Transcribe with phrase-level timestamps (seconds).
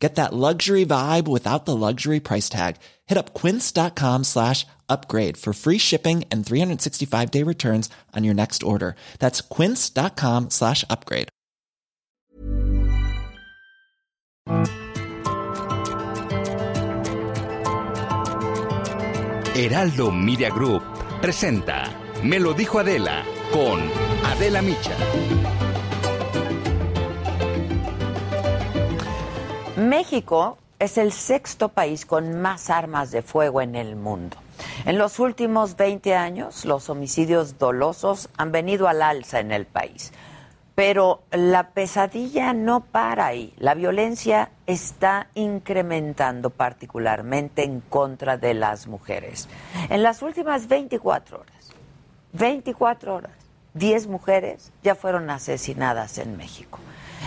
[0.00, 2.76] Get that luxury vibe without the luxury price tag.
[3.06, 8.62] Hit up quince.com slash upgrade for free shipping and 365 day returns on your next
[8.62, 8.96] order.
[9.18, 11.28] That's quince.com slash upgrade.
[19.54, 20.82] Heraldo Media Group
[21.20, 21.90] presenta
[22.24, 23.22] Me lo dijo Adela
[23.52, 23.80] con
[24.24, 25.69] Adela Micha.
[29.88, 34.36] México es el sexto país con más armas de fuego en el mundo.
[34.84, 40.12] En los últimos 20 años, los homicidios dolosos han venido al alza en el país.
[40.74, 43.54] Pero la pesadilla no para ahí.
[43.56, 49.48] La violencia está incrementando particularmente en contra de las mujeres.
[49.88, 51.72] En las últimas 24 horas,
[52.34, 53.32] 24 horas,
[53.72, 56.78] 10 mujeres ya fueron asesinadas en México.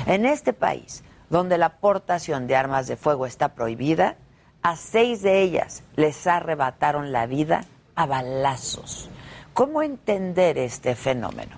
[0.06, 1.04] En este país,
[1.34, 4.18] donde la aportación de armas de fuego está prohibida,
[4.62, 9.10] a seis de ellas les arrebataron la vida a balazos.
[9.56, 11.56] ¿Cómo entender este fenómeno?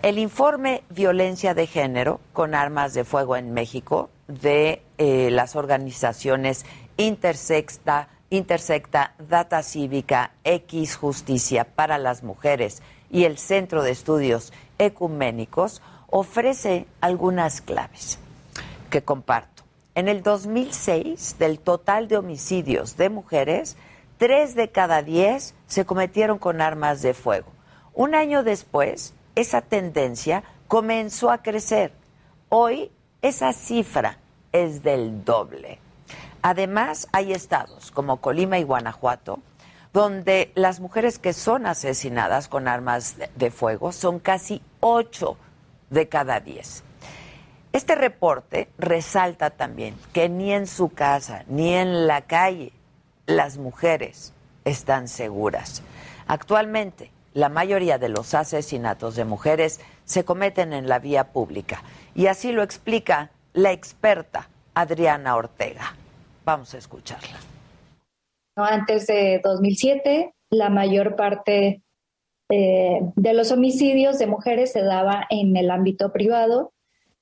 [0.00, 6.64] El informe Violencia de Género con Armas de Fuego en México de eh, las organizaciones
[6.96, 12.80] Intersecta, Intersecta, Data Cívica, X Justicia para las Mujeres
[13.10, 18.18] y el Centro de Estudios Ecuménicos ofrece algunas claves
[18.94, 19.64] que comparto.
[19.96, 23.76] En el 2006, del total de homicidios de mujeres,
[24.18, 27.50] tres de cada diez se cometieron con armas de fuego.
[27.92, 31.90] Un año después, esa tendencia comenzó a crecer.
[32.50, 34.18] Hoy, esa cifra
[34.52, 35.80] es del doble.
[36.40, 39.40] Además, hay estados como Colima y Guanajuato,
[39.92, 45.36] donde las mujeres que son asesinadas con armas de fuego son casi ocho
[45.90, 46.84] de cada diez.
[47.74, 52.70] Este reporte resalta también que ni en su casa ni en la calle
[53.26, 54.32] las mujeres
[54.64, 55.82] están seguras.
[56.28, 61.82] Actualmente, la mayoría de los asesinatos de mujeres se cometen en la vía pública
[62.14, 65.96] y así lo explica la experta Adriana Ortega.
[66.44, 67.40] Vamos a escucharla.
[68.54, 71.82] Antes de 2007, la mayor parte
[72.52, 76.70] eh, de los homicidios de mujeres se daba en el ámbito privado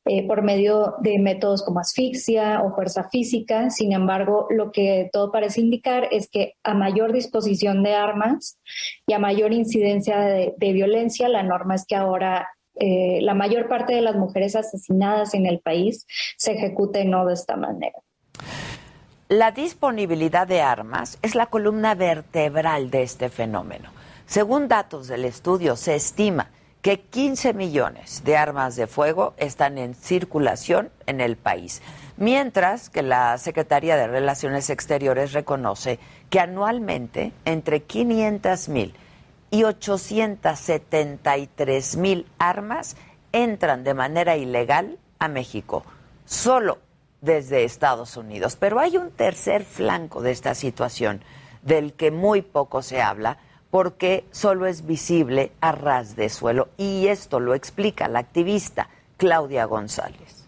[0.05, 3.71] eh, por medio de métodos como asfixia o fuerza física.
[3.71, 8.59] Sin embargo, lo que todo parece indicar es que a mayor disposición de armas
[9.07, 12.49] y a mayor incidencia de, violencia, la norma es que ahora
[12.81, 16.05] eh, la mayor parte de las mujeres asesinadas en el país
[16.37, 17.99] se ejecuten no de esta manera.
[19.29, 23.91] La disponibilidad de armas es la columna vertebral de este fenómeno.
[24.27, 26.51] Según datos del estudio, se estima
[26.83, 31.81] que 15 millones de armas de fuego están en circulación en el país,
[32.17, 38.97] mientras que la Secretaría de Relaciones Exteriores reconoce que anualmente entre 500 mil
[39.53, 42.97] y 873 mil armas
[43.31, 45.85] entran de manera ilegal a México,
[46.25, 46.81] solo
[47.21, 48.57] desde Estados Unidos.
[48.57, 51.23] Pero hay un tercer flanco de esta situación
[51.63, 53.39] del que muy poco se habla,
[53.73, 56.69] porque solo es visible a ras de suelo.
[56.77, 60.42] Y esto lo explica la activista Claudia González.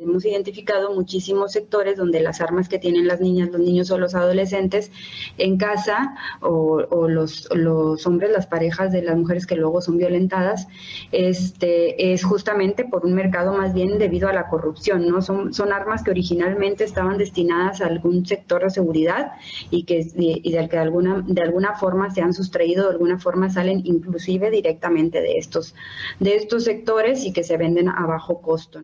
[0.00, 4.14] Hemos identificado muchísimos sectores donde las armas que tienen las niñas, los niños o los
[4.14, 4.90] adolescentes
[5.36, 10.68] en casa o, los, los, hombres, las parejas de las mujeres que luego son violentadas,
[11.12, 15.20] este, es justamente por un mercado más bien debido a la corrupción, ¿no?
[15.20, 19.32] Son, son armas que originalmente estaban destinadas a algún sector de seguridad
[19.70, 23.18] y que y del que de alguna, de alguna forma se han sustraído, de alguna
[23.18, 25.74] forma salen inclusive directamente de estos,
[26.20, 28.80] de estos sectores y que se venden a bajo costo.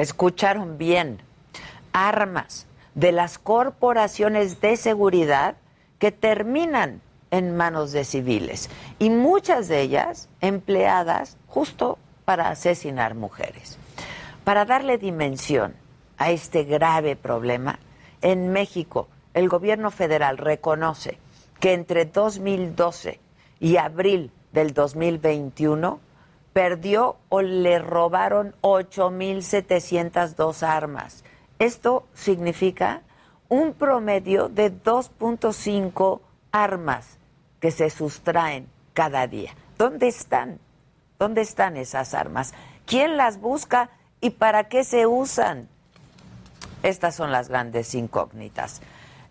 [0.00, 1.18] Escucharon bien,
[1.92, 5.56] armas de las corporaciones de seguridad
[5.98, 13.76] que terminan en manos de civiles y muchas de ellas empleadas justo para asesinar mujeres.
[14.42, 15.74] Para darle dimensión
[16.16, 17.78] a este grave problema,
[18.22, 21.18] en México el gobierno federal reconoce
[21.60, 23.20] que entre 2012
[23.60, 26.00] y abril del 2021
[26.52, 31.24] perdió o le robaron 8.702 armas.
[31.58, 33.02] Esto significa
[33.48, 36.20] un promedio de 2.5
[36.52, 37.18] armas
[37.60, 39.54] que se sustraen cada día.
[39.78, 40.58] ¿Dónde están?
[41.18, 42.54] ¿Dónde están esas armas?
[42.86, 45.68] ¿Quién las busca y para qué se usan?
[46.82, 48.80] Estas son las grandes incógnitas.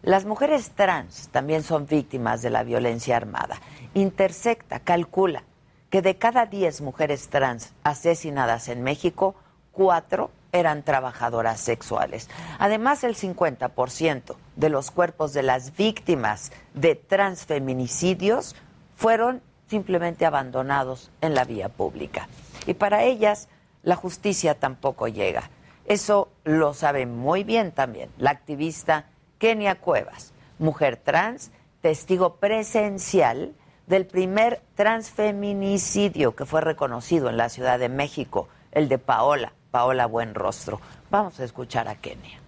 [0.02, 3.60] Las mujeres trans también son víctimas de la violencia armada.
[3.94, 5.44] Intersecta, calcula
[5.90, 9.36] que de cada 10 mujeres trans asesinadas en México,
[9.72, 12.30] cuatro eran trabajadoras sexuales.
[12.58, 18.56] Además, el 50% de los cuerpos de las víctimas de transfeminicidios
[18.96, 22.28] fueron simplemente abandonados en la vía pública.
[22.66, 23.48] Y para ellas,
[23.84, 25.50] la justicia tampoco llega.
[25.86, 29.06] Eso lo sabe muy bien también la activista
[29.38, 31.52] Kenia Cuevas, mujer trans,
[31.82, 33.54] testigo presencial
[33.90, 40.06] del primer transfeminicidio que fue reconocido en la Ciudad de México, el de Paola, Paola
[40.06, 40.80] Buenrostro.
[41.10, 42.40] Vamos a escuchar a Kenia.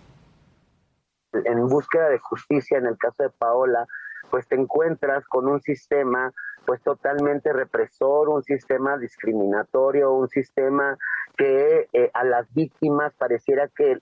[1.33, 3.87] En búsqueda de justicia, en el caso de Paola,
[4.29, 6.31] pues te encuentras con un sistema
[6.65, 10.95] pues totalmente represor, un sistema discriminatorio, un sistema
[11.35, 13.97] que eh, a las víctimas pareciera que,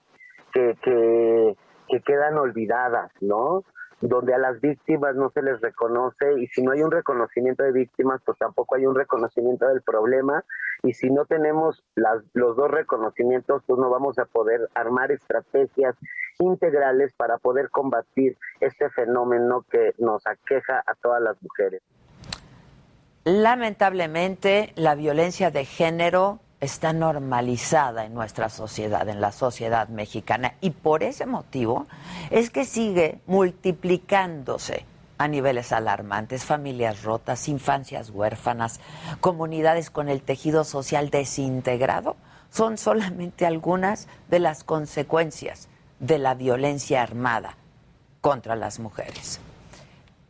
[0.52, 1.56] que, que,
[1.88, 3.64] que quedan olvidadas, ¿no?
[4.00, 7.72] Donde a las víctimas no se les reconoce y si no hay un reconocimiento de
[7.72, 10.44] víctimas, pues tampoco hay un reconocimiento del problema
[10.82, 15.96] y si no tenemos las, los dos reconocimientos, pues no vamos a poder armar estrategias
[16.38, 21.82] integrales para poder combatir este fenómeno que nos aqueja a todas las mujeres.
[23.24, 30.70] Lamentablemente, la violencia de género está normalizada en nuestra sociedad, en la sociedad mexicana, y
[30.70, 31.86] por ese motivo
[32.30, 34.84] es que sigue multiplicándose
[35.18, 38.80] a niveles alarmantes, familias rotas, infancias huérfanas,
[39.20, 42.16] comunidades con el tejido social desintegrado,
[42.50, 45.68] son solamente algunas de las consecuencias
[45.98, 47.56] de la violencia armada
[48.20, 49.40] contra las mujeres.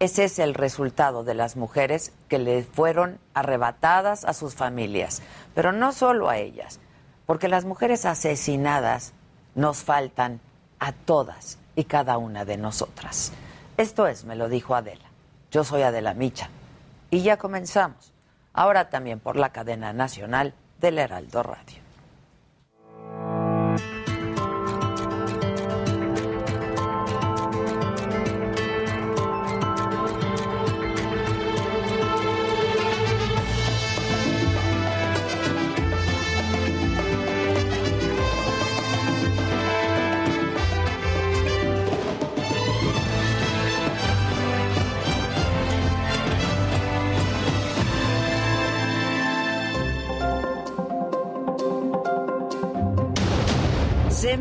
[0.01, 5.21] Ese es el resultado de las mujeres que le fueron arrebatadas a sus familias,
[5.55, 6.81] pero no solo a ellas,
[7.27, 9.13] porque las mujeres asesinadas
[9.55, 10.41] nos faltan
[10.79, 13.33] a todas y cada una de nosotras.
[13.77, 15.05] Esto es, me lo dijo Adela.
[15.51, 16.49] Yo soy Adela Micha.
[17.11, 18.15] Y ya comenzamos.
[18.55, 21.80] Ahora también por la cadena nacional del Heraldo Radio.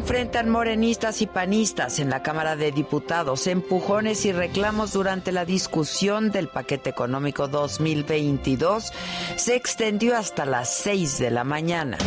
[0.09, 6.31] Enfrentan morenistas y panistas en la Cámara de Diputados, empujones y reclamos durante la discusión
[6.31, 8.91] del paquete económico 2022
[9.35, 11.99] se extendió hasta las 6 de la mañana.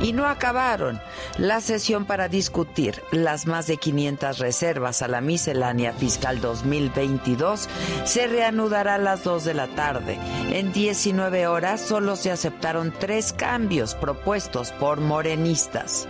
[0.00, 1.00] Y no acabaron
[1.36, 7.68] la sesión para discutir las más de 500 reservas a la miscelánea fiscal 2022
[8.04, 10.16] se reanudará a las 2 de la tarde.
[10.52, 16.06] En 19 horas solo se aceptaron tres cambios propuestos por morenistas.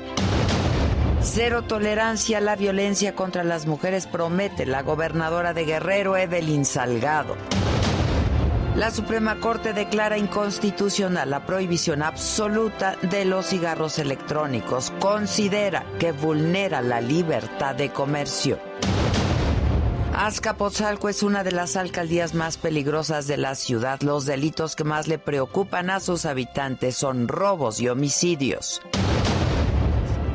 [1.20, 7.37] Cero tolerancia a la violencia contra las mujeres promete la gobernadora de Guerrero, Evelyn Salgado.
[8.76, 14.93] La Suprema Corte declara inconstitucional la prohibición absoluta de los cigarros electrónicos.
[15.00, 18.61] Considera que vulnera la libertad de comercio.
[20.14, 24.00] Azcapotzalco es una de las alcaldías más peligrosas de la ciudad.
[24.02, 28.81] Los delitos que más le preocupan a sus habitantes son robos y homicidios.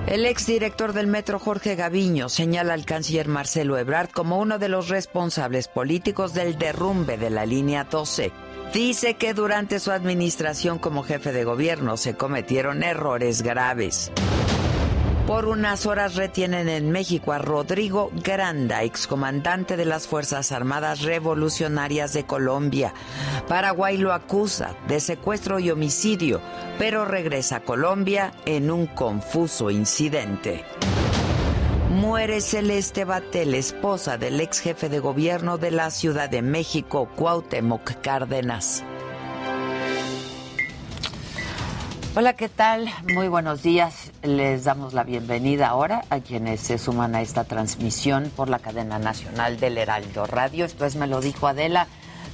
[0.06, 4.90] El exdirector del Metro, Jorge Gaviño, señala al canciller Marcelo Ebrard como uno de los
[4.90, 8.32] responsables políticos del derrumbe de la línea 12.
[8.74, 14.12] Dice que durante su administración como jefe de gobierno se cometieron errores graves.
[15.28, 22.12] Por unas horas retienen en México a Rodrigo Granda, excomandante de las Fuerzas Armadas Revolucionarias
[22.12, 22.94] de Colombia.
[23.48, 26.42] Paraguay lo acusa de secuestro y homicidio,
[26.78, 30.66] pero regresa a Colombia en un confuso incidente.
[31.90, 38.02] Muere Celeste Batel, esposa del ex jefe de gobierno de la Ciudad de México, Cuauhtémoc
[38.02, 38.84] Cárdenas.
[42.16, 42.92] Hola, ¿qué tal?
[43.12, 44.12] Muy buenos días.
[44.22, 49.00] Les damos la bienvenida ahora a quienes se suman a esta transmisión por la cadena
[49.00, 50.64] nacional del Heraldo Radio.
[50.64, 51.88] Esto es Me lo dijo Adela.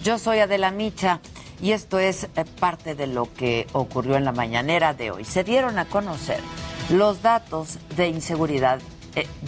[0.04, 1.22] Yo soy Adela Micha
[1.62, 5.24] y esto es eh, parte de lo que ocurrió en la mañanera de hoy.
[5.24, 6.42] Se dieron a conocer
[6.90, 8.82] los datos de inseguridad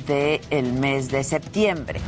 [0.07, 1.99] del mes de septiembre.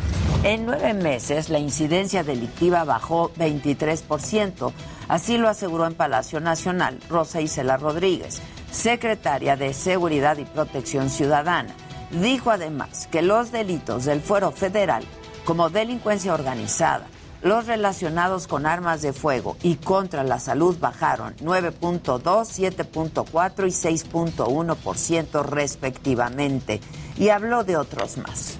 [0.43, 4.73] En nueve meses la incidencia delictiva bajó 23%,
[5.13, 8.41] Así lo aseguró en Palacio Nacional Rosa Isela Rodríguez,
[8.71, 11.75] secretaria de Seguridad y Protección Ciudadana.
[12.09, 15.03] Dijo además que los delitos del fuero federal,
[15.45, 17.05] como delincuencia organizada,
[17.43, 25.45] los relacionados con armas de fuego y contra la salud bajaron 9.2, 7.4 y 6.1%
[25.45, 26.81] respectivamente.
[27.17, 28.57] Y habló de otros más.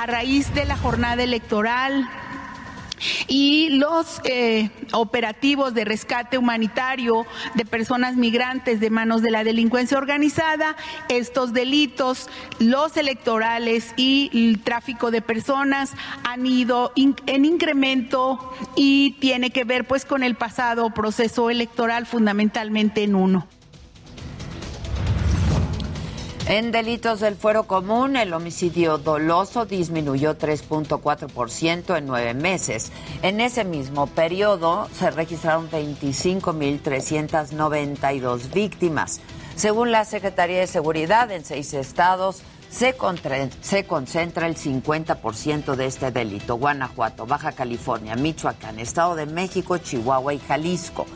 [0.00, 2.08] A raíz de la jornada electoral,
[3.28, 9.98] y los eh, operativos de rescate humanitario de personas migrantes de manos de la delincuencia
[9.98, 10.76] organizada,
[11.08, 12.28] estos delitos,
[12.58, 15.92] los electorales y el tráfico de personas
[16.24, 23.02] han ido en incremento y tiene que ver pues con el pasado proceso electoral fundamentalmente
[23.02, 23.46] en uno.
[26.50, 32.90] En delitos del fuero común, el homicidio doloso disminuyó 3.4% en nueve meses.
[33.22, 39.20] En ese mismo periodo se registraron 25.392 víctimas.
[39.54, 42.94] Según la Secretaría de Seguridad, en seis estados se,
[43.60, 46.56] se concentra el 50% de este delito.
[46.56, 51.06] Guanajuato, Baja California, Michoacán, Estado de México, Chihuahua y Jalisco.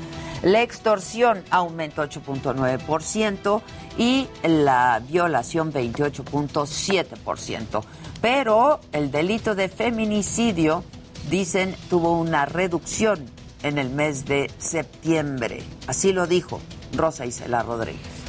[0.42, 3.62] La extorsión aumentó 8.9%
[3.96, 7.82] y la violación 28.7%.
[8.20, 10.84] Pero el delito de feminicidio,
[11.30, 13.24] dicen, tuvo una reducción
[13.62, 15.62] en el mes de septiembre.
[15.86, 16.60] Así lo dijo
[16.94, 18.23] Rosa Isela Rodríguez.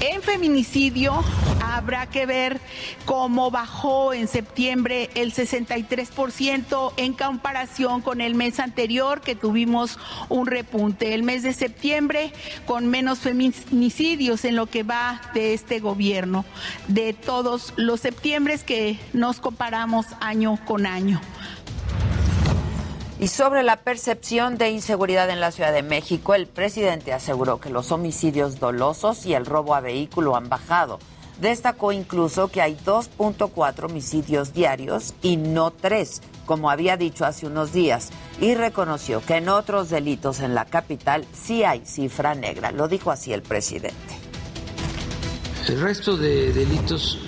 [0.00, 1.24] En feminicidio
[1.60, 2.60] habrá que ver
[3.04, 10.46] cómo bajó en septiembre el 63% en comparación con el mes anterior que tuvimos un
[10.46, 11.14] repunte.
[11.14, 12.32] El mes de septiembre
[12.64, 16.44] con menos feminicidios en lo que va de este gobierno,
[16.86, 21.20] de todos los septiembres que nos comparamos año con año.
[23.20, 27.68] Y sobre la percepción de inseguridad en la Ciudad de México, el presidente aseguró que
[27.68, 31.00] los homicidios dolosos y el robo a vehículo han bajado.
[31.40, 37.72] Destacó incluso que hay 2.4 homicidios diarios y no tres, como había dicho hace unos
[37.72, 38.10] días,
[38.40, 42.70] y reconoció que en otros delitos en la capital sí hay cifra negra.
[42.70, 44.16] Lo dijo así el presidente.
[45.66, 47.18] El resto de delitos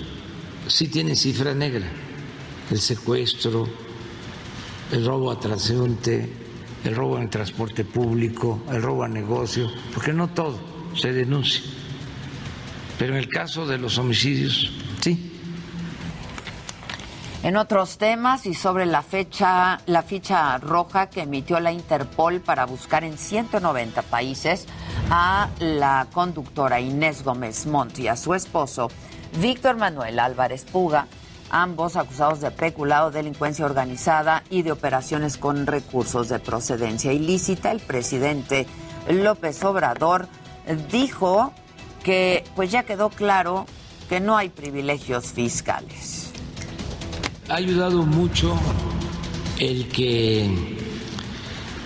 [0.67, 1.85] sí tienen cifra negra.
[2.69, 3.67] El secuestro,
[4.91, 6.29] el robo a transeúnte,
[6.83, 10.59] el robo en transporte público, el robo a negocio, porque no todo
[10.95, 11.61] se denuncia.
[12.97, 14.71] Pero en el caso de los homicidios,
[15.01, 15.31] sí.
[17.43, 22.65] En otros temas y sobre la fecha, la ficha roja que emitió la Interpol para
[22.65, 24.67] buscar en 190 países
[25.09, 28.89] a la conductora Inés Gómez Monti y a su esposo
[29.39, 31.07] Víctor Manuel Álvarez Puga,
[31.51, 37.71] ambos acusados de peculado, delincuencia organizada y de operaciones con recursos de procedencia ilícita.
[37.71, 38.65] El presidente
[39.09, 40.27] López Obrador
[40.91, 41.53] dijo
[42.03, 43.65] que pues ya quedó claro
[44.09, 46.31] que no hay privilegios fiscales.
[47.49, 48.57] Ha ayudado mucho
[49.59, 50.77] el que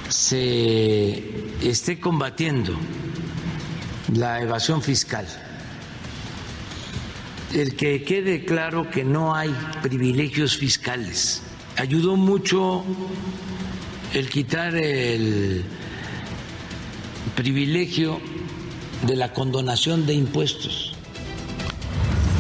[0.10, 2.74] se esté combatiendo
[4.14, 5.26] la evasión fiscal
[7.56, 11.42] el que quede claro que no hay privilegios fiscales.
[11.78, 12.84] Ayudó mucho
[14.14, 15.64] el quitar el
[17.36, 18.20] privilegio
[19.08, 20.96] de la condonación de impuestos.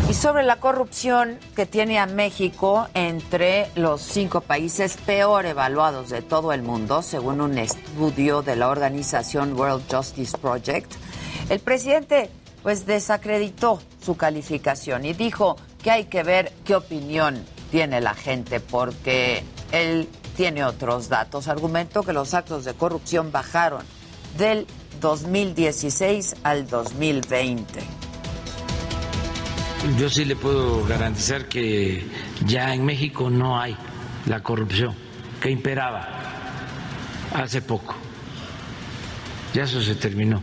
[0.09, 6.21] Y sobre la corrupción que tiene a México entre los cinco países peor evaluados de
[6.21, 10.93] todo el mundo, según un estudio de la organización World Justice Project,
[11.49, 12.29] el presidente
[12.65, 18.59] pues desacreditó su calificación y dijo que hay que ver qué opinión tiene la gente
[18.59, 21.47] porque él tiene otros datos.
[21.47, 23.83] Argumentó que los actos de corrupción bajaron
[24.39, 24.65] del
[24.99, 27.81] 2016 al 2020.
[29.99, 32.03] Yo sí le puedo garantizar que
[32.47, 33.77] ya en México no hay
[34.25, 34.95] la corrupción
[35.39, 36.07] que imperaba
[37.31, 37.93] hace poco.
[39.53, 40.41] Ya eso se terminó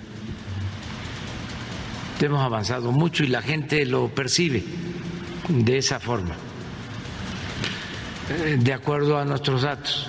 [2.27, 4.63] hemos avanzado mucho y la gente lo percibe
[5.49, 6.35] de esa forma,
[8.31, 10.09] eh, de acuerdo a nuestros datos.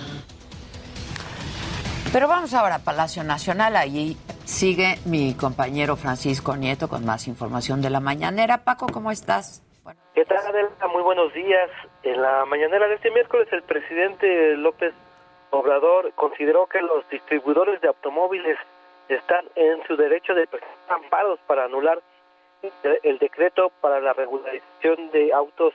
[2.12, 7.82] Pero vamos ahora a Palacio Nacional, allí sigue mi compañero Francisco Nieto con más información
[7.82, 8.63] de la mañanera.
[8.63, 9.63] Paco, ¿cómo estás?
[10.13, 10.88] ¿Qué tal, Adelta?
[10.88, 11.70] Muy buenos días.
[12.03, 14.93] En la mañanera de este miércoles, el presidente López
[15.50, 18.58] Obrador consideró que los distribuidores de automóviles
[19.10, 22.01] están en su derecho de presentar amparos para anular
[23.03, 25.74] el decreto para la regularización de autos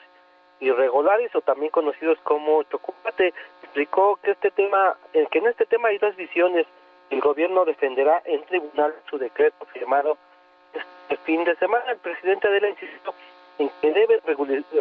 [0.60, 3.34] irregulares o también conocidos como chocolate.
[3.62, 6.66] Explicó que este tema, eh, que en este tema hay dos visiones.
[7.10, 10.16] El gobierno defenderá en tribunal su decreto firmado
[10.72, 11.92] este fin de semana.
[11.92, 13.14] El presidente de insistió
[13.58, 14.20] en que deben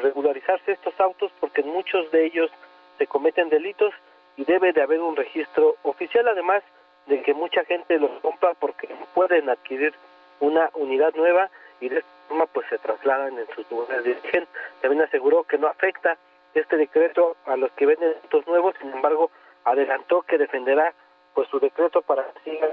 [0.01, 2.51] regularizarse estos autos porque muchos de ellos
[2.97, 3.93] se cometen delitos
[4.35, 6.63] y debe de haber un registro oficial, además
[7.07, 9.93] de que mucha gente los compra porque pueden adquirir
[10.39, 11.49] una unidad nueva
[11.79, 14.47] y de esta forma pues se trasladan en sus lugares de origen.
[14.81, 16.17] También aseguró que no afecta
[16.53, 19.31] este decreto a los que venden autos nuevos, sin embargo
[19.63, 20.93] adelantó que defenderá
[21.33, 22.69] pues su decreto para que siga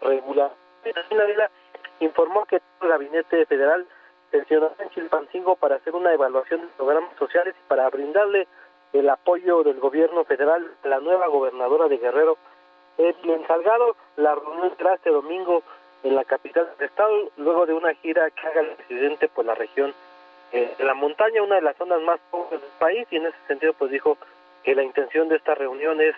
[0.00, 0.50] regular.
[2.00, 3.86] informó que el gabinete federal
[4.30, 8.48] sesionará en Chilpancingo para hacer una evaluación de programas sociales y para brindarle
[8.92, 12.36] el apoyo del gobierno federal a la nueva gobernadora de Guerrero,
[12.98, 13.96] Edwin Salgado.
[14.16, 15.62] La reunión será este domingo
[16.02, 19.54] en la capital del estado, luego de una gira que haga el presidente por la
[19.54, 19.94] región
[20.52, 23.36] eh, de la montaña, una de las zonas más pobres del país, y en ese
[23.46, 24.18] sentido pues dijo
[24.64, 26.14] que la intención de esta reunión es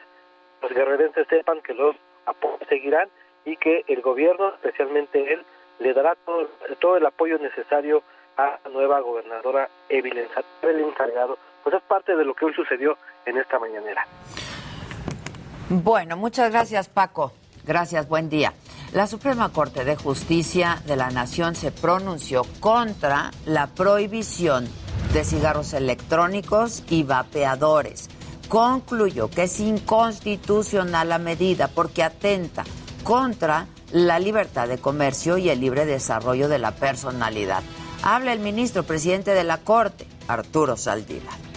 [0.63, 3.09] los guerrerenses sepan que los apoyos seguirán
[3.45, 5.45] y que el gobierno, especialmente él,
[5.79, 6.49] le dará todo,
[6.81, 8.03] todo el apoyo necesario
[8.37, 10.27] a la nueva gobernadora Evelyn
[10.97, 14.07] Salgado pues es parte de lo que hoy sucedió en esta mañanera.
[15.83, 17.33] Bueno, muchas gracias Paco.
[17.67, 18.53] Gracias, buen día.
[18.93, 24.69] La Suprema Corte de Justicia de la Nación se pronunció contra la prohibición
[25.13, 28.09] de cigarros electrónicos y vapeadores.
[28.49, 32.63] Concluyó que es inconstitucional la medida porque atenta
[33.03, 37.65] contra la libertad de comercio y el libre desarrollo de la personalidad.
[38.05, 41.54] Habla el ministro presidente de la Corte, Arturo Saldívar.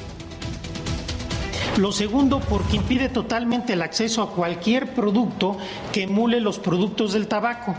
[1.78, 5.58] Lo segundo, porque impide totalmente el acceso a cualquier producto
[5.92, 7.76] que emule los productos del tabaco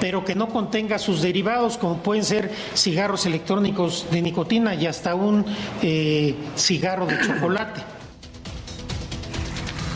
[0.00, 5.14] pero que no contenga sus derivados, como pueden ser cigarros electrónicos de nicotina y hasta
[5.14, 5.44] un
[5.82, 7.82] eh, cigarro de chocolate.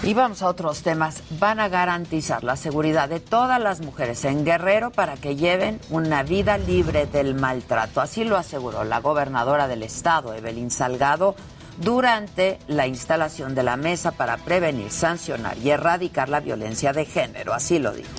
[0.02, 1.22] Y vamos a otros temas.
[1.40, 6.22] Van a garantizar la seguridad de todas las mujeres en Guerrero para que lleven una
[6.22, 8.02] vida libre del maltrato.
[8.02, 11.34] Así lo aseguró la gobernadora del estado, Evelyn Salgado,
[11.78, 17.54] durante la instalación de la mesa para prevenir, sancionar y erradicar la violencia de género.
[17.54, 18.10] Así lo dijo.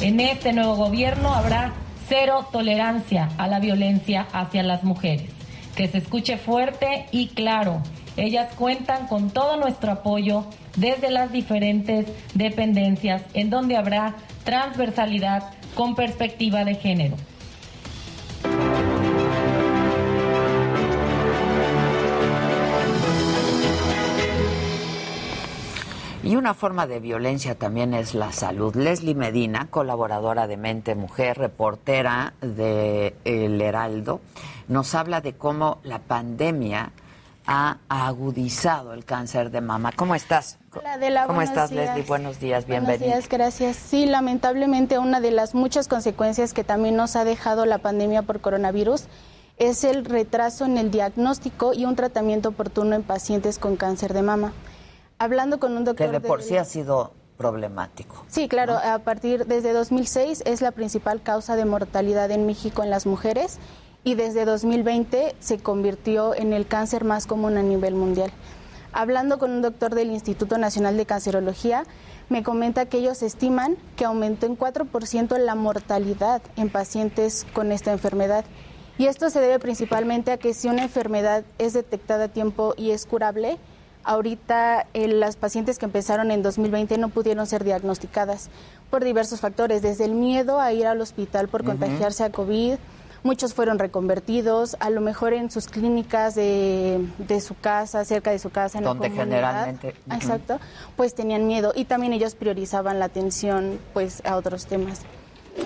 [0.00, 1.72] En este nuevo gobierno habrá
[2.08, 5.30] cero tolerancia a la violencia hacia las mujeres.
[5.74, 7.82] Que se escuche fuerte y claro.
[8.16, 15.94] Ellas cuentan con todo nuestro apoyo desde las diferentes dependencias en donde habrá transversalidad con
[15.94, 17.16] perspectiva de género.
[26.26, 28.74] Y una forma de violencia también es la salud.
[28.74, 34.20] Leslie Medina, colaboradora de Mente Mujer, reportera de El Heraldo,
[34.66, 36.90] nos habla de cómo la pandemia
[37.46, 39.92] ha agudizado el cáncer de mama.
[39.94, 40.58] ¿Cómo estás?
[40.74, 42.02] Hola, ¿Cómo estás, Leslie?
[42.02, 43.06] Buenos días, bienvenida.
[43.06, 43.76] Buenos días, gracias.
[43.76, 48.40] Sí, lamentablemente una de las muchas consecuencias que también nos ha dejado la pandemia por
[48.40, 49.04] coronavirus
[49.58, 54.22] es el retraso en el diagnóstico y un tratamiento oportuno en pacientes con cáncer de
[54.22, 54.52] mama
[55.18, 56.06] hablando con un doctor.
[56.06, 58.24] Que de por sí ha sido problemático.
[58.28, 62.90] Sí, claro, a partir desde 2006 es la principal causa de mortalidad en México en
[62.90, 63.58] las mujeres
[64.04, 68.30] y desde 2020 se convirtió en el cáncer más común a nivel mundial.
[68.92, 71.84] Hablando con un doctor del Instituto Nacional de Cancerología,
[72.30, 77.92] me comenta que ellos estiman que aumentó en 4% la mortalidad en pacientes con esta
[77.92, 78.44] enfermedad.
[78.96, 82.92] Y esto se debe principalmente a que si una enfermedad es detectada a tiempo y
[82.92, 83.58] es curable,
[84.06, 88.50] Ahorita eh, las pacientes que empezaron en 2020 no pudieron ser diagnosticadas
[88.88, 92.76] por diversos factores, desde el miedo a ir al hospital por contagiarse a COVID,
[93.24, 97.04] muchos fueron reconvertidos, a lo mejor en sus clínicas de,
[97.44, 99.96] su casa, cerca de su casa, en Donde generalmente.
[100.12, 100.60] Exacto,
[100.94, 105.00] pues tenían miedo y también ellos priorizaban la atención pues a otros temas.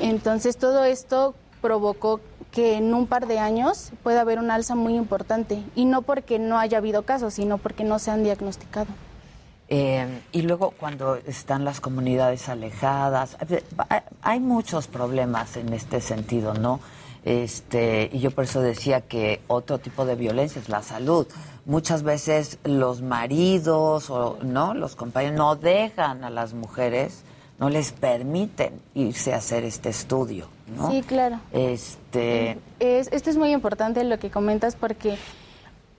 [0.01, 2.21] Entonces todo esto provocó
[2.53, 6.39] que en un par de años pueda haber un alza muy importante y no porque
[6.39, 8.89] no haya habido casos, sino porque no se han diagnosticado.
[9.73, 13.37] Eh, y luego cuando están las comunidades alejadas,
[14.21, 16.81] hay muchos problemas en este sentido, ¿no?
[17.25, 21.27] Este, y yo por eso decía que otro tipo de violencia es la salud.
[21.67, 27.23] Muchas veces los maridos o no, los compañeros no dejan a las mujeres,
[27.61, 30.49] no les permiten irse a hacer este estudio.
[30.91, 31.41] Sí, claro.
[31.53, 32.59] Este...
[32.79, 35.19] Es, esto es muy importante lo que comentas porque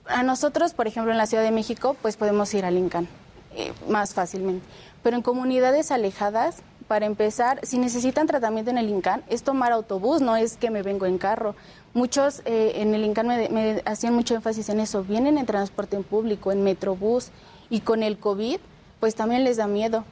[0.06, 3.08] a nosotros, por ejemplo, en la Ciudad de México, pues podemos ir a Lincoln
[3.54, 4.64] eh, más fácilmente.
[5.02, 10.20] Pero en comunidades alejadas, para empezar, si necesitan tratamiento en el INCAN, es tomar autobús,
[10.20, 11.54] no es que me vengo en carro.
[11.94, 15.96] Muchos eh, en el INCAN me, me hacían mucho énfasis en eso, vienen en transporte
[15.96, 17.30] en público, en metrobús,
[17.70, 18.58] y con el COVID,
[19.00, 20.04] pues también les da miedo.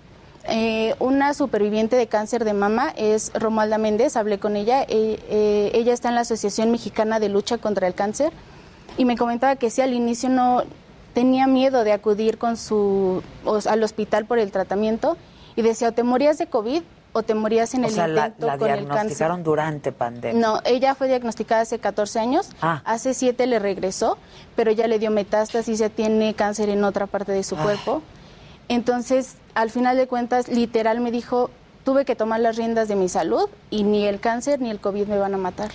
[0.45, 5.71] Eh, una superviviente de cáncer de mama es Romualda Méndez, hablé con ella, eh, eh,
[5.75, 8.33] ella está en la Asociación Mexicana de Lucha contra el Cáncer
[8.97, 10.63] y me comentaba que sí, al inicio no
[11.13, 13.23] tenía miedo de acudir con su,
[13.69, 15.17] al hospital por el tratamiento
[15.57, 18.47] y decía, o te morías de COVID o te morías en o el sea, intento
[18.47, 18.95] la, la con el cáncer.
[18.95, 20.41] diagnosticaron durante pandemia.
[20.41, 22.81] No, ella fue diagnosticada hace 14 años, Ah.
[22.87, 24.17] hace 7 le regresó,
[24.57, 27.63] pero ya le dio metástasis, ya tiene cáncer en otra parte de su Ah.
[27.65, 28.03] cuerpo.
[28.71, 31.51] Entonces, al final de cuentas, literal me dijo,
[31.85, 35.09] tuve que tomar las riendas de mi salud y ni el cáncer ni el COVID
[35.09, 35.73] me van a matar.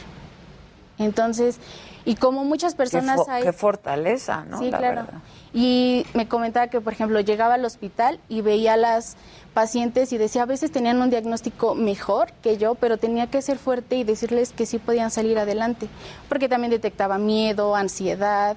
[0.97, 1.59] Entonces,
[2.05, 3.43] y como muchas personas hay...
[3.43, 4.59] qué fortaleza, ¿no?
[4.59, 4.95] Sí, La claro.
[5.01, 5.19] verdad.
[5.53, 9.17] Y me comentaba que, por ejemplo, llegaba al hospital y veía a las
[9.53, 13.57] pacientes y decía, a veces tenían un diagnóstico mejor que yo, pero tenía que ser
[13.57, 15.89] fuerte y decirles que sí podían salir adelante,
[16.29, 18.55] porque también detectaba miedo, ansiedad.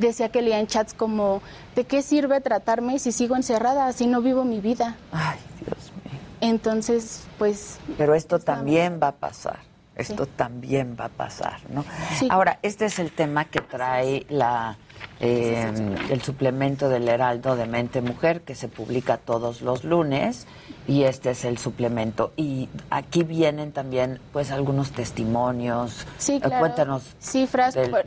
[0.00, 1.42] Decía que leía en chats como,
[1.76, 4.96] ¿de qué sirve tratarme si sigo encerrada, si no vivo mi vida?
[5.12, 6.18] Ay, Dios mío.
[6.40, 7.78] Entonces, pues...
[7.98, 9.58] Pero esto también va a pasar.
[9.96, 11.84] Esto también va a pasar, ¿no?
[12.18, 12.26] Sí.
[12.30, 14.78] Ahora, este es el tema que trae la
[15.18, 15.70] eh,
[16.08, 20.46] el suplemento del Heraldo de Mente Mujer que se publica todos los lunes
[20.88, 26.06] y este es el suplemento y aquí vienen también pues algunos testimonios.
[26.16, 26.60] Sí, Eh, claro.
[26.60, 27.02] Cuéntanos.
[27.20, 28.04] Cifras, del- por,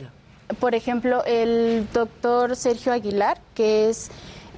[0.60, 4.10] por ejemplo, el doctor Sergio Aguilar, que es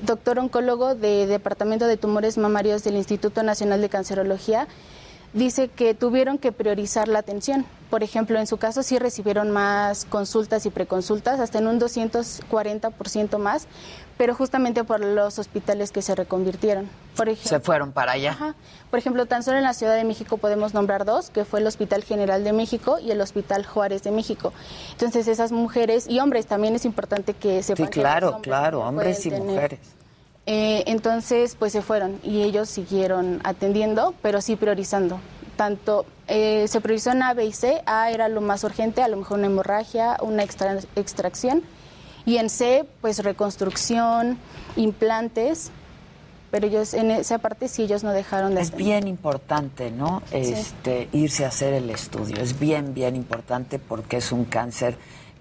[0.02, 4.68] doctor oncólogo de Departamento de Tumores Mamarios del Instituto Nacional de Cancerología,
[5.32, 7.66] dice que tuvieron que priorizar la atención.
[7.90, 13.38] Por ejemplo, en su caso sí recibieron más consultas y preconsultas, hasta en un 240%
[13.38, 13.68] más,
[14.18, 16.88] pero justamente por los hospitales que se reconvirtieron.
[17.16, 18.30] Por ejemplo, Se fueron para allá.
[18.32, 18.54] Ajá.
[18.90, 21.66] Por ejemplo, tan solo en la Ciudad de México podemos nombrar dos, que fue el
[21.66, 24.52] Hospital General de México y el Hospital Juárez de México.
[24.92, 28.80] Entonces, esas mujeres y hombres también es importante que Sí, sepan que claro, hombres claro,
[28.80, 29.42] hombres y tener.
[29.48, 29.80] mujeres.
[30.46, 35.18] Eh, entonces, pues se fueron y ellos siguieron atendiendo, pero sí priorizando.
[35.56, 37.82] Tanto eh, se priorizó en A, B y C.
[37.86, 41.62] A era lo más urgente, a lo mejor una hemorragia, una extra- extracción.
[42.26, 44.38] Y en C, pues reconstrucción,
[44.76, 45.70] implantes.
[46.50, 50.22] Pero ellos, en esa parte sí, ellos no dejaron de Es bien importante, ¿no?
[50.30, 52.36] Este, irse a hacer el estudio.
[52.40, 54.96] Es bien, bien importante porque es un cáncer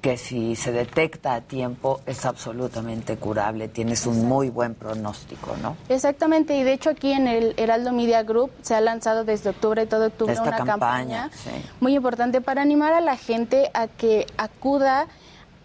[0.05, 3.67] que si se detecta a tiempo es absolutamente curable.
[3.67, 5.77] Tienes un muy buen pronóstico, ¿no?
[5.89, 9.87] Exactamente, y de hecho aquí en el Heraldo Media Group se ha lanzado desde octubre,
[9.87, 11.49] todo octubre, Esta una campaña, campaña, sí.
[11.79, 15.07] muy importante para animar a la gente a que acuda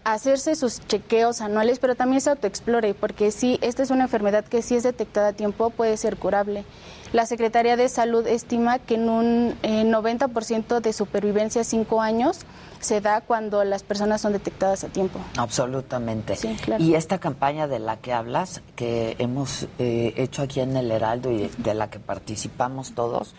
[0.03, 4.61] hacerse sus chequeos anuales, pero también se autoexplore, porque sí, esta es una enfermedad que
[4.61, 6.65] si es detectada a tiempo puede ser curable.
[7.13, 12.39] La Secretaría de Salud estima que en un eh, 90% de supervivencia a 5 años
[12.79, 15.19] se da cuando las personas son detectadas a tiempo.
[15.37, 16.35] Absolutamente.
[16.37, 16.81] Sí, claro.
[16.81, 21.31] Y esta campaña de la que hablas, que hemos eh, hecho aquí en el Heraldo
[21.31, 23.35] y de, de la que participamos todos,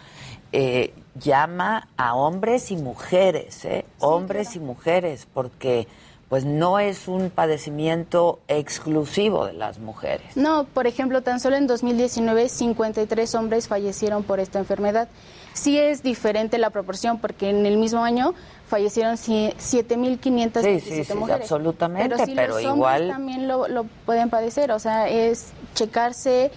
[0.55, 3.87] eh, llama a hombres y mujeres, ¿eh?
[4.01, 5.88] hombres y mujeres, porque
[6.33, 10.35] pues no es un padecimiento exclusivo de las mujeres.
[10.35, 15.09] No, por ejemplo, tan solo en 2019 53 hombres fallecieron por esta enfermedad.
[15.53, 18.33] Sí es diferente la proporción porque en el mismo año
[18.66, 21.42] fallecieron sie- 7.527 Sí, sí, sí, mujeres.
[21.42, 25.49] absolutamente, pero, sí, pero los igual- hombres también lo, lo pueden padecer, o sea, es
[25.75, 26.51] checarse.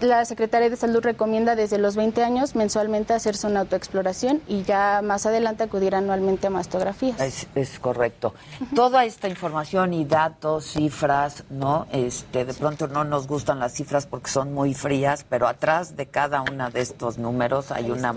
[0.00, 5.00] La Secretaría de Salud recomienda desde los 20 años mensualmente hacerse una autoexploración y ya
[5.02, 7.20] más adelante acudir anualmente a mastografías.
[7.20, 8.34] Es, es correcto.
[8.74, 11.86] Toda esta información y datos, cifras, ¿no?
[11.92, 16.06] Este, de pronto no nos gustan las cifras porque son muy frías, pero atrás de
[16.06, 18.10] cada una de estos números hay una,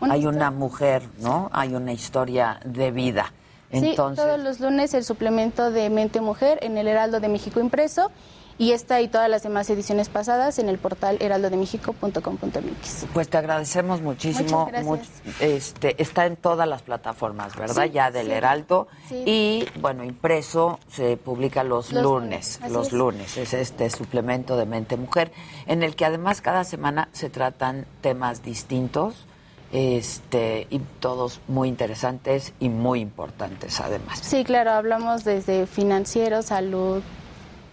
[0.00, 0.28] hay historia.
[0.28, 1.50] una mujer, ¿no?
[1.52, 3.32] Hay una historia de vida.
[3.70, 7.60] Entonces, sí, todos los lunes el suplemento de Mente Mujer en el Heraldo de México
[7.60, 8.10] impreso
[8.58, 13.06] y esta y todas las demás ediciones pasadas en el portal heraldodemexico.com.mx.
[13.12, 14.70] pues te agradecemos muchísimo.
[14.82, 15.04] Much-
[15.40, 17.84] este, está en todas las plataformas, ¿verdad?
[17.84, 18.32] Sí, ya del sí.
[18.32, 18.88] Heraldo.
[19.08, 19.22] Sí.
[19.26, 22.60] Y, bueno, impreso se publica los, Los lunes.
[22.70, 22.92] Los es.
[22.92, 23.36] lunes.
[23.36, 25.32] Es este suplemento de Mente Mujer,
[25.66, 29.26] en el que además cada semana se tratan temas distintos.
[29.72, 34.20] Este, y todos muy interesantes y muy importantes además.
[34.22, 37.02] Sí, claro, hablamos desde financiero, salud,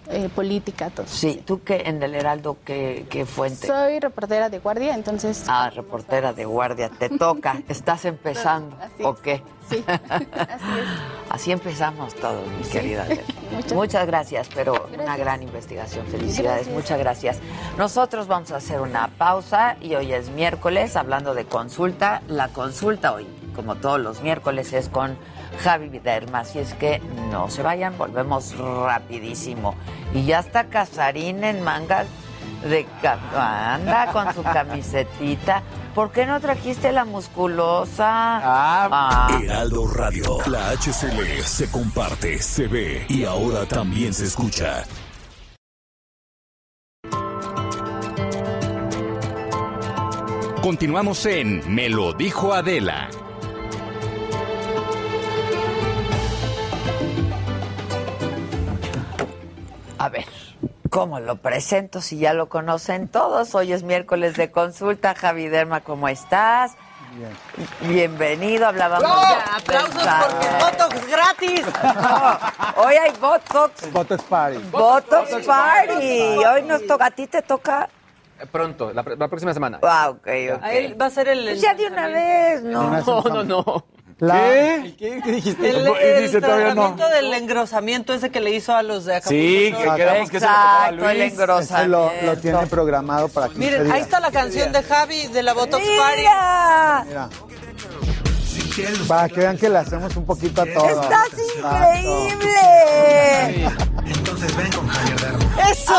[0.09, 1.05] eh, política, todo.
[1.07, 3.67] Sí, ¿tú qué en el Heraldo qué, qué fuente?
[3.67, 5.45] Soy reportera de guardia, entonces...
[5.47, 9.41] Ah, reportera de guardia, te toca, estás empezando, ¿o qué?
[9.69, 10.25] Sí, así
[10.77, 10.87] es.
[11.29, 12.71] Así empezamos todos, mi Sí.
[12.71, 13.05] querida.
[13.51, 16.05] Muchas- Muchas gracias, pero una gran investigación.
[16.07, 16.75] Felicidades, Gracias.
[16.75, 17.37] muchas gracias.
[17.77, 22.21] Nosotros vamos a hacer una pausa y hoy es miércoles, hablando de consulta.
[22.27, 25.17] La consulta hoy, como todos los miércoles, es con
[25.61, 29.75] Javi Viderma, así es que no se vayan, volvemos rapidísimo.
[30.13, 32.07] Y ya está Casarín en mangas
[32.63, 32.85] de
[33.35, 35.63] anda con su camisetita.
[35.93, 38.07] ¿Por qué no trajiste la musculosa?
[38.09, 39.27] Ah.
[39.43, 40.37] Heraldo Radio.
[40.47, 44.83] La HCL se comparte, se ve y ahora también se escucha.
[50.63, 53.09] Continuamos en Me lo dijo Adela.
[60.03, 60.25] A ver,
[60.89, 63.55] ¿cómo lo presento si ya lo conocen todos?
[63.55, 65.15] Hoy es miércoles de consulta.
[65.15, 66.73] Javi Derma, ¿cómo estás?
[67.79, 69.21] Bienvenido, hablábamos ¡Bravo!
[69.21, 71.65] de- ¡Aplausos porque es Botox gratis!
[72.75, 73.93] No, hoy hay Botox.
[73.93, 74.57] Botox Party.
[74.71, 76.19] Botox Party.
[76.53, 77.87] Hoy nos toca, a ti te toca.
[78.51, 79.79] Pronto, la, pr- la próxima semana.
[79.83, 80.63] Ah, ok, ok.
[80.63, 81.45] Ahí va a ser el.
[81.45, 82.89] Pues ya de una vez, ¿no?
[82.99, 83.85] No, no, no.
[84.31, 84.95] ¿Qué?
[84.97, 85.21] ¿Qué?
[85.23, 85.69] ¿Qué dijiste?
[85.69, 86.95] El, el dice, todavía no.
[86.95, 89.39] tratamiento del engrosamiento ese que le hizo a los de Acapulco.
[89.39, 91.33] Sí, que quedamos que se lo Exacto, el Luis.
[91.33, 92.11] Ese lo, engrosamiento.
[92.25, 95.83] lo tiene programado para 15 Miren, ahí está la canción de Javi de la Botox
[95.97, 96.21] Party.
[97.07, 97.29] ¡Mira!
[99.07, 101.01] Para que vean que le hacemos un poquito a todo.
[101.01, 102.49] ¡Estás increíble!
[104.05, 105.35] Entonces ven con Javier.
[105.71, 105.93] ¡Eso!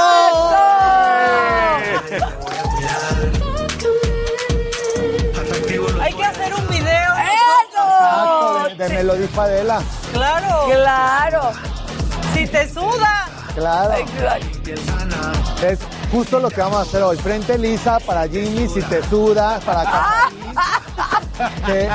[8.77, 9.83] De, de me lo dijo Adela.
[10.13, 10.67] Claro.
[10.67, 11.53] ¡Claro!
[12.33, 13.29] Si te suda.
[13.55, 13.95] Claro.
[15.63, 15.79] Es
[16.11, 17.17] justo lo que vamos a hacer hoy.
[17.17, 21.24] Frente lisa para Jimmy, si te suda, para Casarín.
[21.67, 21.91] Que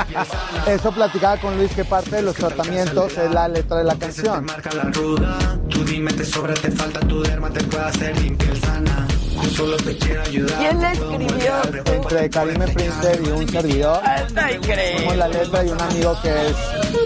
[0.74, 4.44] eso platicaba con Luis que parte de los tratamientos es la letra de la canción.
[4.44, 5.38] marca la ruda.
[5.68, 9.06] Tú dime, te sobra, te falta tu derma, te puede hacer bien piel sana.
[9.42, 10.58] Yo solo te quiero ayudar.
[10.58, 11.52] ¿Quién le Puedo escribió?
[11.70, 14.00] pero Entre Karime Printer y un servidor.
[14.26, 14.94] Está increíble.
[14.96, 16.56] Hicimos la letra y un amigo que es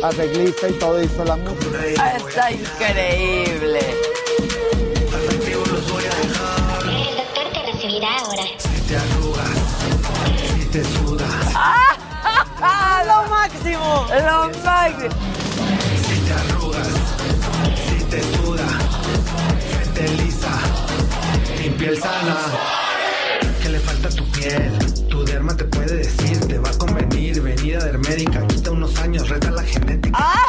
[0.03, 2.17] arreglista y todo hizo la música.
[2.17, 3.81] Está increíble.
[5.85, 8.43] El doctor te recibirá ahora.
[8.59, 9.51] Si te arrugas,
[10.59, 11.97] si te sudas, ¡Ah,
[13.07, 14.07] lo máximo!
[14.09, 15.15] ¡Lo máximo!
[16.07, 16.89] si te arrugas,
[17.89, 18.67] si te suda,
[19.71, 20.51] frente lisa,
[21.79, 22.37] piel sana.
[23.63, 24.73] ¿Qué le falta a tu piel?
[25.09, 26.39] Tu derma te puede decir,
[27.79, 28.35] te va a convenir.
[28.35, 30.19] Venida dermédica, quita unos años, reta la genética.
[30.21, 30.49] ¡Ah,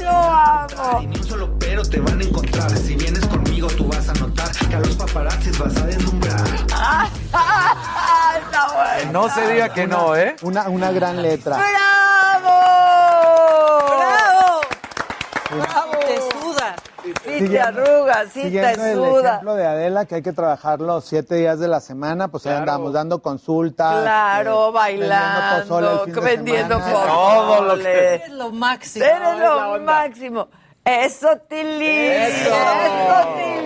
[0.00, 1.02] lo amo!
[1.02, 2.70] Y ni un solo pero te van a encontrar.
[2.76, 6.44] Si vienes conmigo, tú vas a notar que a los paparazzis vas a deslumbrar.
[6.72, 7.08] ¡Ah,
[8.42, 9.12] está bueno!
[9.12, 10.36] No se diga que no, ¿eh?
[10.42, 11.56] Una, una gran letra.
[11.56, 12.60] ¡Bravo!
[15.50, 15.90] ¡Bravo!
[16.99, 17.22] Te suda.
[17.24, 19.28] Sí te Siguiendo- arrugas, sí te Siguiendo el suda.
[19.30, 22.54] ejemplo de Adela, que hay que trabajar los siete días de la semana, pues ahí
[22.56, 24.02] andamos dando consultas.
[24.02, 27.06] Claro, eh, bailando, vendiendo pozole.
[27.06, 29.04] Todo lo que- Eres lo máximo.
[29.04, 30.48] Eres lo máximo.
[30.82, 32.12] Eso, Tilín.
[32.12, 32.54] Eso.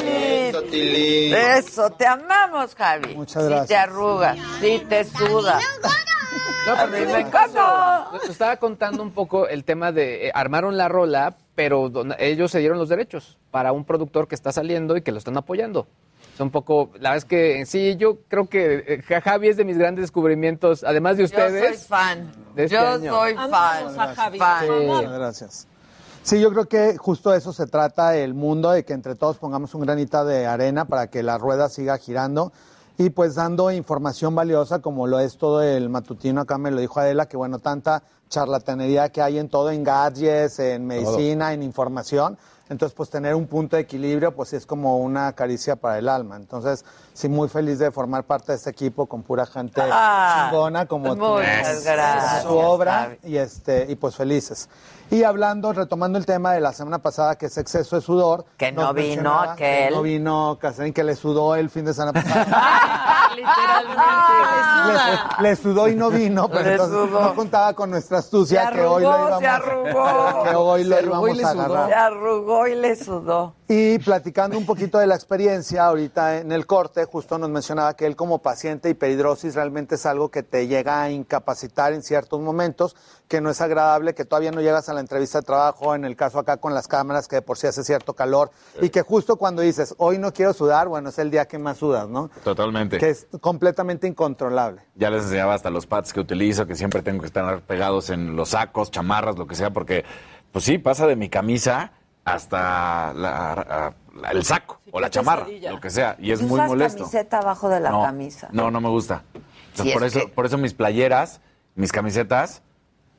[0.03, 1.35] Eso, Tilín.
[1.35, 3.15] Eso, te amamos, Javi.
[3.15, 3.83] Muchas Si te gracias.
[3.85, 5.59] arrugas, si te suda.
[6.67, 11.35] No, A pero me estaba contando un poco el tema de eh, armaron la rola,
[11.55, 15.13] pero don- ellos se dieron los derechos para un productor que está saliendo y que
[15.13, 15.87] lo están apoyando.
[16.35, 19.65] Es un poco, la verdad es que sí, yo creo que eh, Javi es de
[19.65, 21.87] mis grandes descubrimientos, además de Yo soy ustedes.
[21.87, 22.33] fan.
[22.57, 23.13] de este Yo año.
[23.15, 24.01] soy fan.
[24.01, 24.39] a Javi.
[24.39, 24.87] Fan.
[24.87, 25.69] Muchas gracias.
[26.25, 29.37] Sí, yo creo que justo de eso se trata el mundo, de que entre todos
[29.37, 32.51] pongamos un granito de arena para que la rueda siga girando
[32.97, 37.01] y pues dando información valiosa como lo es todo el matutino, acá me lo dijo
[37.01, 42.39] Adela, que bueno, tanta charlatanería que hay en todo, en gadgets, en medicina, en información.
[42.71, 46.37] Entonces, pues tener un punto de equilibrio, pues es como una caricia para el alma.
[46.37, 50.87] Entonces, sí, muy feliz de formar parte de este equipo con pura gente Ah, chingona
[50.87, 51.21] como tú.
[51.21, 54.71] muchas gracias, Su obra y este y pues felices.
[55.11, 58.45] Y hablando, retomando el tema de la semana pasada, que es exceso de sudor.
[58.57, 59.89] Que no vino aquel.
[59.89, 63.31] Que no vino Casarín, que le sudó el fin de semana pasada.
[63.35, 65.43] Literalmente.
[65.43, 67.21] le, le sudó y no vino, pero Le entonces sudó.
[67.21, 70.43] no contaba con nuestra astucia que hoy lo íbamos, se arrugó.
[70.45, 71.89] que hoy lo íbamos a agarrar.
[71.89, 73.55] Se arrugó y le sudó.
[73.69, 78.07] Y platicando un poquito de la experiencia, ahorita en el corte, justo nos mencionaba que
[78.07, 82.95] él como paciente hiperhidrosis realmente es algo que te llega a incapacitar en ciertos momentos,
[83.27, 86.17] que no es agradable, que todavía no llegas a la entrevista de trabajo, en el
[86.17, 89.37] caso acá con las cámaras, que de por sí hace cierto calor, y que justo
[89.37, 92.31] cuando dices, hoy no quiero sudar, bueno, es el día que más sudas, ¿no?
[92.43, 92.99] Totalmente.
[92.99, 94.83] Que es completamente incontrolable.
[94.95, 98.37] Ya les enseñaba hasta los pads que utilizo, que siempre tengo que estar pegados en
[98.37, 100.05] los sacos, chamarras, lo que sea, porque,
[100.53, 101.93] pues sí, pasa de mi camisa
[102.25, 106.61] hasta la- a- el saco o la chamarra, lo que sea, y es ¿Y muy
[106.61, 106.99] molesto.
[107.01, 108.49] camiseta abajo de la no, camisa?
[108.53, 109.25] No, no me gusta.
[109.75, 111.41] Sí, por, es eso, que- por eso mis playeras,
[111.75, 112.63] mis camisetas,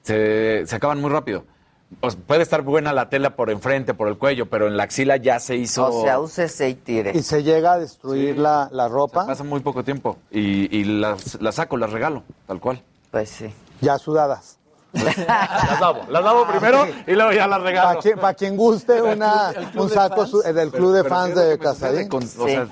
[0.03, 1.43] se, se acaban muy rápido.
[2.27, 5.39] Puede estar buena la tela por enfrente, por el cuello, pero en la axila ya
[5.39, 5.87] se hizo...
[5.87, 7.11] O sea, úsese y tire.
[7.15, 9.25] Y se llega a destruir la, la ropa.
[9.25, 10.17] Pasa muy poco tiempo.
[10.31, 12.81] Y, y las, las saco, las regalo, tal cual.
[13.11, 13.53] Pues sí.
[13.81, 14.57] Ya sudadas.
[14.93, 17.89] Las lavo, las lavo primero y luego ya las regalo.
[17.89, 21.47] Para quien, pa' quien guste una, un saco su- del club de Pero- fans pero
[21.47, 22.09] de ¿qué es lo que me sucede Casadín.
[22.09, 22.67] con- o sea,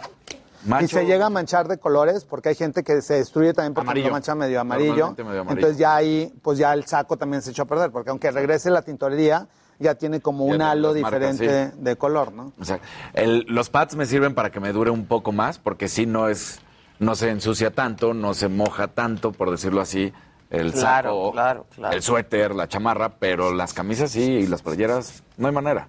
[0.66, 3.74] macho- Y se llega a manchar de colores porque hay gente que se destruye también
[3.74, 4.08] porque Amarillo.
[4.08, 4.90] lo mancha medio amarillo.
[4.90, 5.60] Normalmente medio amarillo.
[5.60, 8.70] Entonces ya ahí, pues ya el saco también se echó a perder porque aunque regrese
[8.70, 9.48] la tintorería,
[9.80, 10.96] ya tiene como Ya un halo marcas,
[11.40, 12.54] diferente de color, ¿no?
[12.60, 12.80] O sea,
[13.14, 16.30] el- los pads me sirven para que me dure un poco más, porque si no
[16.30, 16.60] es,
[17.00, 20.14] no se ensucia tanto, no se moja tanto, por decirlo así,
[20.52, 21.96] el Claro, saco, claro, claro.
[21.96, 25.88] el suéter, la chamarra, pero las camisas sí y las playeras no hay manera.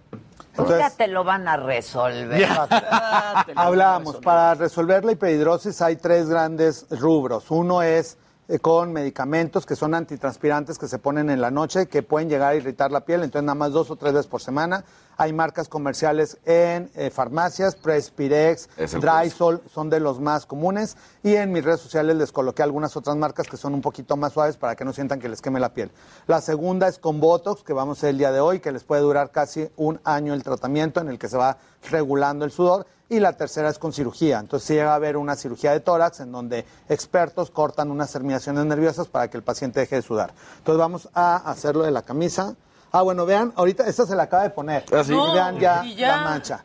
[0.56, 2.46] Pues ya te lo van a resolver.
[3.56, 7.50] Hablábamos, para resolver la hiperdrosis hay tres grandes rubros.
[7.50, 8.16] Uno es
[8.60, 12.56] con medicamentos que son antitranspirantes que se ponen en la noche, que pueden llegar a
[12.56, 14.84] irritar la piel, entonces nada más dos o tres veces por semana.
[15.16, 18.68] Hay marcas comerciales en eh, farmacias, Prespirex,
[19.00, 20.96] Drysol, son de los más comunes.
[21.22, 24.32] Y en mis redes sociales les coloqué algunas otras marcas que son un poquito más
[24.32, 25.92] suaves para que no sientan que les queme la piel.
[26.26, 28.82] La segunda es con Botox, que vamos a hacer el día de hoy, que les
[28.82, 31.58] puede durar casi un año el tratamiento en el que se va
[31.90, 32.86] regulando el sudor.
[33.08, 34.38] Y la tercera es con cirugía.
[34.38, 38.64] Entonces sí llega a haber una cirugía de tórax en donde expertos cortan unas terminaciones
[38.64, 40.32] nerviosas para que el paciente deje de sudar.
[40.58, 42.54] Entonces vamos a hacerlo de la camisa.
[42.92, 44.84] Ah, bueno, vean, ahorita esta se la acaba de poner.
[44.92, 45.12] Ah, sí.
[45.12, 45.82] No, vean ya.
[45.84, 46.64] la mancha.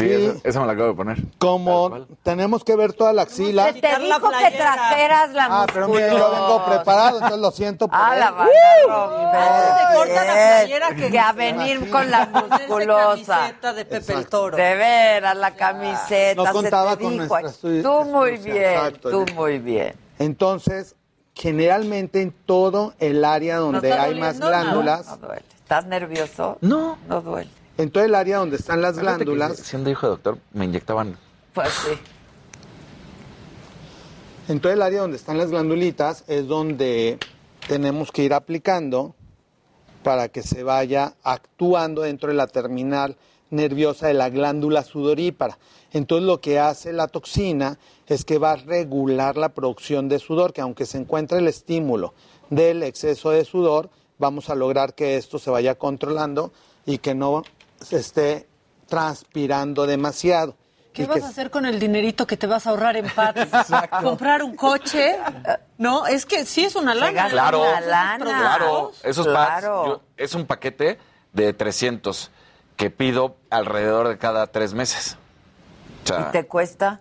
[0.00, 1.18] Sí, Y esa, esa me la acabo de poner.
[1.38, 3.72] como tenemos que ver toda la axila.
[3.72, 5.94] Se te dijo que trajeras la Ah, pero yo
[6.30, 8.20] vengo preparado, entonces lo siento por Ah, él.
[8.20, 13.36] la van a se corta la playera que- a venir con la musculosa.
[13.36, 14.56] camiseta de Pepe el Toro.
[14.56, 16.34] De veras, la camiseta.
[16.42, 17.36] No se contaba te con dijo.
[17.82, 19.10] Tú muy bien, exacto.
[19.10, 19.94] tú muy bien.
[20.18, 20.94] Entonces,
[21.34, 25.42] generalmente en todo el área donde hay más glándulas, No, no duele.
[25.62, 26.58] ¿Estás nervioso?
[26.60, 26.98] No.
[27.08, 27.50] No duele.
[27.80, 30.66] En todo el área donde están las Fíjate que glándulas, Siendo hijo de doctor, me
[30.66, 31.16] inyectaban.
[31.54, 31.92] Pues sí.
[34.48, 37.18] en todo el área donde están las glandulitas es donde
[37.66, 39.14] tenemos que ir aplicando
[40.02, 43.16] para que se vaya actuando dentro de la terminal
[43.50, 45.58] nerviosa de la glándula sudorípara.
[45.92, 50.52] Entonces lo que hace la toxina es que va a regular la producción de sudor,
[50.52, 52.14] que aunque se encuentre el estímulo
[52.48, 56.52] del exceso de sudor, vamos a lograr que esto se vaya controlando
[56.86, 57.42] y que no
[57.80, 58.48] se esté
[58.88, 60.56] transpirando demasiado.
[60.92, 63.48] ¿Qué vas que a hacer con el dinerito que te vas a ahorrar en pads?
[64.02, 65.16] ¿Comprar un coche?
[65.78, 67.28] No, es que sí es una lana.
[67.28, 68.92] Claro, Esos claro.
[69.04, 69.82] Esos Claro.
[69.84, 70.98] pads, yo- es un paquete
[71.32, 72.30] de 300
[72.76, 75.16] que pido alrededor de cada tres meses.
[76.04, 77.00] O sea, ¿Y te cuesta?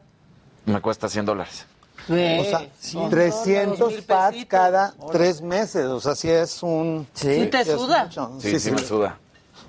[0.66, 1.66] me cuesta 100 dólares.
[2.08, 2.68] O sea,
[3.10, 5.86] 300 pads cada tres meses.
[5.86, 7.08] O sea, sí es un...
[7.14, 8.04] Sí te suda.
[8.06, 8.34] mucho.
[8.40, 9.18] Sí, sí, me suda.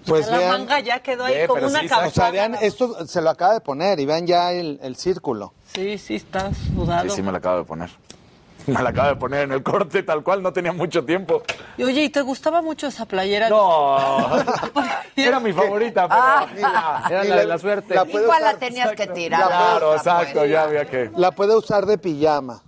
[0.06, 2.08] Pues la vean, manga ya quedó ahí Ve, como una sí, cabeza.
[2.08, 5.52] o sea, vean, esto se lo acaba de poner y vean ya el, el círculo.
[5.74, 7.04] Sí, sí, está sudado.
[7.08, 7.90] Sí, sí, me la acabo de poner.
[8.66, 11.42] Me la acabo de poner en el corte, tal cual, no tenía mucho tiempo.
[11.78, 13.48] Y, Oye, ¿y te gustaba mucho esa playera?
[13.48, 13.96] No,
[15.16, 16.46] era mi favorita, pero Ah.
[16.54, 17.94] mira, Era Y la la- de la suerte.
[17.94, 19.46] la puede Igual la tenías que tirar.
[19.46, 20.50] Claro, exacto, pues.
[20.50, 21.10] ya había que...
[21.16, 22.62] La puede usar de pijama.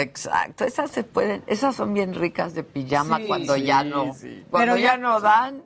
[0.00, 4.14] Exacto, esas se pueden, esas son bien ricas de pijama Sí, cuando sí, ya no,
[4.14, 4.44] sí.
[4.50, 5.62] cuando Pero ya, ya- no dan.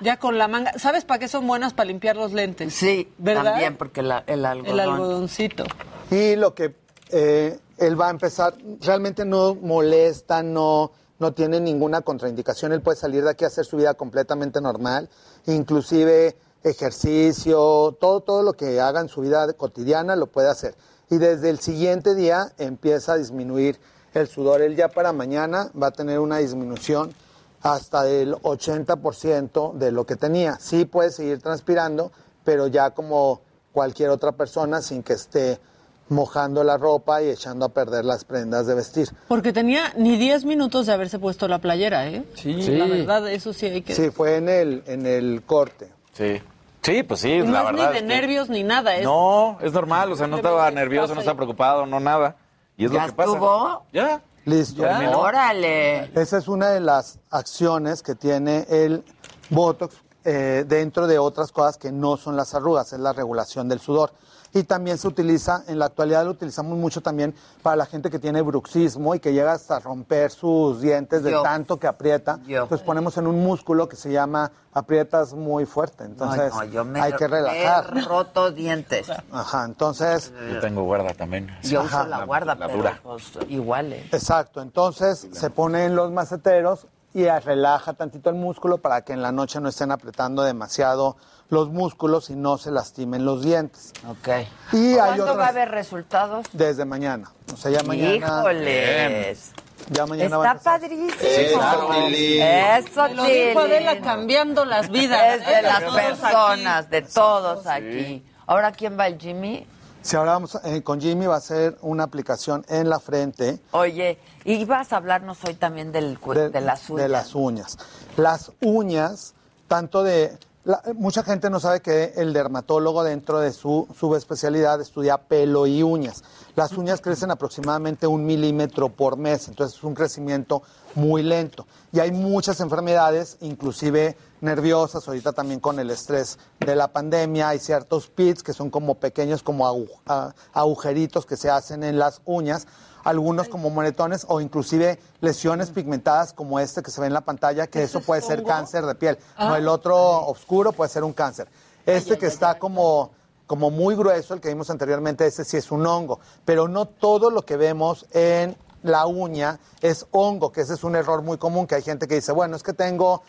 [0.00, 0.72] Ya con la manga.
[0.78, 1.72] ¿Sabes para qué son buenas?
[1.74, 2.72] Para limpiar los lentes.
[2.74, 3.44] Sí, ¿verdad?
[3.52, 4.72] también porque la- el algodón.
[4.72, 5.64] El algodoncito.
[6.10, 6.74] Y lo que
[7.10, 12.72] eh, él va a empezar, realmente no molesta, no, no tiene ninguna contraindicación.
[12.72, 15.08] Él puede salir de aquí a hacer su vida completamente normal,
[15.46, 20.74] inclusive ejercicio, todo, todo lo que haga en su vida cotidiana lo puede hacer.
[21.14, 23.78] Y desde el siguiente día empieza a disminuir
[24.14, 24.62] el sudor.
[24.62, 27.14] Él ya para mañana va a tener una disminución
[27.62, 30.56] hasta del 80% de lo que tenía.
[30.58, 32.10] Sí puede seguir transpirando,
[32.42, 35.60] pero ya como cualquier otra persona sin que esté
[36.08, 39.08] mojando la ropa y echando a perder las prendas de vestir.
[39.28, 42.24] Porque tenía ni 10 minutos de haberse puesto la playera, ¿eh?
[42.34, 42.54] Sí.
[42.76, 43.94] La verdad, eso sí hay que...
[43.94, 45.92] Sí, fue en el, en el corte.
[46.12, 46.42] Sí.
[46.84, 47.72] Sí, pues sí, no la es verdad.
[47.72, 48.94] ni de es que- nervios ni nada.
[48.96, 52.36] Es No, es normal, o sea, no estaba nervioso, no estaba preocupado, no nada.
[52.76, 53.30] Y es ¿Ya lo que pasa.
[53.32, 53.82] estuvo?
[53.92, 54.20] Ya.
[54.44, 54.82] Listo.
[54.82, 55.20] Terminó.
[55.20, 56.10] Órale.
[56.20, 59.02] Esa es una de las acciones que tiene el
[59.48, 63.80] Botox eh, dentro de otras cosas que no son las arrugas, es la regulación del
[63.80, 64.12] sudor.
[64.54, 68.20] Y también se utiliza, en la actualidad lo utilizamos mucho también para la gente que
[68.20, 71.42] tiene bruxismo y que llega hasta romper sus dientes de Yo.
[71.42, 72.38] tanto que aprieta.
[72.46, 76.04] Entonces ponemos en un músculo que se llama aprietas muy fuerte.
[76.04, 77.96] Entonces No, no, yo me, hay que relajar.
[77.96, 79.10] he roto dientes.
[79.32, 80.32] Ajá, entonces...
[80.52, 81.50] Yo tengo guarda también.
[81.64, 83.00] Yo uso la guarda, la pero dura.
[83.02, 84.12] pues, iguales.
[84.12, 89.30] Exacto, entonces se ponen los maceteros y relaja tantito el músculo para que en la
[89.30, 91.16] noche no estén apretando demasiado
[91.48, 93.92] los músculos y no se lastimen los dientes.
[94.08, 94.28] Ok.
[94.72, 96.46] Y hay ¿Cuándo otras va a haber resultados?
[96.52, 97.30] desde mañana.
[97.52, 98.40] O sea, ya mañana.
[98.40, 99.52] Híjoles.
[99.90, 101.12] Ya mañana Está padrísimo.
[101.20, 101.60] Eso.
[102.02, 103.60] Eso, lo dijo.
[103.60, 105.40] Adela cambiando las vidas.
[105.40, 106.90] Es de las personas, aquí.
[106.90, 108.24] de todos aquí.
[108.46, 109.66] Ahora, ¿quién va el Jimmy?
[110.04, 114.18] Si ahora vamos eh, con Jimmy va a ser una aplicación en la frente Oye,
[114.44, 116.18] y vas a hablarnos hoy también del,
[116.52, 117.02] de, las uñas.
[117.02, 117.78] de las uñas.
[118.18, 119.32] Las uñas,
[119.66, 120.36] tanto de...
[120.64, 125.82] la- mucha gente no sabe que el dermatólogo dentro de su subespecialidad estudia pelo y
[125.82, 126.22] uñas.
[126.54, 130.62] Las uñas crecen aproximadamente un milímetro por mes, entonces es un crecimiento
[130.94, 131.66] muy lento.
[131.92, 137.58] Y hay muchas enfermedades, inclusive nerviosas, ahorita también con el estrés de la pandemia, hay
[137.58, 142.66] ciertos pits que son como pequeños, como agu- agujeritos que se hacen en las uñas,
[143.02, 147.66] algunos como moretones o inclusive lesiones pigmentadas como este que se ve en la pantalla,
[147.66, 149.18] que eso puede ser cáncer de piel.
[149.38, 149.58] No, Ah.
[149.58, 151.48] el otro oscuro puede ser un cáncer.
[151.84, 153.10] Este que está como,
[153.46, 156.18] como muy grueso, el que vimos anteriormente, ese sí es un hongo.
[156.46, 160.96] Pero no todo lo que vemos en la uña es hongo, que ese es un
[160.96, 163.22] error muy común, que hay gente que dice, bueno, es que tengo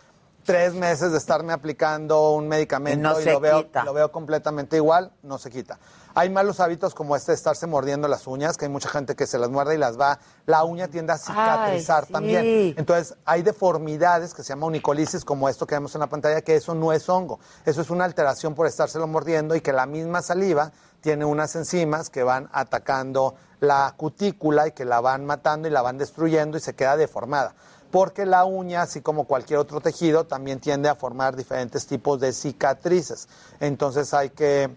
[0.46, 4.12] tres meses de estarme aplicando un medicamento Y no y se lo, veo, lo veo
[4.12, 5.80] completamente igual, no se quita.
[6.14, 9.28] Hay malos hábitos como este de estarse mordiendo las uñas, que hay mucha gente que
[9.28, 12.14] se las muerde y las va, la uña tiende a cicatrizar Ay, sí.
[12.14, 12.74] también.
[12.78, 16.56] Entonces, hay deformidades que se llama unicolisis, como esto que vemos en la pantalla, que
[16.56, 17.42] eso no es hongo.
[17.66, 20.72] Eso es una alteración por estárselo mordiendo y que la misma saliva
[21.02, 25.82] tiene unas enzimas que van atacando la cutícula y que la van matando y la
[25.82, 27.56] van destruyendo y se queda deformada.
[27.96, 32.34] Porque la uña, así como cualquier otro tejido, también tiende a formar diferentes tipos de
[32.34, 33.30] cicatrices.
[33.62, 34.70] Entonces hay que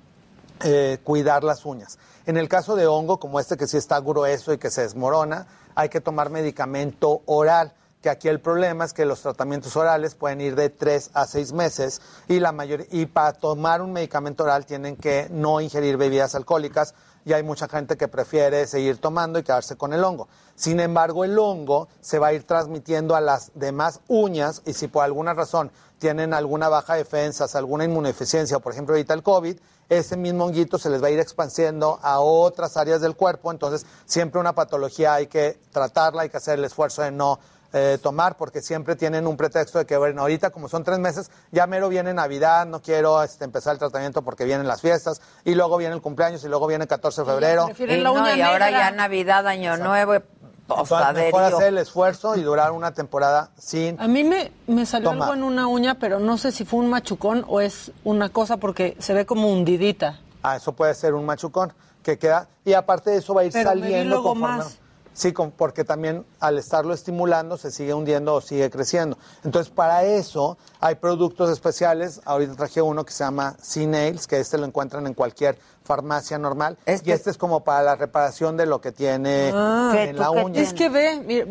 [0.63, 1.99] eh, cuidar las uñas.
[2.27, 5.49] En el caso de hongo, como este que sí está grueso y que se desmorona,
[5.75, 10.41] hay que tomar medicamento oral, que aquí el problema es que los tratamientos orales pueden
[10.41, 14.65] ir de 3 a 6 meses y, la mayor, y para tomar un medicamento oral
[14.65, 16.95] tienen que no ingerir bebidas alcohólicas
[17.29, 20.29] y hay mucha gente que prefiere seguir tomando y quedarse con el hongo.
[20.55, 24.89] Sin embargo, el hongo se va a ir transmitiendo a las demás uñas y si
[24.89, 29.59] por alguna razón tienen alguna baja defensa, alguna inmunodeficiencia, por ejemplo ahorita el COVID,
[29.91, 33.85] ese mismo honguito se les va a ir expandiendo a otras áreas del cuerpo, entonces
[34.07, 37.41] siempre una patología hay que tratarla, hay que hacer el esfuerzo de no
[37.73, 41.31] eh, tomar, porque siempre tienen un pretexto de que, bueno, ahorita como son tres meses,
[41.53, 45.55] ya mero viene Navidad, no quiero este, empezar el tratamiento porque vienen las fiestas, y
[45.55, 47.69] luego viene el cumpleaños, y luego viene el 14 de febrero.
[47.79, 51.25] Y, no, y ahora ya Navidad, Año Nuevo, Entonces, posaderío.
[51.27, 54.01] mejor hacer el esfuerzo y durar una temporada sin...
[54.01, 55.25] A mí me, me salió Toma.
[55.27, 58.57] algo en una uña, pero no sé si fue un machucón o es una cosa
[58.59, 60.21] porque se ve como hundidita.
[60.43, 63.53] Ah, eso puede ser un machucón que queda y aparte de eso va a ir
[63.53, 64.79] Pero me vi saliendo luego conforme- más.
[65.19, 69.19] Sí, con- porque también al estarlo estimulando se sigue hundiendo o sigue creciendo.
[69.43, 72.21] Entonces, para eso hay productos especiales.
[72.25, 76.79] Ahorita traje uno que se llama C-Nails, que este lo encuentran en cualquier farmacia normal.
[76.87, 80.61] Y este es como para la reparación de lo que tiene Ah, en la uña.
[80.61, 81.47] Es que ve, mira,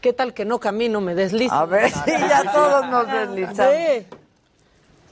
[0.00, 1.02] ¿qué tal que no camino?
[1.02, 1.54] Me deslizo.
[1.54, 3.58] A ver, sí, ya todos nos deslizamos.
[3.58, 4.06] Ve.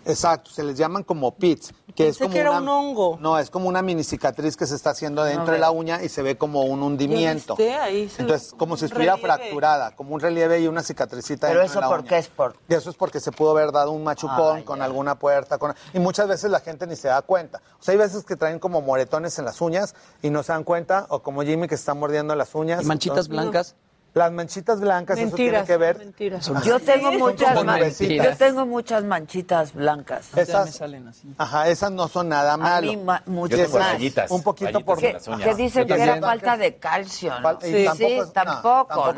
[0.05, 3.18] Exacto, se les llaman como pits, que es Pensé como que era una, un hongo.
[3.20, 6.09] No, es como una mini cicatriz que se está haciendo dentro de la uña y
[6.09, 7.57] se ve como un hundimiento.
[7.80, 9.36] Ahí se Entonces, como si estuviera relieve.
[9.38, 12.09] fracturada, como un relieve y una cicatricita Pero dentro eso de la por uña.
[12.09, 14.82] qué es por Y eso es porque se pudo haber dado un machucón Ah, con
[14.82, 15.59] alguna puerta.
[15.59, 15.74] Con...
[15.94, 17.61] Y muchas veces la gente ni se da cuenta.
[17.78, 20.64] O sea, hay veces que traen como moretones en las uñas y no se dan
[20.64, 22.82] cuenta, o como Jimmy que está mordiendo las uñas.
[22.82, 23.74] ¿Y manchitas Entonces- blancas?
[24.14, 25.96] Las manchitas blancas, eso tiene que ver.
[25.96, 26.50] mentiras.
[26.64, 28.26] Yo tengo muchas como man- nubecitas.
[28.26, 30.28] yo tengo muchas manchitas blancas.
[30.36, 30.82] Esas,
[31.38, 32.86] Ajá, esas no son nada malo.
[32.86, 33.92] mí ma- muchas Esas, más.
[33.92, 35.40] rayitas, Un poquito por las uñas.
[35.48, 37.48] Que dicen Yo que era falta de calcio, ¿no?
[37.48, 38.32] Fal- y Sí, tampoco sí, es- no,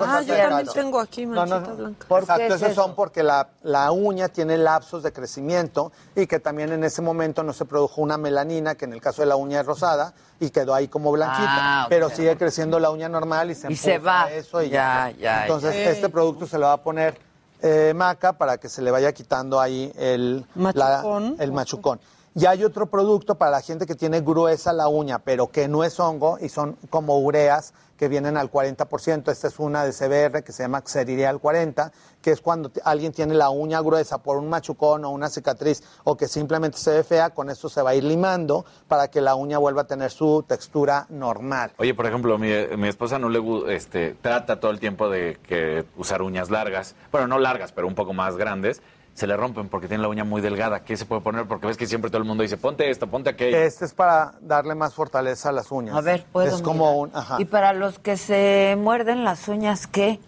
[0.04, 0.72] Ah, yo también calcio.
[0.74, 1.76] tengo aquí No, no, manchita no.
[1.76, 2.06] blanca.
[2.06, 2.82] ¿Por qué Exacto, es esos eso?
[2.82, 7.42] son porque la, la uña tiene lapsos de crecimiento y que también en ese momento
[7.42, 10.50] no se produjo una melanina, que en el caso de la uña es rosada, y
[10.50, 11.82] quedó ahí como blanquita.
[11.82, 11.86] Ah.
[11.88, 14.30] Pero sigue creciendo la uña normal y se Y se empuja va.
[14.32, 15.90] eso y Ya, ya, Entonces, ya.
[15.90, 17.18] este producto se le va a poner
[17.62, 21.34] eh, maca para que se le vaya quitando ahí el Machucón.
[21.38, 22.00] la- el machucón.
[22.34, 25.82] Y hay otro producto para la gente que tiene gruesa la uña, pero que no
[25.84, 29.30] es hongo y son como ureas que vienen al 40%.
[29.30, 33.34] Esta es una de CBR que se llama Xerireal 40, que es cuando alguien tiene
[33.34, 37.30] la uña gruesa por un machucón o una cicatriz o que simplemente se ve fea,
[37.30, 40.44] con esto se va a ir limando para que la uña vuelva a tener su
[40.46, 41.72] textura normal.
[41.78, 43.42] Oye, por ejemplo, mi, mi esposa no le
[43.74, 46.94] este, trata todo el tiempo de que usar uñas largas.
[47.12, 48.82] Bueno, no largas, pero un poco más grandes.
[49.14, 50.80] Se le rompen porque tiene la uña muy delgada.
[50.84, 51.46] ¿Qué se puede poner?
[51.46, 53.56] Porque ves que siempre todo el mundo dice, ponte esto, ponte aquello.
[53.56, 55.94] Este es para darle más fortaleza a las uñas.
[55.96, 56.48] A ver, puedo.
[56.54, 57.10] Es como un.
[57.14, 57.36] Ajá.
[57.38, 60.18] Y para los que se muerden las uñas, ¿qué?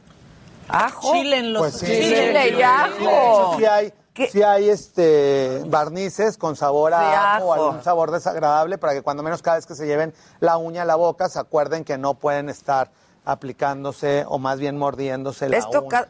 [0.68, 1.12] ¿Ajo?
[1.12, 1.86] Chilen los- Pues sí.
[1.86, 3.56] Chile y De hecho, ajo.
[3.58, 3.92] sí hay,
[4.30, 7.64] sí hay este, barnices con sabor a Sí, ajo o ajo.
[7.66, 10.84] algún sabor desagradable para que cuando menos cada vez que se lleven la uña a
[10.84, 12.90] la boca se acuerden que no pueden estar
[13.24, 16.08] aplicándose o más bien mordiéndose la Esto uña.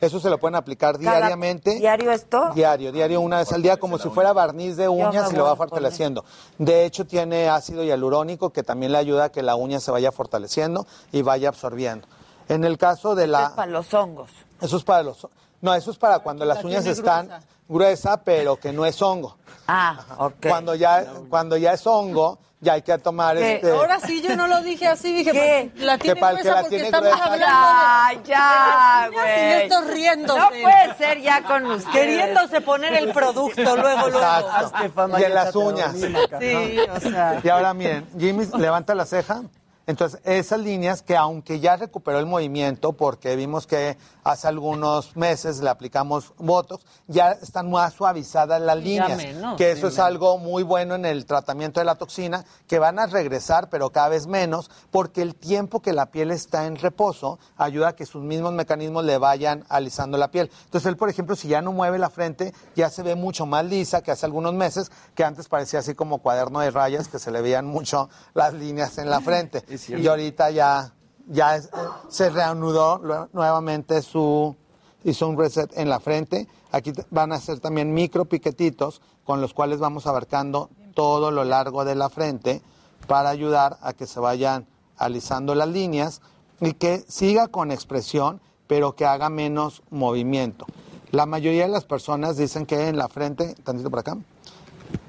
[0.00, 1.74] Eso se lo pueden aplicar Cada- diariamente.
[1.74, 2.50] ¿Diario esto?
[2.54, 5.56] Diario, diario una vez al día, como si fuera barniz de uñas y lo va
[5.56, 6.24] fortaleciendo.
[6.58, 10.12] De hecho, tiene ácido hialurónico que también le ayuda a que la uña se vaya
[10.12, 12.06] fortaleciendo y vaya absorbiendo.
[12.48, 13.46] En el caso de la...
[13.46, 14.30] Es para los hongos.
[14.60, 15.26] Eso es para los...
[15.60, 17.46] No, eso es para cuando las La uñas están gruesa.
[17.68, 19.36] gruesa, pero que no es hongo.
[19.66, 20.46] Ah, ok.
[20.48, 23.70] Cuando ya, cuando ya es hongo, ya hay que tomar este...
[23.70, 25.70] Ahora sí, yo no lo dije así, dije, ¿Qué?
[25.74, 27.24] pues, la Que tiene que gruesa la porque tiene estamos gruesa.
[27.32, 28.28] hablando Ya, de...
[28.28, 29.62] ya, de las uñas Y güey.
[29.62, 30.40] estos riéndose.
[30.40, 31.92] No puede ser ya con ustedes.
[31.94, 34.18] Queriéndose poner el producto luego, luego.
[34.18, 35.18] Exacto.
[35.18, 35.92] Y en las uñas.
[36.40, 37.40] Sí, o sea.
[37.42, 39.42] Y ahora miren, Jimmy levanta la ceja.
[39.86, 43.96] Entonces, esas líneas que aunque ya recuperó el movimiento, porque vimos que
[44.30, 49.16] hace algunos meses le aplicamos Botox, ya están más suavizadas las líneas.
[49.16, 50.06] menos, que sí, eso es menos.
[50.06, 54.10] algo muy bueno en el tratamiento de la toxina, que van a regresar, pero cada
[54.10, 58.22] vez menos, porque el tiempo que la piel está en reposo ayuda a que sus
[58.22, 60.50] mismos mecanismos le vayan alisando la piel.
[60.64, 63.64] Entonces, él, por ejemplo, si ya no mueve la frente, ya se ve mucho más
[63.64, 67.30] lisa que hace algunos meses, que antes parecía así como cuaderno de rayas, que se
[67.30, 69.64] le veían mucho las líneas en la frente.
[69.88, 70.92] Y ahorita ya,
[71.28, 71.60] ya
[72.08, 74.56] se reanudó nuevamente su,
[75.04, 76.48] hizo un reset en la frente.
[76.72, 81.84] Aquí van a ser también micro piquetitos con los cuales vamos abarcando todo lo largo
[81.84, 82.62] de la frente
[83.06, 84.66] para ayudar a que se vayan
[84.96, 86.20] alisando las líneas
[86.60, 90.66] y que siga con expresión, pero que haga menos movimiento.
[91.10, 94.18] La mayoría de las personas dicen que en la frente, tantito por acá,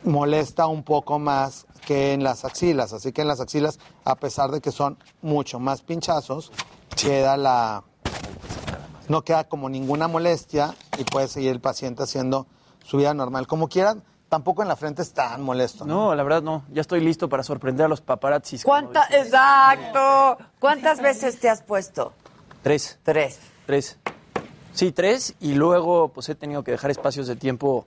[0.04, 2.94] molesta un poco más que en las axilas.
[2.94, 6.52] Así que en las axilas, a pesar de que son mucho más pinchazos,
[6.96, 7.84] queda la.
[9.08, 12.46] No queda como ninguna molestia y puede seguir el paciente haciendo
[12.84, 13.48] su vida normal.
[13.48, 15.86] Como quieran, tampoco en la frente es tan molesto.
[15.86, 16.64] No, la verdad no.
[16.72, 18.64] Ya estoy listo para sorprender a los paparazzis.
[18.64, 20.38] ¿Cuánta, exacto.
[20.60, 22.14] ¿Cuántas veces te has puesto?
[22.62, 23.00] Tres.
[23.04, 23.40] Tres.
[23.66, 23.98] Tres.
[24.74, 25.34] Sí, tres.
[25.40, 27.86] Y luego, pues he tenido que dejar espacios de tiempo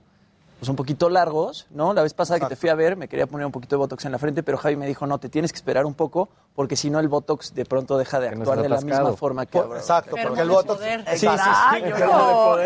[0.63, 1.93] pues un poquito largos, ¿no?
[1.93, 4.05] La vez pasada que te fui a ver, me quería poner un poquito de Botox
[4.05, 6.77] en la frente, pero Javi me dijo, no, te tienes que esperar un poco, porque
[6.77, 9.01] si no el Botox de pronto deja de actuar de la atascado.
[9.03, 9.77] misma forma que ahora.
[9.77, 10.81] exacto, porque el Botox...
[10.81, 11.27] Sí, sí, sí.
[11.27, 12.59] Exacto.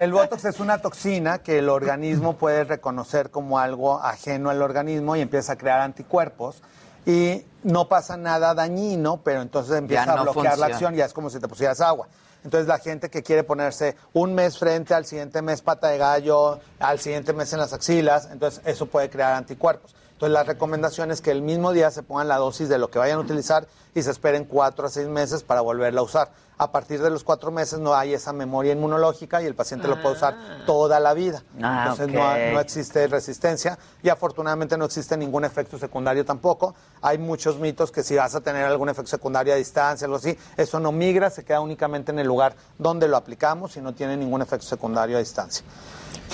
[0.00, 5.16] El Botox es una toxina que el organismo puede reconocer como algo ajeno al organismo
[5.16, 6.62] y empieza a crear anticuerpos.
[7.06, 11.30] Y no pasa nada dañino, pero entonces empieza a bloquear la acción, ya es como
[11.30, 12.06] si te pusieras agua.
[12.44, 16.58] Entonces la gente que quiere ponerse un mes frente, al siguiente mes pata de gallo,
[16.78, 19.94] al siguiente mes en las axilas, entonces eso puede crear anticuerpos.
[20.12, 22.98] Entonces la recomendación es que el mismo día se pongan la dosis de lo que
[22.98, 26.30] vayan a utilizar y se esperen cuatro a seis meses para volverla a usar.
[26.58, 30.00] A partir de los cuatro meses no hay esa memoria inmunológica y el paciente lo
[30.02, 30.36] puede usar
[30.66, 31.42] toda la vida.
[31.62, 36.74] Ah, Entonces no, no existe resistencia y afortunadamente no existe ningún efecto secundario tampoco.
[37.00, 40.36] Hay muchos mitos que si vas a tener algún efecto secundario a distancia, algo así,
[40.58, 44.18] eso no migra, se queda únicamente en el lugar donde lo aplicamos y no tiene
[44.18, 45.64] ningún efecto secundario a distancia.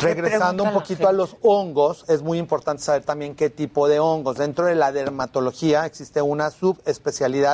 [0.02, 4.36] Regresando un poquito a los hongos, es muy importante saber también qué tipo de hongos.
[4.36, 7.45] Dentro de la dermatología existe una subespecialidad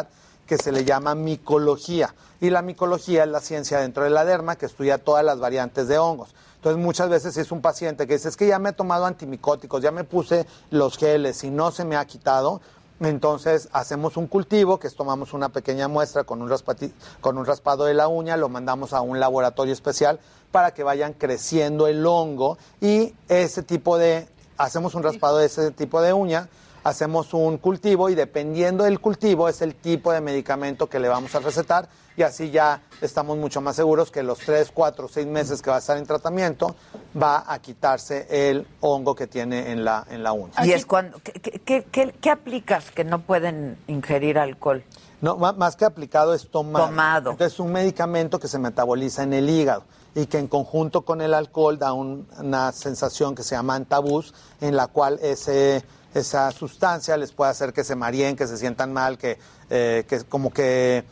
[0.47, 2.15] que se le llama micología.
[2.41, 5.89] Y la micología es la ciencia dentro de la derma que estudia todas las variantes
[5.89, 6.35] de hongos.
[6.57, 9.07] Entonces muchas veces si es un paciente que dice, es que ya me he tomado
[9.07, 12.61] antimicóticos, ya me puse los geles y no se me ha quitado,
[13.01, 17.47] entonces hacemos un cultivo, que es tomamos una pequeña muestra con un, raspati- con un
[17.47, 20.21] raspado de la uña, lo mandamos a un laboratorio especial
[20.53, 25.73] para que vayan creciendo el hongo y ese tipo de, hacemos un raspado de ese
[25.73, 26.49] tipo de uña,
[26.85, 31.35] hacemos un cultivo y dependiendo del cultivo es el tipo de medicamento que le vamos
[31.35, 35.63] a recetar y así ya estamos mucho más seguros que los 3, 4, 6 meses
[35.63, 36.75] que va a estar en tratamiento
[37.21, 40.53] va a quitarse el hongo que tiene en la, en la uña.
[40.65, 44.85] Y es cuando, ¿qué, qué, qué, qué aplicas que no pueden ingerir alcohol?
[45.21, 46.87] No, más que aplicado es tomado.
[46.87, 47.31] Tomado.
[47.31, 49.85] Entonces es un medicamento que se metaboliza en el hígado
[50.17, 54.35] y que en conjunto con el alcohol da un- una sensación que se llama antabús,
[54.61, 58.93] en la cual ese, esa sustancia les puede hacer que se mareen, que se sientan
[58.93, 59.39] mal, que,
[59.71, 61.05] eh, que como que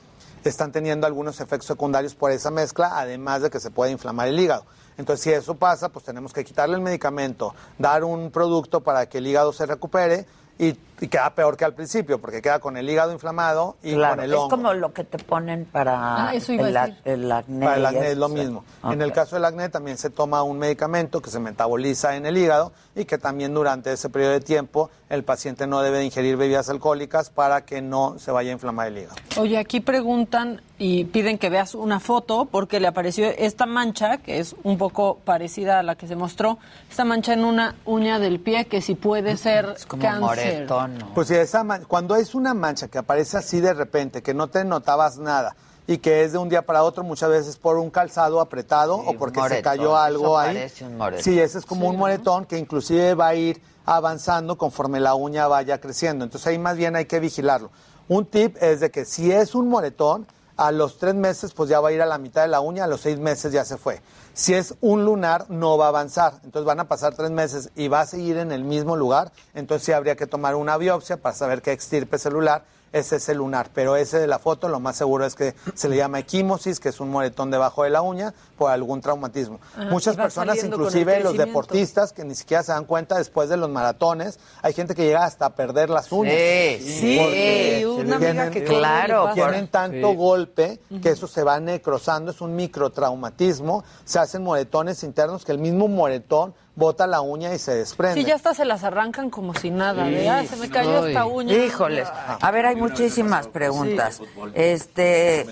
[0.44, 4.38] están teniendo algunos efectos secundarios por esa mezcla, además de que se puede inflamar el
[4.38, 4.64] hígado.
[4.96, 9.18] Entonces, si eso pasa, pues tenemos que quitarle el medicamento, dar un producto para que
[9.18, 10.26] el hígado se recupere
[10.58, 14.16] y, y queda peor que al principio, porque queda con el hígado inflamado y Claro,
[14.16, 14.48] con el es hongo.
[14.50, 17.00] como lo que te ponen para Ah, eso iba a el, a- decir.
[17.06, 17.64] el acné.
[17.64, 18.64] Para el acné es lo mismo.
[18.84, 22.36] En el caso del acné también se toma un medicamento que se metaboliza en el
[22.36, 26.36] hígado y que también durante ese periodo de tiempo el paciente no debe de ingerir
[26.36, 29.16] bebidas alcohólicas para que no se vaya a inflamar el hígado.
[29.38, 34.38] Oye, aquí preguntan y piden que veas una foto porque le apareció esta mancha, que
[34.38, 36.58] es un poco parecida a la que se mostró,
[36.90, 40.66] esta mancha en una uña del pie que si puede ser cáncer.
[41.14, 44.64] Pues si esa cuando es una mancha que aparece así de repente, que no te
[44.64, 48.40] notabas nada y que es de un día para otro, muchas veces por un calzado
[48.40, 50.72] apretado o porque se cayó algo eso ahí.
[50.82, 51.18] un.
[51.18, 55.48] Sí, ese es como un moretón que inclusive va a ir avanzando conforme la uña
[55.48, 56.24] vaya creciendo.
[56.24, 57.70] Entonces ahí más bien hay que vigilarlo.
[58.08, 60.26] Un tip es de que si es un moretón,
[60.56, 62.84] a los tres meses pues ya va a ir a la mitad de la uña,
[62.84, 64.00] a los seis meses ya se fue.
[64.40, 66.40] Si es un lunar, no va a avanzar.
[66.44, 69.32] Entonces van a pasar tres meses y va a seguir en el mismo lugar.
[69.52, 73.70] Entonces sí habría que tomar una biopsia para saber qué extirpe celular es ese lunar.
[73.74, 76.88] Pero ese de la foto, lo más seguro es que se le llama equimosis, que
[76.88, 79.60] es un moretón debajo de la uña por algún traumatismo.
[79.90, 84.38] Muchas personas, inclusive los deportistas, que ni siquiera se dan cuenta después de los maratones,
[84.62, 86.34] hay gente que llega hasta a perder las uñas.
[86.34, 90.16] sí, Porque sí, una amiga que claro, tienen tanto Sí.
[90.16, 95.58] golpe que eso se va necrosando, es un microtraumatismo, se hacen moretones internos que el
[95.58, 98.20] mismo moretón bota la uña y se desprende.
[98.20, 100.06] Sí, ya hasta se las arrancan como si nada.
[100.06, 100.12] Sí.
[100.12, 101.52] de, "Ah, se me cayó esta uña.
[101.54, 102.08] Híjoles.
[102.40, 104.20] A ver, hay muchísimas preguntas.
[104.54, 105.46] Este,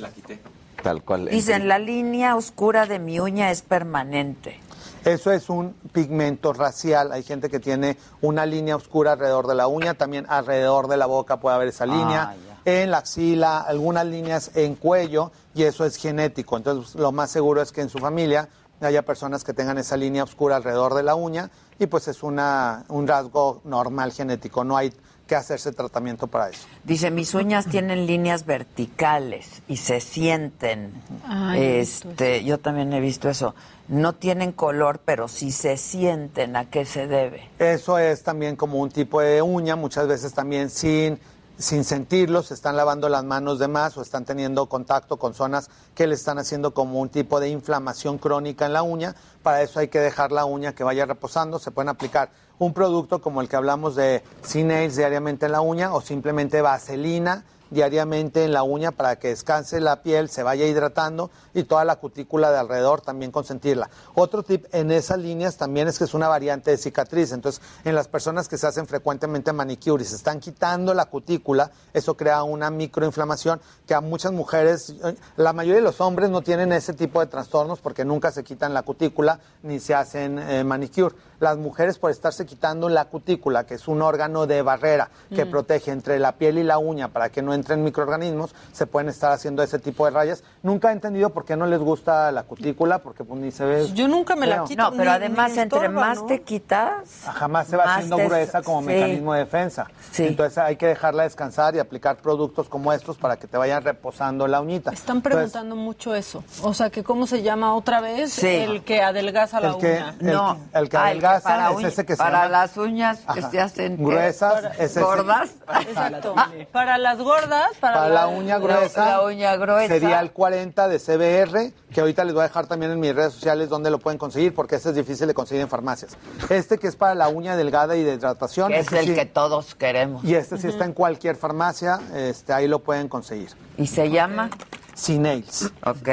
[0.83, 1.27] Tal cual.
[1.29, 4.61] dicen, la línea oscura de mi uña es permanente.
[5.05, 7.13] Eso es un pigmento racial.
[7.13, 11.07] Hay gente que tiene una línea oscura alrededor de la uña, también alrededor de la
[11.07, 15.97] boca puede haber esa línea, en la axila, algunas líneas en cuello, y eso es
[15.97, 16.57] genético.
[16.57, 18.49] Entonces, lo más seguro es que en su familia
[18.81, 22.85] haya personas que tengan esa línea oscura alrededor de la uña, y pues es una,
[22.89, 24.65] un rasgo normal genético.
[24.65, 24.93] No hay
[25.29, 26.67] que hacerse tratamiento para eso.
[26.83, 30.93] Dice, mis uñas tienen líneas verticales y se sienten.
[31.25, 33.55] Ay, este, yo también he visto eso.
[33.89, 36.57] No tienen color, pero sí se sienten.
[36.57, 37.49] ¿A qué se debe?
[37.59, 41.21] Eso es también como un tipo de uña, muchas veces también sin,
[41.59, 45.69] sin sentirlo, se están lavando las manos de más o están teniendo contacto con zonas
[45.95, 49.17] que le están haciendo como un tipo de inflamación crónica en la uña.
[49.43, 51.59] Para eso hay que dejar la uña que vaya reposando.
[51.59, 52.31] Se pueden aplicar
[52.61, 57.45] un producto como el que hablamos de C-Nails diariamente en la uña o simplemente vaselina
[57.71, 61.97] diariamente en la uña para que descanse la piel, se vaya hidratando y toda la
[61.97, 63.91] cutícula de alrededor también consentirla.
[64.15, 67.33] Otro tip en esas líneas también es que es una variante de cicatriz.
[67.33, 71.71] Entonces, en las personas que se hacen frecuentemente manicure y se están quitando la cutícula,
[71.93, 74.95] eso crea una microinflamación que a muchas mujeres,
[75.37, 78.75] la mayoría de los hombres no tienen ese tipo de trastornos porque nunca se quitan
[78.75, 81.15] la cutícula ni se hacen eh, manicure.
[81.41, 85.51] Las mujeres por estarse quitando la cutícula, que es un órgano de barrera que Mm.
[85.51, 89.33] protege entre la piel y la uña para que no entren microorganismos, se pueden estar
[89.33, 90.43] haciendo ese tipo de rayas.
[90.63, 93.89] Nunca he entendido por qué no les gusta la cutícula, porque pues ni se ve.
[93.95, 94.65] Yo nunca me la feo.
[94.65, 94.83] quito.
[94.83, 96.27] No, pero ni- además, ni entre estorba, más ¿no?
[96.27, 98.87] te quitas, Jamás se va haciendo te- gruesa como sí.
[98.87, 99.87] mecanismo de defensa.
[100.19, 104.47] Entonces hay que dejarla descansar y aplicar productos como estos para que te vayan reposando
[104.49, 104.91] la uñita.
[104.91, 106.43] Están Entonces, preguntando mucho eso.
[106.63, 108.47] O sea, que cómo se llama otra vez Sí.
[108.49, 110.57] el que adelgaza la el que, uña.
[110.73, 111.13] el, el que Ah,
[111.43, 113.51] para es uña- ese que se para llama- las uñas que Ajá.
[113.51, 115.51] se hacen gruesas, Para- es ese- gordas.
[115.89, 116.35] Exacto.
[116.73, 119.89] Para las gordas, para, Para la uña gruesa, la uña gruesa.
[119.89, 123.33] sería el 40 de CBR, que ahorita les voy a dejar también en mis redes
[123.35, 126.17] sociales donde lo pueden conseguir, porque este es difícil de conseguir en farmacias.
[126.49, 128.69] Este que es para la uña delgada y de hidratación.
[128.73, 130.25] Que es este el sí- que todos queremos.
[130.25, 133.51] Y este sí está en cualquier farmacia, este, ahí lo pueden conseguir.
[133.77, 134.51] ¿Y se llama?
[134.95, 135.71] C-Nails.
[135.85, 136.09] Ok.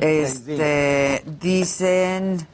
[0.00, 2.46] Este, dicen,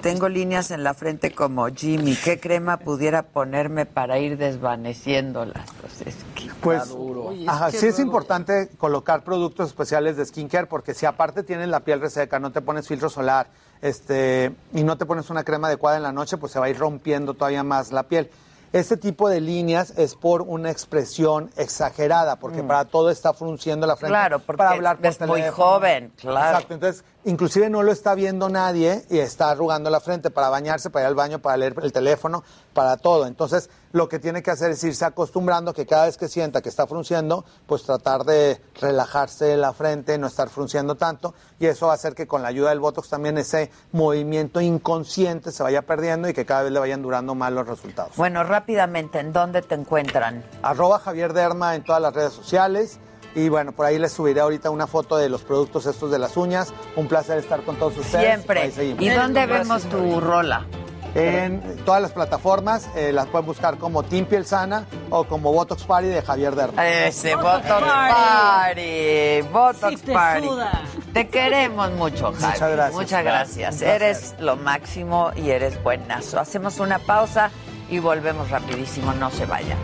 [0.00, 2.14] tengo líneas en la frente como Jimmy.
[2.16, 5.68] ¿Qué crema pudiera ponerme para ir desvaneciéndolas?
[5.80, 7.30] Pues es que Pues, está duro.
[7.46, 12.00] ajá, sí es importante colocar productos especiales de skincare porque si aparte tienes la piel
[12.00, 13.48] reseca, no te pones filtro solar,
[13.82, 16.70] este, y no te pones una crema adecuada en la noche, pues se va a
[16.70, 18.30] ir rompiendo todavía más la piel.
[18.70, 23.96] Este tipo de líneas es por una expresión exagerada, porque para todo está frunciendo la
[23.96, 24.10] frente.
[24.10, 24.20] Mm.
[24.20, 25.52] Claro, porque para hablar es muy teléfono.
[25.70, 26.50] joven, claro.
[26.56, 30.90] Exacto, entonces inclusive no lo está viendo nadie y está arrugando la frente para bañarse,
[30.90, 33.26] para ir al baño, para leer el teléfono, para todo.
[33.26, 36.68] Entonces lo que tiene que hacer es irse acostumbrando que cada vez que sienta que
[36.68, 41.92] está frunciendo, pues tratar de relajarse la frente, no estar frunciendo tanto y eso va
[41.92, 46.28] a hacer que con la ayuda del Botox también ese movimiento inconsciente se vaya perdiendo
[46.28, 48.16] y que cada vez le vayan durando más los resultados.
[48.16, 50.44] Bueno, rápidamente, ¿en dónde te encuentran?
[50.62, 52.98] Arroba Javier Derma en todas las redes sociales.
[53.38, 56.36] Y bueno, por ahí les subiré ahorita una foto de los productos estos de las
[56.36, 56.72] uñas.
[56.96, 58.24] Un placer estar con todos ustedes.
[58.26, 58.72] Siempre.
[58.98, 60.66] ¿Y dónde vemos tu rola?
[61.14, 65.84] En todas las plataformas eh, las pueden buscar como Team Piel Sana o como Botox
[65.84, 66.86] Party de Javier Derma.
[66.86, 69.42] Ese Botox Party.
[69.52, 70.48] Botox Sí te Party.
[70.48, 70.82] suda.
[71.12, 72.52] Te queremos mucho, Javi.
[72.52, 72.94] Muchas gracias.
[72.94, 73.82] Muchas gracias.
[73.82, 76.40] Eres lo máximo y eres buenazo.
[76.40, 77.50] Hacemos una pausa
[77.88, 79.12] y volvemos rapidísimo.
[79.14, 79.78] No se vayan.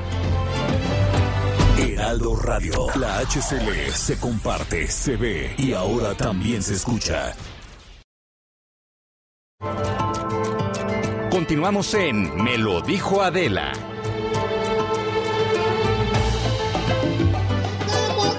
[1.85, 2.87] Heraldo Radio.
[2.99, 7.35] La HCL se comparte, se ve y ahora también se escucha.
[11.31, 13.73] Continuamos en Me lo dijo Adela.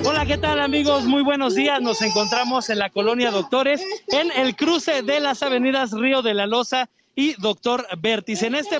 [0.04, 1.04] Hola, ¿qué tal amigos?
[1.04, 1.82] Muy buenos días.
[1.82, 6.48] Nos encontramos en la colonia Doctores, en el cruce de las avenidas Río de la
[6.48, 8.42] Loza y Doctor Vértiz.
[8.42, 8.80] En este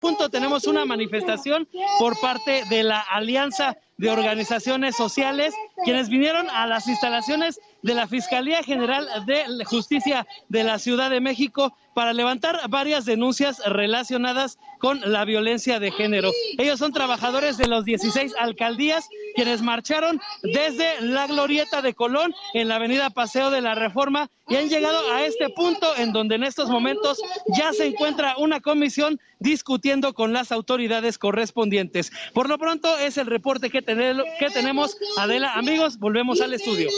[0.00, 6.66] punto tenemos una manifestación por parte de la Alianza de Organizaciones Sociales, quienes vinieron a
[6.66, 12.60] las instalaciones de la Fiscalía General de Justicia de la Ciudad de México para levantar
[12.68, 16.30] varias denuncias relacionadas con la violencia de género.
[16.58, 22.68] Ellos son trabajadores de los 16 alcaldías quienes marcharon desde la glorieta de Colón en
[22.68, 26.44] la avenida Paseo de la Reforma y han llegado a este punto en donde en
[26.44, 27.20] estos momentos
[27.56, 32.10] ya se encuentra una comisión discutiendo con las autoridades correspondientes.
[32.34, 34.96] Por lo pronto es el reporte que, tenemos.
[35.16, 36.88] Adela, amigos, volvemos al estudio.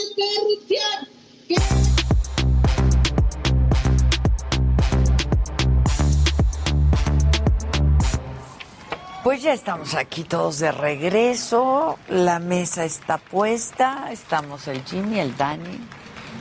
[9.23, 11.97] Pues ya estamos aquí todos de regreso.
[12.09, 14.09] La mesa está puesta.
[14.11, 15.79] Estamos el Jimmy, el Dani,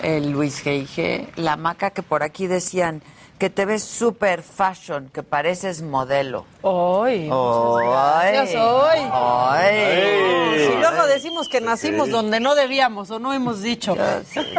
[0.02, 3.00] el Luis G.I.G., la Maca, que por aquí decían
[3.38, 6.44] que te ves super fashion, que pareces modelo.
[6.62, 7.28] Hoy.
[7.32, 8.56] Ay.
[8.56, 8.98] Hoy.
[9.12, 10.66] Ay.
[10.66, 12.12] Si luego decimos que nacimos Sí.
[12.12, 13.96] donde no debíamos o no hemos dicho.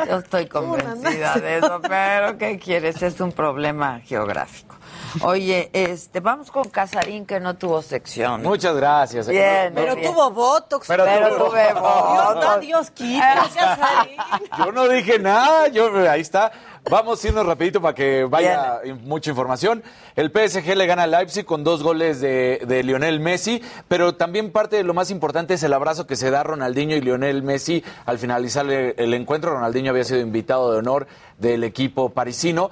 [0.08, 3.02] Yo estoy convencida de eso, pero ¿qué quieres?
[3.02, 4.76] Es un problema geográfico.
[5.22, 8.42] Oye, este, vamos con Casarín que no tuvo sección.
[8.42, 9.28] Muchas gracias.
[9.28, 10.12] Bien, Pero bien.
[10.12, 10.88] tuvo Botox.
[10.88, 12.60] Pero Pero tuvo- tuve Dios da, votos.
[12.62, 13.36] Dios quita.
[13.54, 14.18] Casarín.
[14.58, 16.52] Yo no dije nada, yo ahí está.
[16.90, 19.84] Vamos a irnos rapidito para que vaya mucha información.
[20.16, 24.52] El PSG le gana al Leipzig con dos goles de, de Lionel Messi, pero también
[24.52, 27.84] parte de lo más importante es el abrazo que se da Ronaldinho y Lionel Messi
[28.06, 29.52] al finalizar el, el encuentro.
[29.54, 31.08] Ronaldinho había sido invitado de honor
[31.38, 32.70] del equipo parisino.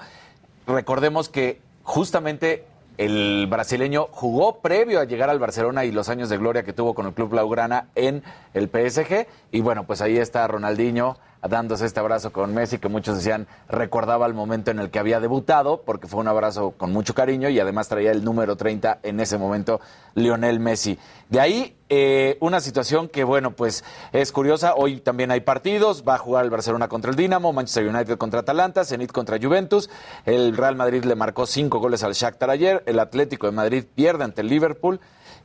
[0.67, 2.65] Recordemos que justamente
[2.97, 6.93] el brasileño jugó previo a llegar al Barcelona y los años de gloria que tuvo
[6.93, 8.23] con el club Blaugrana en
[8.53, 9.27] el PSG.
[9.51, 11.17] Y bueno, pues ahí está Ronaldinho
[11.47, 15.19] dándose este abrazo con Messi, que muchos decían recordaba el momento en el que había
[15.19, 19.19] debutado, porque fue un abrazo con mucho cariño y además traía el número 30 en
[19.19, 19.81] ese momento,
[20.15, 20.99] Lionel Messi.
[21.29, 24.75] De ahí, eh, una situación que, bueno, pues es curiosa.
[24.75, 26.03] Hoy también hay partidos.
[26.07, 29.89] Va a jugar el Barcelona contra el Dinamo, Manchester United contra Atalanta, Zenit contra Juventus.
[30.25, 32.83] El Real Madrid le marcó cinco goles al Shakhtar ayer.
[32.85, 34.99] El Atlético de Madrid pierde ante el Liverpool.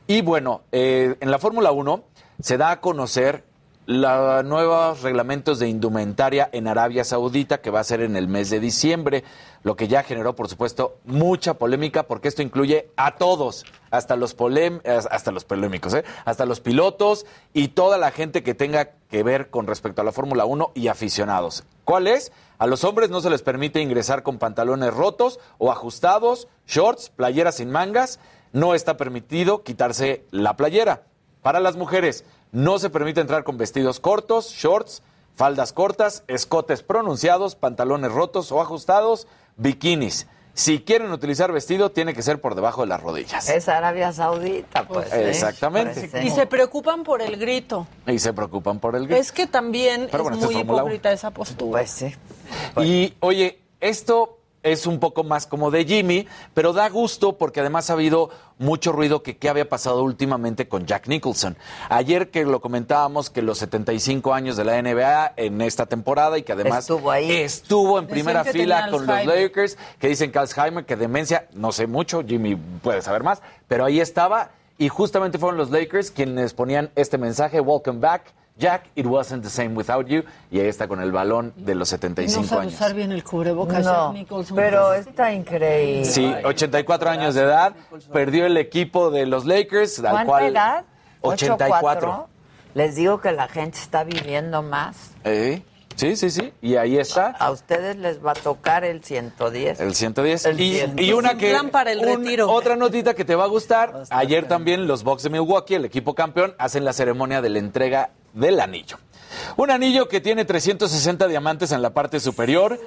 [0.07, 2.03] Y bueno, eh, en la Fórmula 1
[2.39, 3.43] se da a conocer
[3.87, 8.49] los nuevos reglamentos de indumentaria en Arabia Saudita que va a ser en el mes
[8.49, 9.23] de diciembre,
[9.63, 14.37] lo que ya generó, por supuesto, mucha polémica porque esto incluye a todos, hasta los
[14.37, 16.03] polem- hasta los polémicos, ¿eh?
[16.25, 20.11] hasta los pilotos y toda la gente que tenga que ver con respecto a la
[20.11, 21.63] Fórmula 1 y aficionados.
[21.85, 22.33] ¿Cuál es?
[22.57, 27.55] A los hombres no se les permite ingresar con pantalones rotos o ajustados, shorts, playeras
[27.55, 28.19] sin mangas,
[28.51, 31.03] no está permitido quitarse la playera.
[31.47, 35.01] Para las mujeres, no se permite entrar con vestidos cortos, shorts,
[35.33, 40.27] faldas cortas, escotes pronunciados, pantalones rotos o ajustados, bikinis.
[40.53, 43.47] si quieren utilizar vestido, tiene que ser por debajo de las rodillas.
[43.47, 45.13] Es Arabia Saudita, pues.
[45.13, 45.29] ¿eh?
[45.29, 46.21] Exactamente.
[46.21, 47.87] Y se preocupan por el grito.
[48.05, 49.17] Y se preocupan por el grito.
[49.17, 51.71] Es que también Pero bueno, es muy es hipócrita esa postura.
[51.71, 52.13] Pues sí.
[52.75, 54.36] Y oye, esto
[54.67, 58.91] es un poco más como de Jimmy, pero da gusto porque además ha habido mucho
[58.91, 61.57] ruido que qué había pasado últimamente con Jack Nicholson.
[61.89, 66.43] Ayer que lo comentábamos que los 75 años de la NBA en esta temporada y
[66.43, 67.31] que además Estuvo ahí.
[67.31, 69.25] estuvo en primera fila con los.
[69.25, 73.85] Lakers, que dicen que Alzheimer, que demencia, no sé mucho, Jimmy puede saber más, pero
[73.85, 78.33] ahí estaba y justamente fueron los Lakers quienes ponían este mensaje, welcome back.
[78.57, 80.23] Jack, it wasn't the same without you.
[80.49, 82.73] Y ahí está con el balón de los 75 no sabe años.
[82.73, 83.85] usar bien el cubrebocas.
[83.85, 84.55] No, Jack Nicholson.
[84.55, 86.05] pero está increíble.
[86.05, 87.73] Sí, 84 años de edad,
[88.11, 90.85] perdió el equipo de los Lakers, al ¿Cuánta cual edad?
[91.21, 92.27] 84.
[92.73, 95.11] Les digo que la gente está viviendo más.
[95.23, 95.61] Eh,
[95.95, 97.29] Sí, sí, sí, y ahí está.
[97.39, 99.79] A ustedes les va a tocar el 110.
[99.79, 100.45] El 110.
[100.45, 100.99] El y, 100.
[100.99, 101.49] y una que.
[101.49, 102.51] plan para el un- retiro.
[102.51, 104.03] Otra notita que te va a gustar.
[104.11, 108.11] Ayer también los Bucks de Milwaukee, el equipo campeón, hacen la ceremonia de la entrega
[108.37, 108.97] del anillo.
[109.57, 112.79] Un anillo que tiene 360 diamantes en la parte superior,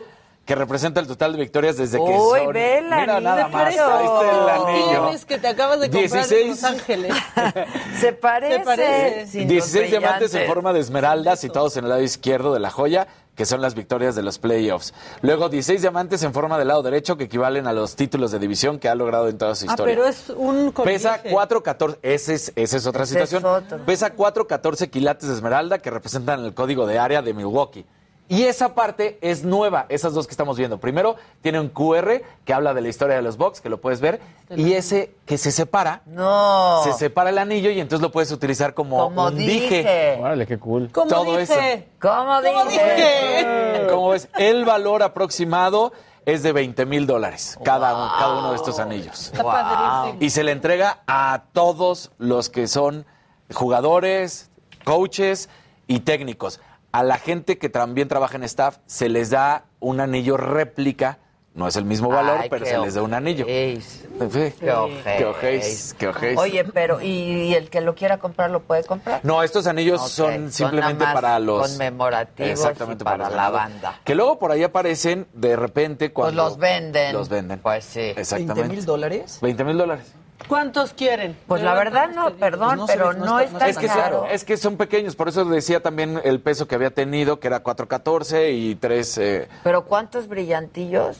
[0.47, 3.21] que representa el total de victorias desde que Uy, son- ve el Mira anillo.
[3.21, 4.01] nada más, ahí está
[4.33, 5.03] el anillo.
[5.05, 6.43] Tienes que te acabas de comprar 16.
[6.43, 7.15] en Los Ángeles.
[8.01, 8.59] Se parece.
[8.59, 9.27] Se parece.
[9.29, 12.71] sin los 16 diamantes en forma de esmeralda situados en el lado izquierdo de la
[12.71, 13.07] joya,
[13.41, 14.93] que son las victorias de los playoffs.
[15.23, 18.79] Luego 16 diamantes en forma del lado derecho, que equivalen a los títulos de división
[18.79, 19.95] que ha logrado en toda su Ah, historia.
[19.95, 21.35] pero es un Pesa colguije.
[21.35, 23.51] 4.14, esa es, esa es otra Ese es situación.
[23.65, 23.79] otro.
[23.87, 27.87] Pesa 4.14 quilates de esmeralda que representan el código de área de Milwaukee.
[28.33, 30.79] Y esa parte es nueva, esas dos que estamos viendo.
[30.79, 34.01] Primero, tiene un QR que habla de la historia de los Bucks, que lo puedes
[34.01, 34.21] ver,
[34.55, 36.81] y ese que se separa, No.
[36.85, 40.17] se separa el anillo y entonces lo puedes utilizar como, Como un dije.
[40.23, 40.91] Órale, qué cool.
[40.93, 41.73] ¿Cómo Todo dije?
[41.73, 41.85] eso.
[42.01, 43.87] ¿Cómo dije?
[43.91, 44.29] ¿Cómo ves?
[44.39, 45.93] El valor aproximado
[46.25, 49.27] es de 20 mil dólares cada, un- cada uno de estos anillos.
[49.33, 50.25] Está padrísimo.
[50.25, 53.07] Y se le entrega a todos los que son
[53.53, 54.51] jugadores,
[54.85, 55.49] coaches
[55.89, 56.61] y técnicos.
[56.93, 61.19] A la gente que también trabaja en staff se les da un anillo réplica.
[61.53, 63.45] No es el mismo valor, Ay, pero se les da un anillo.
[63.45, 64.55] Qué ojéis.
[64.61, 66.39] Qué ojéis, qué ojéis.
[66.39, 69.21] Oye, pero ¿y, y el que lo quiera comprar lo puede comprar?
[69.25, 74.01] No, estos anillos son simplemente para los conmemorativos Exactamente y para, la banda.
[74.05, 77.13] Que luego por ahí aparecen de repente Pues cuando los venden.
[77.13, 77.59] Los venden.
[77.59, 78.13] Pues sí.
[78.17, 78.69] Exactamente.
[78.69, 79.39] ¿20 mil dólares?
[79.43, 80.15] 20 mil dólares.
[80.49, 81.37] ¿Cuántos quieren?
[81.47, 83.89] Pues la verdad no, perdón, Pues no pero ve- no no, está- no es que,
[83.89, 87.47] son, es que son pequeños, por eso decía también el peso que había tenido, que
[87.49, 89.19] era 4.14 y 3...
[89.19, 91.19] eh, Pero ¿cuántos brillantillos?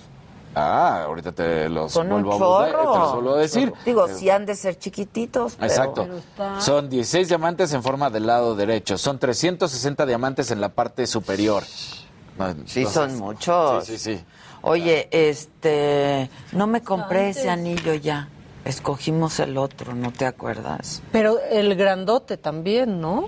[0.57, 2.93] ah, ahorita te los Son un vuelvo a, chorro.
[2.93, 3.73] te los vuelvo a decir.
[3.85, 5.67] Digo, Eh, sí han de ser chiquititos, pero...
[5.71, 6.09] Exacto.
[6.59, 8.99] Son 16 diamantes en forma del lado derecho.
[8.99, 11.63] Son 360 diamantes en la parte superior.
[12.37, 13.85] No, Sí, entonces- son muchos.
[13.87, 14.25] Sí, sí, sí.
[14.63, 18.29] Oye, este, no me compré ese anillo ya.
[18.71, 21.03] Escogimos el otro, ¿no te acuerdas?
[21.11, 23.27] Pero el grandote también, ¿no?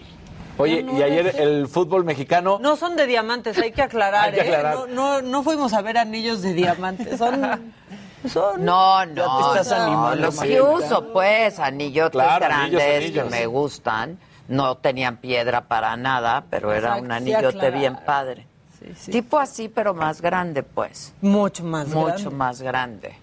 [0.57, 2.59] Oye, No, no y ayer el fútbol mexicano...
[2.63, 4.55] No son de diamantes, hay que aclarar, Hay que ¿eh?
[4.57, 4.75] aclarar.
[4.75, 7.43] No, no, no fuimos a ver anillos de diamantes, son...
[8.33, 13.05] son No, no, te estás no, animando, los que uso, pues, anillotes Claro, anillos, grandes
[13.07, 13.25] anillos.
[13.25, 14.19] que me gustan.
[14.47, 18.47] No tenían piedra para nada, pero era Exacto, un sí, anillote bien padre.
[19.11, 21.15] Tipo así, pero más grande, pues.
[21.21, 22.31] Mucho más Mucho grande.
[22.31, 23.17] más grande.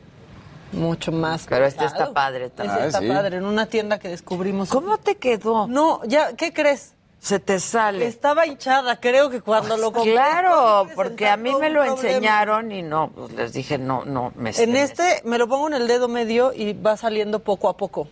[0.72, 2.02] Mucho más Pero este pesado.
[2.04, 2.86] está padre Este también.
[2.88, 3.08] está Ah, sí.
[3.08, 4.70] padre, en una tienda que descubrimos.
[4.70, 5.68] ¿Cómo te quedó?
[5.68, 6.94] No, ya, ¿qué crees?
[7.22, 8.08] Se te sale.
[8.08, 10.14] Estaba hinchada, creo que cuando lo compré.
[10.14, 12.08] Claro, porque a mí me lo problema.
[12.10, 15.68] enseñaron y no, pues les dije, no, no, me En se- este me lo pongo
[15.68, 18.08] en el dedo medio y va saliendo poco a poco.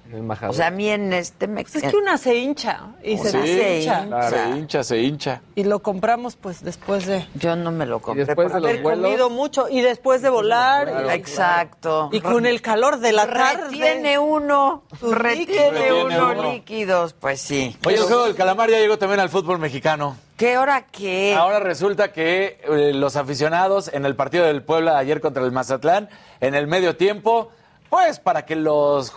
[0.50, 1.62] O sea, a mí en este me...
[1.64, 4.04] Pues es que una se hincha y se Sí, deshincha.
[4.04, 4.30] hincha.
[4.30, 5.42] Se hincha, se hincha.
[5.56, 8.26] Y lo compramos pues después de Yo no me lo compré.
[8.26, 9.06] después de los haber vuelos.
[9.06, 11.06] comido mucho y después de volar.
[11.08, 12.10] y- Exacto.
[12.12, 13.64] Y con el calor de la tarde.
[13.70, 16.52] Retiene uno, retiene uno Retiene uno.
[16.54, 17.76] líquidos, pues sí.
[17.86, 20.18] Oye, el juego del calamar ya llegó también al fútbol mexicano.
[20.38, 21.36] ¿Qué hora qué?
[21.36, 25.52] Ahora resulta que eh, los aficionados en el partido del Puebla de ayer contra el
[25.52, 26.10] Mazatlán,
[26.42, 27.50] en el medio tiempo,
[27.90, 29.14] pues para que los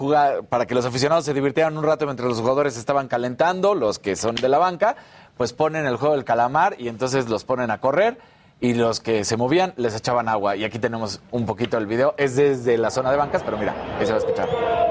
[0.48, 4.16] para que los aficionados se divirtieran un rato mientras los jugadores estaban calentando, los que
[4.16, 4.96] son de la banca,
[5.36, 8.18] pues ponen el juego del calamar y entonces los ponen a correr
[8.60, 10.56] y los que se movían les echaban agua.
[10.56, 13.74] Y aquí tenemos un poquito del video, es desde la zona de bancas, pero mira,
[13.98, 14.89] ahí se va a escuchar.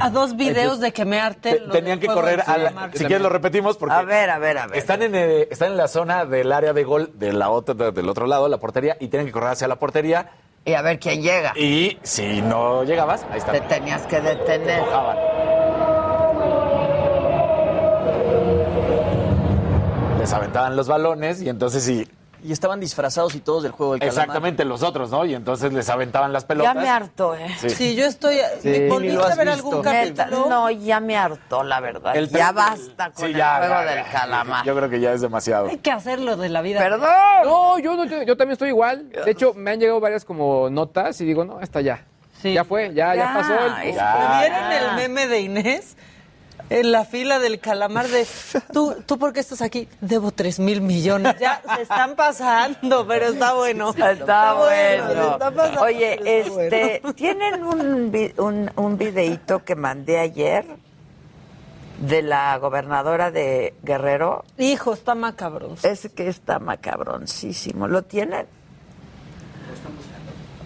[0.00, 1.52] A dos videos de que me arte.
[1.54, 4.58] Te- tenían que correr a la- si quieres lo repetimos porque A ver, a ver,
[4.58, 4.76] a ver.
[4.78, 7.92] Están en, eh, están en la zona del área de gol de la otra, de-
[7.92, 10.30] del otro lado, la portería, y tienen que correr hacia la portería.
[10.64, 11.52] Y a ver quién llega.
[11.56, 13.52] Y si no llegabas, ahí está.
[13.52, 14.80] Te tenías que detener.
[14.80, 15.16] Mojaban.
[20.18, 22.08] Les aventaban los balones y entonces si
[22.46, 24.22] y estaban disfrazados y todos del juego del calamar.
[24.22, 25.24] Exactamente, los otros, ¿no?
[25.24, 26.74] Y entonces les aventaban las pelotas.
[26.74, 27.48] Ya me harto, ¿eh?
[27.58, 27.70] Sí.
[27.70, 28.38] Sí, yo estoy.
[28.62, 28.88] Sí.
[28.88, 29.52] ¿Volviste a ver visto.
[29.52, 30.46] algún capítulo?
[30.48, 32.16] no, ya me hartó, la verdad.
[32.16, 34.64] El ya basta con Sí, el ya, juego ya, del calamar.
[34.64, 35.68] Yo creo que ya es demasiado.
[35.68, 36.78] Hay que hacerlo de la vida.
[36.78, 37.08] Perdón.
[37.44, 39.10] No, yo, no, yo, yo también estoy igual.
[39.10, 42.04] De hecho, me han llegado varias como notas y digo, no, esta ya.
[42.44, 43.54] Ya fue, ya, ya, Ya, pasó.
[43.82, 45.96] El, ¿Vieron el meme de Inés?
[46.68, 48.26] En la fila del calamar de,
[48.72, 49.88] ¿tú, ¿tú por qué estás aquí?
[50.00, 51.36] Debo tres mil millones.
[51.38, 53.90] Ya se están pasando, pero está bueno.
[53.90, 55.32] Está bueno.
[55.34, 57.14] está pasando, Oye, este, bueno.
[57.14, 60.66] ¿tienen un, un, un videíto que mandé ayer
[62.00, 64.44] de la gobernadora de Guerrero?
[64.58, 65.76] Hijo, está macabrón.
[65.84, 67.86] Es que está macabroncísimo.
[67.86, 68.46] ¿Lo tienen?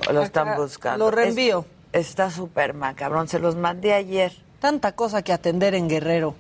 [0.08, 1.04] ¿O lo están Acá, buscando?
[1.04, 1.66] lo reenvío.
[1.92, 3.28] Es- está súper macabrón.
[3.28, 4.32] Se los mandé ayer.
[4.60, 6.34] Tanta cosa que atender en Guerrero.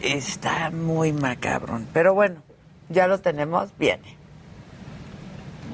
[0.00, 1.86] Está muy macabrón.
[1.92, 2.36] Pero bueno,
[2.88, 3.68] ya lo tenemos.
[3.78, 4.16] Viene.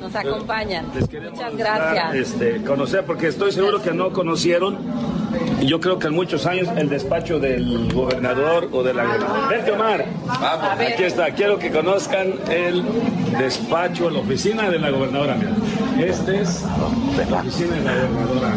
[0.01, 0.91] Nos acompañan.
[0.95, 2.33] Les queremos Muchas dar, gracias.
[2.33, 4.77] este, conocer, porque estoy seguro que no conocieron,
[5.61, 9.49] y yo creo que en muchos años, el despacho del gobernador o de la gobernadora.
[9.49, 10.05] Vente, Omar.
[10.93, 11.31] Aquí está.
[11.31, 12.85] Quiero que conozcan el
[13.39, 15.37] despacho, la oficina de la gobernadora.
[15.37, 15.53] Mira.
[16.05, 16.63] Este es
[17.31, 18.55] la oficina de la gobernadora.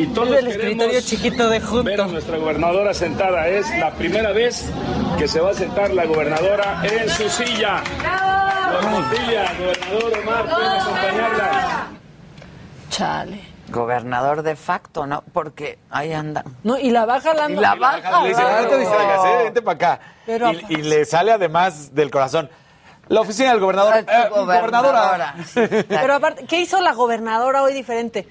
[0.00, 1.84] Y todos Es el escritorio chiquito de junto.
[1.84, 3.46] ver a nuestra gobernadora sentada.
[3.48, 4.64] Es la primera vez
[5.18, 7.82] que se va a sentar la gobernadora en su silla.
[8.90, 11.88] Montilla, gobernador Omar, pueden acompañarla.
[12.88, 13.40] Chale.
[13.68, 15.22] Gobernador de facto, ¿no?
[15.34, 16.44] Porque ahí anda.
[16.64, 18.22] No, y la baja la Y la baja.
[18.22, 19.42] Le dice, no te distraigas, ¿eh?
[19.44, 20.00] Vente para acá.
[20.24, 22.48] Pero y, y le sale además del corazón.
[23.08, 23.96] La oficina del gobernador.
[23.98, 25.34] Eh, gobernadora.
[25.52, 25.84] gobernadora.
[25.88, 28.26] Pero aparte, ¿qué hizo la gobernadora hoy diferente?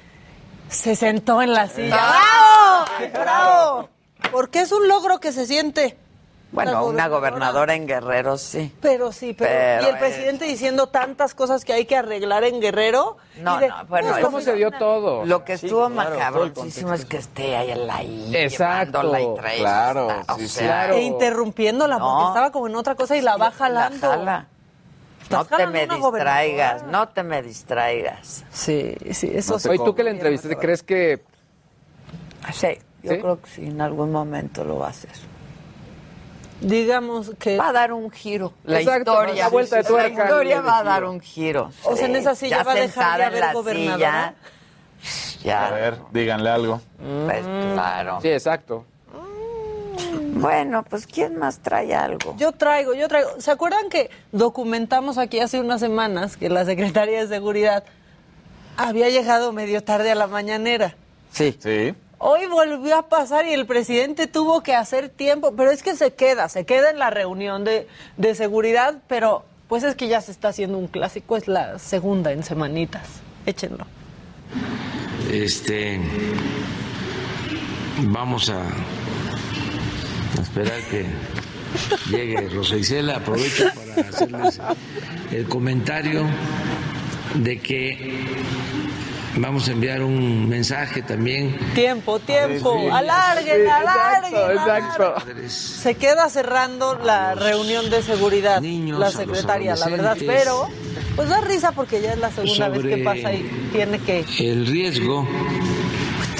[0.69, 1.95] Se sentó en la silla.
[1.95, 3.11] ¡Bravo!
[3.13, 3.89] ¡Bravo!
[4.31, 5.97] Porque es un logro que se siente.
[6.51, 8.73] Bueno, una gobernadora en Guerrero, sí.
[8.81, 12.43] Pero sí, pero, Pero y el es- presidente diciendo tantas cosas que hay que arreglar
[12.43, 13.17] en Guerrero.
[13.37, 15.25] No, de, no, bueno, pues, es- ¿cómo se dio todo?
[15.25, 18.35] Lo que Sí, estuvo claro, macabroncísimo es que esté ahí en la I.
[18.35, 20.07] Exacto, y traes claro,
[20.37, 22.27] sí, sea, E interrumpiéndola porque No.
[22.29, 24.07] estaba como en otra cosa y la va jalando.
[24.07, 24.47] La jala.
[25.29, 28.43] No te me distraigas, no te me distraigas.
[28.51, 31.21] Sí, sí, eso Oye, tú que la entrevistaste, ¿crees que
[32.53, 33.19] Sí, yo ¿Sí?
[33.19, 35.11] creo que sí, en algún momento lo va a hacer.
[36.61, 37.57] Digamos que.
[37.57, 38.53] Va a dar un giro.
[38.65, 39.33] La Exacto, historia.
[39.45, 40.17] una vuelta de tuerca.
[40.17, 41.71] La historia va a dar un giro.
[41.83, 44.33] O sea, en esa silla Ya va a dejar de haber la gobernadora.
[45.01, 46.81] silla, Ya, A ver, díganle algo.
[47.25, 48.19] pues claro.
[48.21, 48.83] Sí, exacto.
[50.33, 52.35] Bueno, pues ¿quién más trae algo?
[52.37, 53.29] Yo traigo, yo traigo.
[53.39, 57.83] ¿Se acuerdan que documentamos aquí hace unas semanas que la Secretaría de Seguridad
[58.77, 60.95] había llegado medio tarde a la mañanera?
[61.31, 61.57] Sí.
[61.59, 61.93] Sí.
[62.17, 66.13] Hoy volvió a pasar y el presidente tuvo que hacer tiempo, pero es que se
[66.13, 67.87] queda, se queda en la reunión de,
[68.17, 72.33] de seguridad, pero pues es que ya se está haciendo un clásico, es la segunda
[72.33, 73.07] en semanitas.
[73.45, 73.85] Échenlo.
[75.31, 76.01] Este,
[78.07, 78.63] vamos a,
[80.39, 81.05] a esperar que
[82.09, 83.17] llegue Rosa Isela.
[83.17, 84.59] Aprovecho para hacerles
[85.31, 86.25] el comentario
[87.35, 88.35] de que
[89.37, 91.57] vamos a enviar un mensaje también.
[91.75, 94.51] Tiempo, tiempo, Sí, alarguen, sí, alarguen.
[94.57, 95.15] exacto.
[95.15, 95.49] alarguen.
[95.49, 100.67] Se queda cerrando la reunión de seguridad, niños, la secretaria, la verdad, pero
[101.15, 104.65] pues da risa porque ya es la segunda vez que pasa y tiene que, El
[104.65, 105.27] riesgo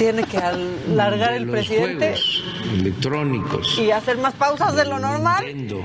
[0.00, 3.78] tiene que alargar de el los presidente juegos electrónicos.
[3.78, 5.44] y hacer más pausas de lo normal.
[5.44, 5.84] Nintendo,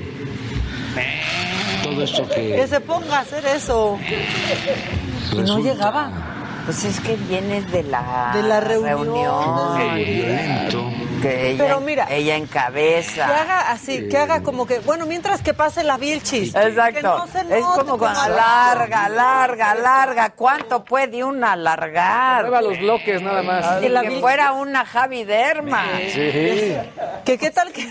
[1.83, 3.99] todo esto Que que se ponga a hacer eso.
[5.33, 6.34] Y no llegaba.
[6.65, 9.77] Pues es que viene de la, De la reunión,
[11.21, 13.25] que ella, Pero mira, ella Que encabeza.
[13.41, 16.55] haga así, que haga como que, bueno, mientras que pase la Vilchis.
[16.55, 16.95] Exacto.
[16.95, 19.05] Que no se es note como como cuando alarga.
[19.05, 20.29] alarga, alarga.
[20.31, 22.43] ¿Cuánto puede una alargar?
[22.43, 23.81] Mueva los bloques nada más.
[23.81, 25.83] Que, la que fuera una Javi Derma.
[26.11, 26.75] Sí.
[27.25, 27.87] Que qué tal que,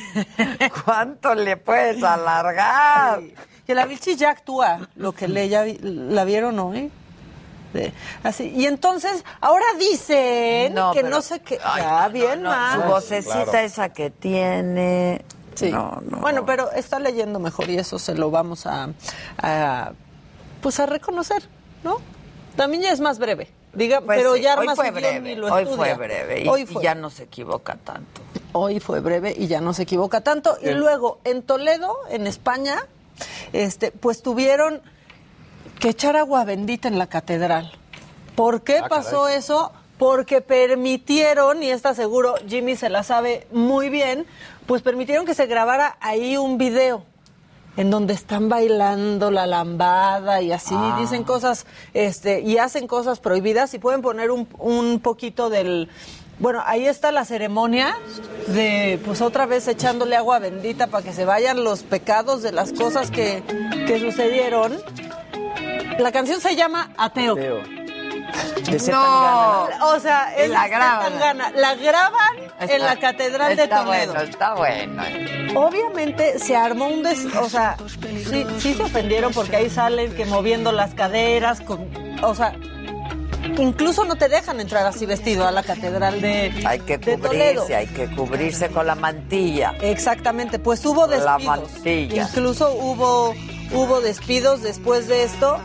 [0.85, 3.21] ¿Cuánto le puedes alargar?
[3.67, 6.91] que la Vilchis ya actúa, lo que le ya la vieron hoy.
[7.75, 8.51] De- así.
[8.57, 11.59] Y entonces, ahora dicen No, que pero- no sé qué.
[11.63, 12.81] Ay, Ya, no, bien no, mal.
[12.83, 13.59] Su vocecita Claro.
[13.59, 15.25] esa que tiene.
[15.55, 15.71] Sí.
[15.71, 16.19] No, no.
[16.19, 18.89] Bueno, pero está leyendo mejor y eso se lo vamos a,
[19.39, 19.93] a,
[20.63, 21.43] pues a reconocer,
[21.83, 21.99] ¿no?
[22.57, 23.51] También ya es más breve.
[23.73, 25.33] Diga, Pues pero sí, ya hoy fue breve.
[25.33, 26.43] y lo Hoy fue breve.
[26.45, 28.21] Y, Hoy y ya no se equivoca tanto.
[28.53, 30.57] Hoy fue breve y ya no se equivoca tanto.
[30.63, 32.87] Y luego, en Toledo, en España,
[33.53, 34.81] este, pues tuvieron
[35.81, 37.73] que echar agua bendita en la catedral.
[38.37, 39.73] ¿Por qué Ah, pasó eso?
[39.99, 44.27] Porque permitieron, y está seguro, Jimmy se la sabe muy bien,
[44.67, 47.05] pues permitieron que se grabara ahí un video.
[47.77, 50.97] en donde están bailando la lambada y así, Ah.
[51.01, 55.89] dicen cosas, este, y hacen cosas prohibidas y pueden poner un, un poquito del...
[56.39, 57.97] Bueno, ahí está la ceremonia
[58.47, 62.73] de, pues otra vez echándole agua bendita para que se vayan los pecados de las
[62.73, 63.43] cosas que,
[63.89, 64.77] que sucedieron.
[65.99, 67.35] La canción se llama Ateo.
[67.37, 69.67] De Z No.
[69.69, 69.85] Tangana.
[69.87, 71.13] O sea, es La de graban.
[71.57, 74.13] La graban en la Catedral de está Toledo.
[74.15, 75.03] bueno, está bueno.
[75.55, 77.25] Obviamente se armó un des...
[77.37, 77.77] O sea,
[78.29, 81.89] sí, sí se ofendieron porque ahí salen que moviendo las caderas, con...
[82.25, 82.55] o sea,
[83.59, 87.63] incluso no te dejan entrar así vestido a la catedral de, Hay que de Toledo.
[87.63, 89.75] cubrirse, hay que cubrirse con la mantilla.
[89.81, 91.45] Exactamente, pues hubo La despidos.
[91.45, 92.23] mantilla.
[92.23, 93.35] Incluso hubo,
[93.75, 95.59] hubo despidos después de esto.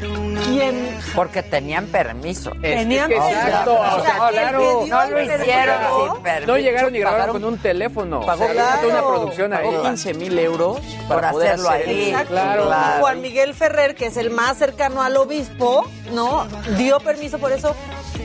[0.00, 0.98] ¿Quién?
[1.14, 2.50] Porque tenían permiso.
[2.60, 3.80] Tenían que exacto, permiso.
[3.80, 4.60] o sea, O sea, claro.
[4.60, 5.76] el que dio No lo permiso- hicieron
[6.14, 6.46] sin permiso.
[6.52, 8.20] No llegaron y grabaron con un teléfono.
[8.26, 9.66] Pagó, una producción ahí.
[9.70, 10.78] pagó 15 mil euros
[11.08, 12.14] para poder hacerlo hacer ahí.
[12.28, 12.66] Claro.
[12.66, 13.00] Claro.
[13.00, 16.46] Juan Miguel Ferrer, que es el más cercano al obispo, ¿no?
[16.76, 17.74] Dio permiso por eso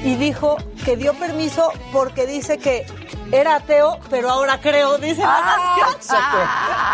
[0.04, 2.86] y dijo que dio permiso porque dice que
[3.32, 5.96] era ateo, pero ahora creo, dice la Ah, canción.
[5.96, 6.38] exacto.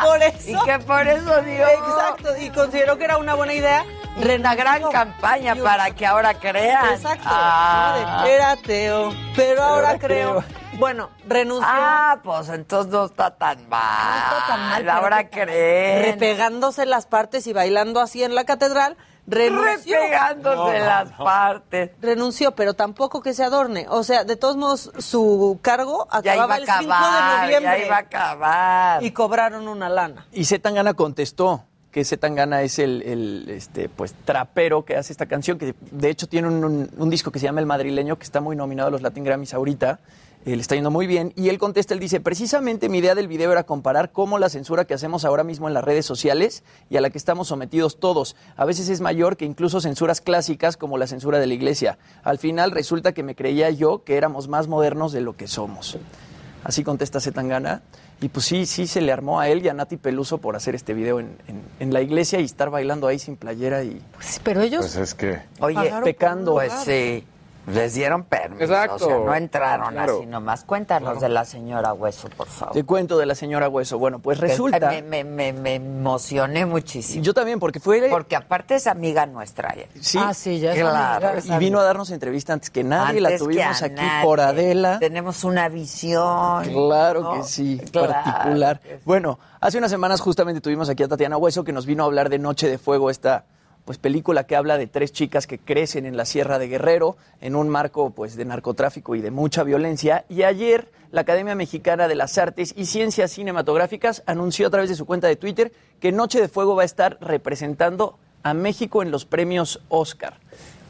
[0.08, 0.50] Por eso.
[0.50, 1.68] Y que por eso dio.
[1.68, 3.86] Exacto, y consideró que era una buena idea.
[4.18, 4.34] Una
[4.80, 6.94] gran campaña para que ahora crean.
[6.94, 7.28] Exacto.
[7.30, 8.24] Ah.
[8.28, 10.44] Era ateo, pero ahora creo.
[10.80, 11.68] Bueno, renunció.
[11.70, 14.24] Ah, pues entonces no está tan mal.
[14.32, 16.04] No está tan mal, Ahora creen.
[16.06, 18.98] repegándose las partes y bailando así en la catedral,
[19.28, 19.98] renunció.
[20.00, 21.92] Repegándose las partes.
[22.02, 23.86] Renunció, pero tampoco que se adorne.
[23.90, 27.80] O sea, de todos modos, su cargo Ya iba a el 5 de acabar, noviembre.
[27.80, 29.04] ya iba a acabar.
[29.04, 30.26] Y cobraron una lana.
[30.32, 35.76] Y Zetangana contestó que Zetangana es el, este, pues, trapero que hace esta canción, que
[35.92, 38.92] de hecho tiene un disco que se llama El Madrileño, que está muy nominado a
[38.92, 40.00] los Latin Grammys ahorita.
[40.44, 41.34] Eh, le está yendo muy bien.
[41.36, 44.86] Y él contesta, él dice, precisamente mi idea del video era comparar cómo la censura
[44.86, 48.36] que hacemos ahora mismo en las redes sociales y a la que estamos sometidos todos,
[48.56, 52.00] a veces es mayor que incluso censuras clásicas como la censura de la iglesia.
[52.24, 56.00] Al final resulta que me creía yo que éramos más modernos de lo que somos.
[56.64, 57.84] Así contesta Zetangana.
[58.22, 60.76] Y pues sí, sí se le armó a él y a Nati Peluso por hacer
[60.76, 64.00] este video en, en- en la iglesia y estar bailando ahí sin playera y
[64.44, 65.40] pero ellos Pues es que.
[65.60, 66.54] Oye, pecando.
[66.54, 67.24] Pues sí.
[67.68, 68.64] Les dieron permiso.
[68.64, 68.96] Exacto.
[68.96, 70.18] O sea, no entraron Claro.
[70.18, 70.64] así nomás.
[70.64, 72.74] Cuéntanos de la señora Hueso, por favor.
[72.74, 74.00] Te cuento de la señora Hueso.
[74.00, 74.90] Bueno, pues resulta.
[74.90, 77.24] Me, me, me, me emocioné muchísimo.
[77.24, 78.10] Yo también, porque fue.
[78.10, 79.74] Porque aparte es amiga nuestra.
[79.78, 79.88] ¿eh?
[80.00, 81.28] Sí, Ah, sí, ya es claro.
[81.30, 81.56] amiga.
[81.56, 83.22] y vino a darnos entrevista antes que nadie.
[83.22, 84.26] la Antes tuvimos a aquí nadie.
[84.26, 84.98] por Adela.
[85.00, 86.64] Tenemos una visión.
[86.66, 87.34] Claro ¿no?
[87.36, 88.80] que sí, Claro particular.
[88.80, 89.02] que sí.
[89.06, 92.30] Bueno, hace unas semanas justamente tuvimos aquí a Tatiana Hueso que nos vino a hablar
[92.30, 93.46] de Noche de Fuego, esta
[93.86, 97.56] pues película que habla de tres chicas que crecen en la Sierra de Guerrero en
[97.56, 102.16] un marco pues de narcotráfico y de mucha violencia y ayer la Academia Mexicana de
[102.16, 106.40] las Artes y Ciencias Cinematográficas anunció a través de su cuenta de Twitter que Noche
[106.40, 110.38] de Fuego va a estar representando a México en los premios Oscar.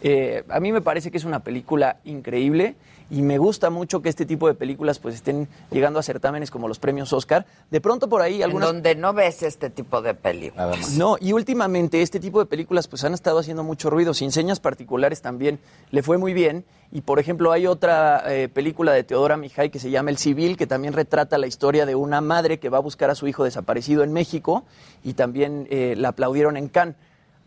[0.04, 2.76] Eh, a mí me parece que es una película increíble
[3.12, 6.70] y me gusta mucho que este tipo de películas pues estén llegando a certámenes como
[6.70, 7.46] los premios Oscar.
[7.70, 8.70] De pronto por ahí algunas...
[8.70, 10.92] En donde no ves este tipo de películas.
[10.92, 14.14] No, y últimamente este tipo de películas pues han estado haciendo mucho ruido.
[14.14, 15.60] Sin señas particulares también
[15.90, 16.64] le fue muy bien.
[16.94, 20.56] Y por ejemplo hay otra eh, película de Teodora Mijay que se llama El Civil,
[20.56, 23.44] que también retrata la historia de una madre que va a buscar a su hijo
[23.44, 24.64] desaparecido en México
[25.04, 26.96] y también eh, la aplaudieron en Cannes.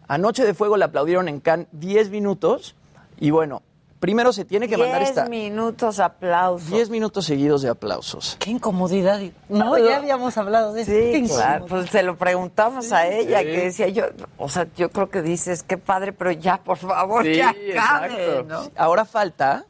[0.08, 2.74] Anoche de Fuego la aplaudieron en Cannes 10 minutos
[3.18, 3.62] y bueno,
[4.04, 5.30] primero se tiene que mandar Diez esta...
[5.30, 6.68] minutos aplausos.
[6.68, 8.36] 10 minutos seguidos de aplausos.
[8.38, 9.18] Qué incomodidad.
[9.48, 10.92] No, ya habíamos hablado de eso.
[10.92, 11.64] Sí, claro.
[11.64, 14.04] Pues se lo preguntamos a ella, que decía yo,
[14.36, 18.44] o sea, yo creo que dices, qué padre, pero ya, por favor, Sí, ya acabe.
[18.76, 19.64] Ahora falta,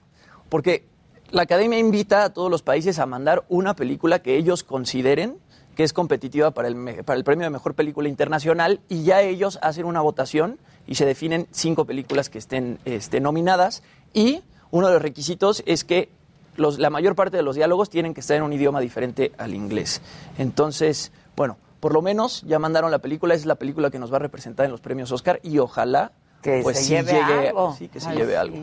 [0.49, 0.85] porque
[1.30, 5.39] la academia invita a todos los países a mandar una película que ellos consideren
[5.76, 9.59] que es competitiva para el, para el premio de mejor película internacional y ya ellos
[9.62, 13.82] hacen una votación y se definen cinco películas que estén este, nominadas
[14.15, 16.09] y uno de los requisitos es que
[16.57, 19.55] los- la mayor parte de los diálogos tienen que estar en un idioma diferente al
[19.55, 20.01] inglés.
[20.39, 24.17] Entonces, bueno, por lo menos ya mandaron la película, es la película que nos va
[24.17, 26.12] a representar en los premios Oscar y ojalá
[26.43, 27.75] Que pues se sí lleve llegue, algo.
[27.77, 28.39] sí, que se Ay, lleve sí.
[28.39, 28.57] algo.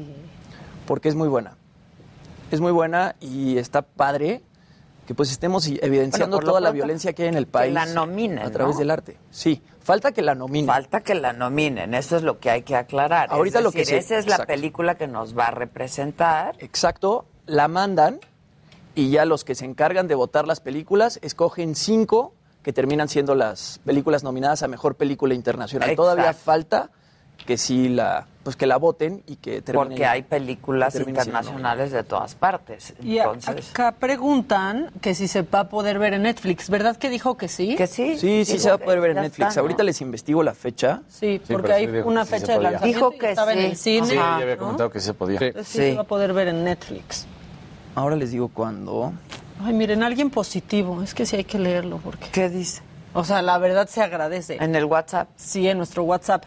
[0.86, 1.56] Porque es muy buena.
[2.49, 4.41] Es muy buena y está padre
[5.08, 7.74] que pues estemos evidenciando Bueno, toda la violencia que hay en el que país.
[7.74, 8.80] la nominen, A través ¿no?
[8.80, 9.18] del arte.
[9.32, 10.67] Sí, falta que la nominen.
[10.67, 13.29] Falta que la nominen, eso es lo que hay que aclarar.
[13.32, 16.55] Ahorita es lo que se- esa es la película que nos va a representar.
[16.59, 18.19] Exacto, la mandan
[18.95, 22.33] y ya los que se encargan de votar las películas escogen cinco
[22.63, 25.89] que terminan siendo las películas nominadas a mejor película internacional.
[25.89, 26.03] Exacto.
[26.03, 26.89] Todavía falta
[27.45, 29.86] que sí la, pues que la voten y que termine.
[29.88, 32.93] Porque hay películas internacionales de todas partes.
[33.04, 36.70] Y Entonces, acá preguntan que si se va a poder ver en Netflix.
[36.70, 37.76] ¿Verdad que dijo que sí?
[37.76, 38.18] que sí.
[38.18, 39.50] Sí, sí Dijo se va a poder ver en Netflix.
[39.50, 39.62] está, ¿no?
[39.66, 41.01] Ahorita les investigo la fecha.
[41.08, 43.76] Sí, Sí, porque hay sí una sí fecha de lanzamiento Dijo que estaba en el
[43.78, 44.08] cine.
[44.08, 44.62] Sí, ya había ¿no?
[44.62, 45.39] comentado que sí se podía.
[45.39, 45.89] Entonces sí, Sí.
[45.92, 47.28] se va a poder ver en Netflix.
[47.93, 49.13] Ahora les digo cuándo.
[49.63, 51.04] Ay, miren, alguien positivo.
[51.04, 52.28] Es que sí hay que leerlo porque...
[52.32, 52.82] ¿Qué dice?
[53.13, 54.58] O sea, la verdad se agradece.
[54.63, 55.28] En el WhatsApp.
[55.36, 56.46] Sí, en nuestro WhatsApp.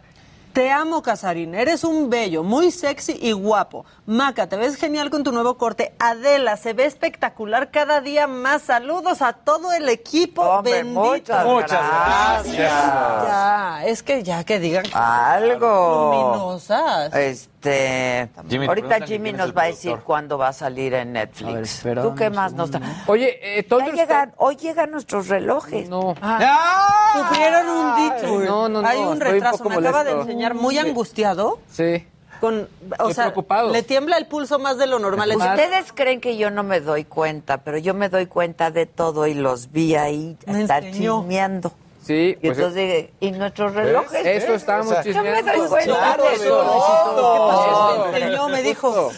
[0.54, 1.52] Te amo, Casarín.
[1.52, 3.84] Eres un bello, muy sexy y guapo.
[4.06, 5.96] Maca, te ves genial con tu nuevo corte.
[5.98, 8.62] Adela, se ve espectacular cada día más.
[8.62, 10.42] Saludos a todo el equipo.
[10.42, 11.02] Hombre, Bendito.
[11.44, 12.56] muchas gracias.
[12.56, 16.12] Ya, es que ya que digan Algo.
[16.12, 17.12] luminosas.
[17.12, 21.82] Este, Jimmy, ahorita Jimmy nos va a decir cuándo va a salir en ver, Netflix.
[22.00, 22.70] ¿Tú qué un más nos?
[23.08, 25.88] Oye, eh, Ya llegan, hoy llegan nuestros relojes.
[25.88, 26.14] No.
[26.14, 28.44] Sufrieron un detour.
[28.44, 29.58] No, no, no, Hay un un retraso.
[29.58, 30.32] poco Me acaba de molesto.
[30.52, 31.58] Muy angustiado.
[31.70, 32.06] Sí.
[32.40, 32.68] Con,
[32.98, 33.32] o sea,
[33.72, 35.30] le tiembla el pulso más de lo normal.
[35.34, 39.26] Ustedes creen que yo no me doy cuenta, pero yo me doy cuenta de todo
[39.26, 41.72] y los vi ahí Me estar chismeando.
[42.02, 44.26] Sí, Y pues entonces dije, ¿y nuestros relojes?
[44.26, 45.52] eso estábamos Yo me chismeando.
[45.56, 46.48] doy cuenta Claro, de eso.
[46.48, 48.10] todo.
[48.12, 49.10] Me enseñó, me dijo.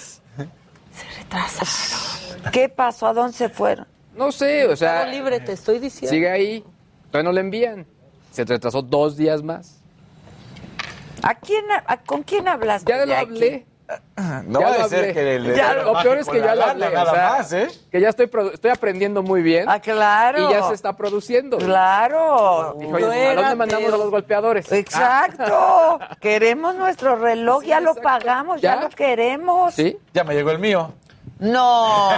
[2.53, 3.07] ¿Qué pasó?
[3.09, 3.87] ¿A dónde se fueron?
[4.17, 6.11] No sé, o sea, libre, te estoy diciendo.
[6.11, 6.65] sigue ahí.
[7.11, 7.87] Todavía no le envían.
[8.31, 9.76] Se retrasó dos días más.
[11.27, 12.91] ¿A quién, a- ¿Con quién hablaste?
[12.93, 13.67] Ya lo hablé.
[14.47, 16.65] No Ya va lo a ser que le Ya, lo peor es que ya lo
[16.65, 16.87] hablé.
[16.89, 17.69] o nada sea, más, ¿eh?
[17.91, 19.69] Que ya estoy, produ- estoy aprendiendo muy bien.
[19.69, 20.49] Ah, claro.
[20.49, 21.59] Y ya se está produciendo.
[21.59, 22.75] Claro.
[22.81, 24.71] Dijo, oye, ¿a dónde mandamos a los golpeadores?
[24.73, 26.01] Exacto.
[26.21, 28.81] Queremos nuestro reloj, ya lo pagamos, ya, ¿Ya?
[28.83, 29.75] lo queremos.
[29.75, 29.97] ¿Sí?
[30.13, 30.93] Ya me llegó el mío.
[31.39, 32.11] No.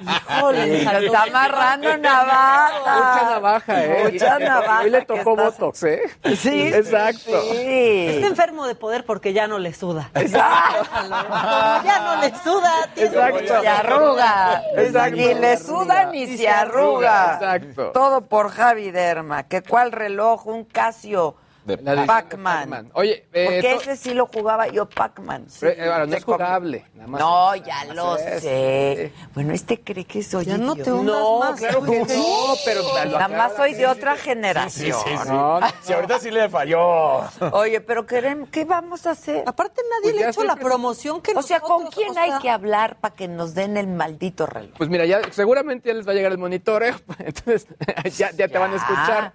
[0.00, 2.94] Híjole, Se está amarrando navaja.
[2.96, 4.10] Mucha navaja, ¿eh?
[4.12, 4.80] Mucha navaja.
[4.82, 6.02] Hoy le tocó estás- Botox, ¿eh?
[6.36, 6.68] Sí.
[6.74, 7.40] Exacto.
[7.52, 8.06] Sí.
[8.08, 10.10] Está enfermo de poder porque ya no le suda.
[10.12, 12.72] Como ya no le suda.
[12.94, 13.40] tiene Exacto.
[13.40, 14.62] Ni se arruga.
[14.76, 15.16] Exacto.
[15.16, 17.34] Ni le suda ni se arruga.
[17.34, 17.90] Exacto.
[17.92, 19.44] Todo por Javi Derma.
[19.44, 20.46] ¿Que cuál reloj?
[20.46, 21.36] Un Casio.
[21.76, 22.90] De La edición de Pac-Man.
[22.94, 25.44] Oye, eh, Porque ese sí lo jugaba yo, Pac-Man.
[25.48, 25.66] Sí.
[25.66, 26.86] eh, no es jugable.
[26.94, 28.42] Nada más No, es- ya nada lo es.
[28.42, 29.12] sé.
[29.34, 31.58] Bueno, este cree que soy Ya no te No, más.
[31.60, 32.06] claro que no,
[32.64, 34.96] pero Nada más soy de otra generación.
[35.26, 37.20] No, no, Si ahorita sí le falló.
[37.52, 39.44] Oye, pero queremos, ¿qué vamos a hacer?
[39.46, 42.20] Aparte nadie Pues le ha hecho la promoción que O sea, ¿con nosotros, quién o
[42.20, 44.72] hay sea, que hablar para que nos den el maldito reloj?
[44.78, 47.66] Pues mira, ya seguramente ya les va a llegar el monitoreo, entonces
[48.16, 49.32] ya, ya te van a escuchar.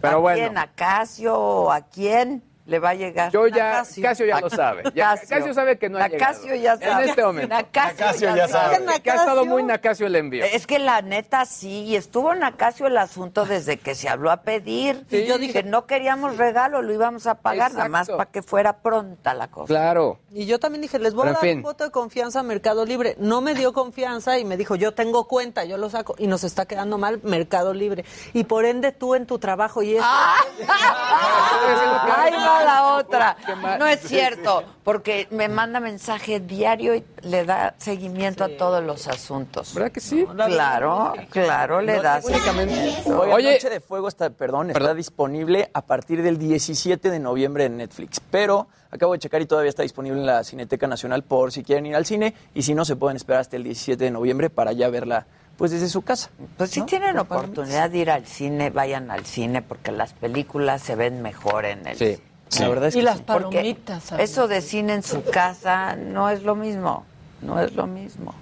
[0.00, 0.58] Pero ¿A bueno, quién?
[0.58, 3.32] ¿A Casio a quién le va a llegar?
[3.32, 4.02] yo ya, Casio.
[4.02, 4.84] Casio ya lo sabe.
[4.94, 5.28] Ya, Casio.
[5.28, 6.32] Casio sabe que no ha llegado.
[6.32, 7.02] Nacasio ya sabe.
[7.02, 7.48] En este momento.
[7.54, 8.76] Nacasio, Nacasio ya, sabe.
[8.76, 9.00] sabe.
[9.02, 10.44] Que ha estado muy Nacasio el envío.
[10.44, 14.42] Es que la neta sí, y estuvo Nacasio el asunto desde que se habló a
[14.42, 15.04] pedir.
[15.10, 15.26] Sí.
[15.26, 19.34] Yo dije, no queríamos regalo, lo íbamos a pagar, nada más para que fuera pronta
[19.34, 19.66] la cosa.
[19.66, 20.20] Claro.
[20.32, 21.56] Y yo también dije, les voy Pero a dar fin.
[21.58, 23.16] un voto de confianza a Mercado Libre.
[23.18, 26.14] No me dio confianza y me dijo, yo tengo cuenta, yo lo saco.
[26.18, 28.04] Y nos está quedando mal Mercado Libre.
[28.32, 30.04] Y por ende tú en tu trabajo y eso.
[30.06, 32.32] Ahí
[32.64, 33.36] la otra.
[33.78, 39.08] No es cierto, porque me manda mensaje diario y le da seguimiento a todos los
[39.08, 39.74] asuntos.
[39.74, 40.26] ¿Verdad que sí?
[40.46, 43.20] Claro, claro, le da seguimiento.
[43.20, 43.52] Oye, Oye.
[43.54, 48.20] Noche de Fuego está, perdón, está disponible a partir del 17 de noviembre en Netflix,
[48.30, 51.86] pero acabo de checar y todavía está disponible en la Cineteca Nacional por si quieren
[51.86, 54.72] ir al cine y si no se pueden esperar hasta el 17 de noviembre para
[54.72, 55.26] ya verla
[55.56, 56.30] pues desde su casa.
[56.56, 56.86] Pues si ¿no?
[56.86, 61.66] tienen oportunidad de ir al cine, vayan al cine porque las películas se ven mejor
[61.66, 62.18] en el Sí.
[62.50, 62.64] Cine.
[62.66, 63.22] La verdad es y que las sí.
[63.24, 64.12] Palomitas.
[64.18, 67.04] eso de cine en su casa no es lo mismo.
[67.40, 68.34] No es lo mismo.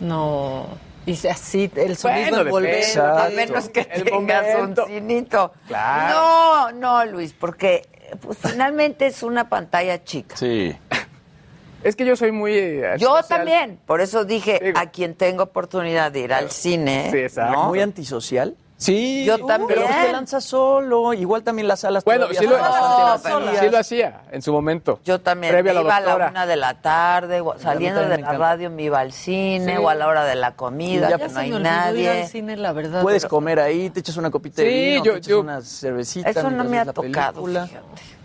[0.00, 0.66] No.
[1.06, 3.00] Y así, el sonido Bueno, depende.
[3.00, 4.84] A menos que El tengas momento.
[4.84, 5.52] un cinito.
[5.66, 6.14] Claro.
[6.14, 7.88] No, no, Luis, porque
[8.20, 10.36] pues, finalmente es una pantalla chica.
[10.36, 10.76] Sí.
[11.82, 12.52] Es que yo soy muy.
[12.54, 14.78] eh, Yo también, por eso dije Digo.
[14.78, 17.08] a quien tengo oportunidad de ir al cine.
[17.10, 17.52] Sí, exacto.
[17.54, 17.68] ¿no?
[17.68, 18.54] Muy antisocial.
[18.80, 19.26] Sí.
[19.26, 19.78] Yo también.
[19.84, 23.60] Pero te lanzas solo, igual también las salas Bueno, sí lo, vacías.
[23.60, 25.00] sí lo hacía en su momento.
[25.04, 28.14] Yo también Previa a me iba a la una de la tarde, saliendo de la
[28.14, 28.38] encanta.
[28.38, 29.82] radio me iba al cine Sí.
[29.82, 32.22] o a la hora de la comida, ya ya se no hay nadie.
[32.22, 33.02] al cine, la verdad.
[33.02, 35.60] Puedes pero- comer ahí, te echas una copita de vino, yo- te echas yo- una
[35.60, 36.30] cervecita.
[36.30, 37.46] Eso no me ha tocado.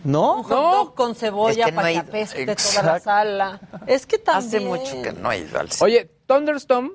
[0.05, 0.41] ¿No?
[0.41, 2.07] Un dog con cebolla Es que no para he que ido.
[2.09, 3.59] apeste toda la sala.
[3.87, 4.47] Es que también...
[4.47, 5.85] Hace mucho que no he ido al cine.
[5.85, 6.91] Oye, Thunderstorm,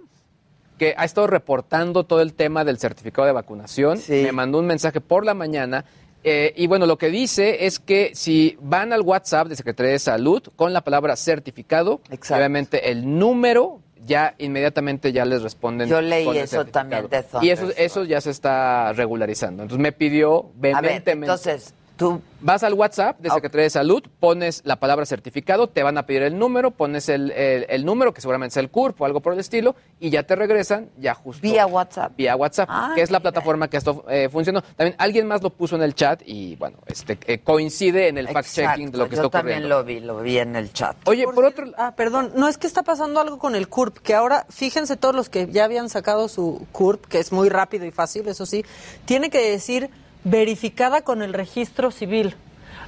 [0.80, 4.22] que ha estado reportando todo el tema del certificado de vacunación, Sí.
[4.24, 5.84] me mandó un mensaje por la mañana.
[6.22, 9.98] eh, y bueno, lo que dice es que si van al WhatsApp de Secretaría de
[9.98, 12.36] Salud con la palabra certificado, Exacto.
[12.36, 15.88] obviamente el número ya inmediatamente ya les responden.
[15.88, 19.62] Yo leí con el eso también de Y eso, eso ya se está regularizando.
[19.62, 21.26] Entonces me pidió A ver, vehementemente.
[21.26, 25.98] entonces, tú Vas al WhatsApp de Secretaría de Salud, pones la palabra certificado, te van
[25.98, 29.04] a pedir el número, pones el, el- el número, que seguramente es el CURP o
[29.04, 31.42] algo por el estilo, y ya te regresan, ya justo.
[31.42, 32.12] Vía WhatsApp.
[32.16, 34.62] Vía WhatsApp, que es la plataforma que esto eh, funcionó.
[34.62, 38.26] También alguien más lo puso en el chat y, bueno, este eh, coincide en el
[38.28, 39.68] fact-checking de lo que yo está también ocurriendo.
[39.68, 40.96] lo vi, lo vi en el chat.
[41.06, 44.14] Oye, por, otro Ah, perdón, no es que está pasando algo con el CURP, que
[44.14, 47.90] ahora, fíjense todos los que ya habían sacado su CURP, que es muy rápido y
[47.90, 48.64] fácil, eso sí,
[49.04, 49.90] tiene que decir
[50.24, 52.36] verificada con el registro civil.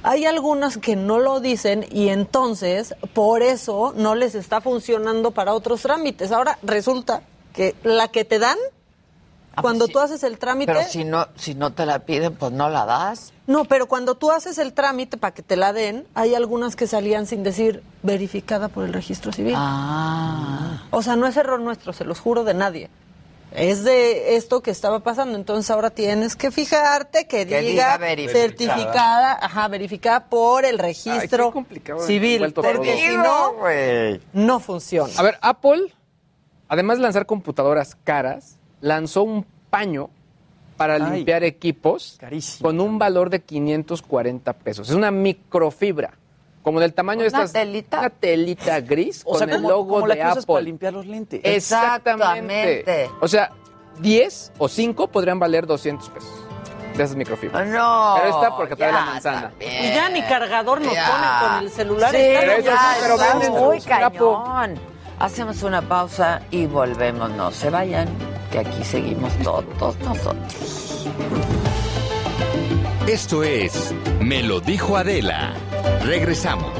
[0.03, 5.53] Hay algunas que no lo dicen y entonces por eso no les está funcionando para
[5.53, 6.31] otros trámites.
[6.31, 7.23] Ahora resulta
[7.53, 8.57] que la que te dan
[9.61, 12.33] cuando tú haces el trámite Ah, pues Pero si no, si no te la piden,
[12.35, 13.31] pues no la das.
[13.45, 16.87] no, pero cuando tú haces el trámite para que te la den, hay algunas que
[16.87, 19.53] salían sin decir verificada por el registro civil.
[19.55, 20.83] Ah.
[20.89, 22.89] O sea, no es error nuestro, se los juro de nadie.
[23.55, 25.37] Es de esto que estaba pasando.
[25.37, 27.99] Entonces ahora tienes que fijarte que, Que diga,
[28.31, 31.53] certificada, ajá, verificada por el registro
[32.05, 32.51] civil.
[32.53, 33.53] Porque si no,
[34.33, 35.13] no funciona.
[35.17, 35.93] A ver, Apple,
[36.67, 40.09] además de lanzar computadoras caras, lanzó un paño
[40.77, 41.17] para Ay.
[41.17, 42.19] limpiar equipos
[42.61, 44.89] con un valor de 540 pesos.
[44.89, 46.17] Es una microfibra,
[46.63, 47.53] como del tamaño de ¿Una estas...
[47.53, 47.99] telita?
[47.99, 50.53] Una telita gris O sea, con el como- logo como la de que usas Apple.
[50.53, 51.41] para limpiar los lentes.
[51.43, 52.79] Exactamente.
[52.79, 53.11] Exactamente.
[53.21, 53.51] O sea,
[53.99, 56.29] 10 o 5 podrían valer 200 pesos
[56.97, 57.67] de esas microfibras.
[57.67, 59.51] No, Pero esta porque trae la manzana.
[59.59, 61.07] Y ya ni cargador nos Ya.
[61.07, 62.11] pone con el celular.
[62.11, 62.63] Sí, pero bien.
[62.63, 64.79] ya pero está venden muy cañón.
[65.19, 67.29] Hacemos una pausa y volvemos.
[67.31, 68.07] No se vayan,
[68.51, 71.07] que aquí seguimos todos nosotros.
[73.07, 75.53] Esto es Me lo dijo Adela.
[76.03, 76.71] Regresamos.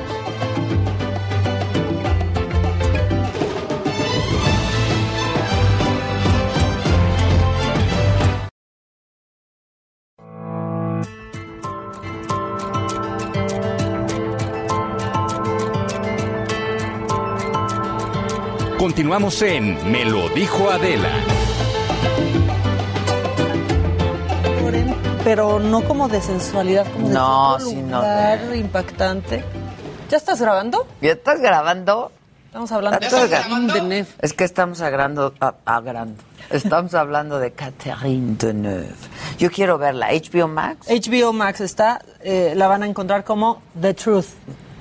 [18.77, 21.42] Continuamos en Me lo dijo Adela.
[25.23, 27.57] Pero no como de sensualidad, como de No,
[28.55, 29.43] impactante.
[30.09, 30.87] ¿Ya estás grabando?
[31.01, 32.11] ¿Ya estás grabando?
[32.47, 33.73] Estamos hablando de ¿Estás Catherine?
[33.73, 34.07] Deneuve.
[34.19, 36.21] Es que estamos agrando, a- agrando.
[36.49, 38.89] Estamos hablando de Catherine Deneuve.
[39.39, 40.09] Yo quiero verla.
[40.11, 40.87] HBO Max.
[40.89, 44.25] HBO Max está, eh, la van a encontrar como The Truth.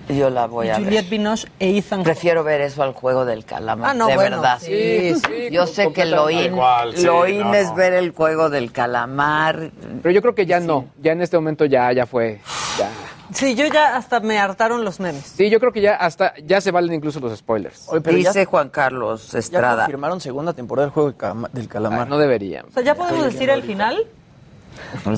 [0.09, 1.11] Yo la voy a Juliette ver.
[1.11, 3.91] Binoche e Ethan Prefiero ver eso al juego del calamar.
[3.91, 4.59] Ah, no, de bueno, verdad.
[4.61, 7.75] sí, sí, Yo sé que lo in, Igual, sí, lo in no, es no.
[7.75, 9.71] ver el juego del calamar.
[10.03, 10.87] Pero yo creo que ya no.
[11.01, 12.41] Ya en este momento ya, ya fue.
[12.79, 12.91] Ya.
[13.33, 15.25] Sí, yo ya hasta me hartaron los memes.
[15.25, 17.87] Sí, yo creo que ya hasta ya se valen incluso los spoilers.
[17.89, 19.85] Oye, pero ya- Dice Juan Carlos Ya Estrada.
[19.85, 21.15] confirmaron segunda temporada del juego
[21.53, 22.09] del calamar.
[22.09, 22.67] no deberían.
[22.67, 24.05] O sea, ¿ya podemos decir el final?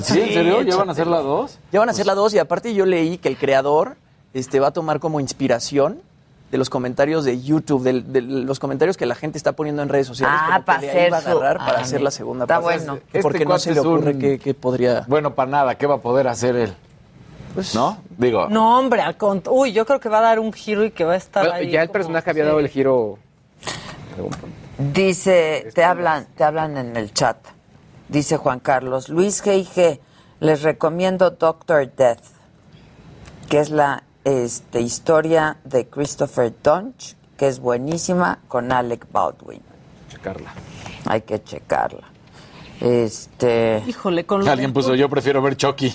[0.01, 0.19] ¿Sí?
[0.21, 0.61] ¿En serio?
[0.61, 1.59] ¿Ya van a hacer la 2?
[1.73, 3.97] Ya van a hacer la 2 y aparte yo leí que el creador
[4.35, 6.01] este, va a tomar como inspiración
[6.51, 10.05] de los comentarios de YouTube, de, los comentarios que la gente está poniendo en redes
[10.07, 10.37] sociales.
[10.39, 12.61] Ah, como que para de ahí va a agarrar para Ah, hacer la segunda está
[12.61, 12.77] parte.
[12.85, 12.99] bueno.
[13.11, 15.03] Que porque Este no se le ocurre un- que, que podría...
[15.07, 16.73] Bueno, para nada, ¿qué va a poder hacer él?
[17.73, 17.97] ¿No?
[18.17, 20.91] Digo, No, hombre, al cont- Uy, yo creo que va a dar un giro y
[20.91, 21.71] que va a estar Bueno, ahí.
[21.71, 22.47] ya el como- personaje había sí.
[22.47, 23.17] dado el giro.
[24.77, 27.37] Dice, te hablan, te hablan en el chat.
[28.09, 29.99] Dice Juan Carlos, Luis G.I.G.,
[30.41, 32.19] les recomiendo Doctor Death,
[33.49, 39.61] que es la este, historia de Christopher Dunch, que es buenísima, con Alec Baldwin.
[40.09, 40.51] Checarla.
[41.05, 42.03] Hay que checarla.
[42.81, 43.81] Este.
[43.87, 45.89] Híjole, con lo alguien de- puso, yo prefiero ver Chucky.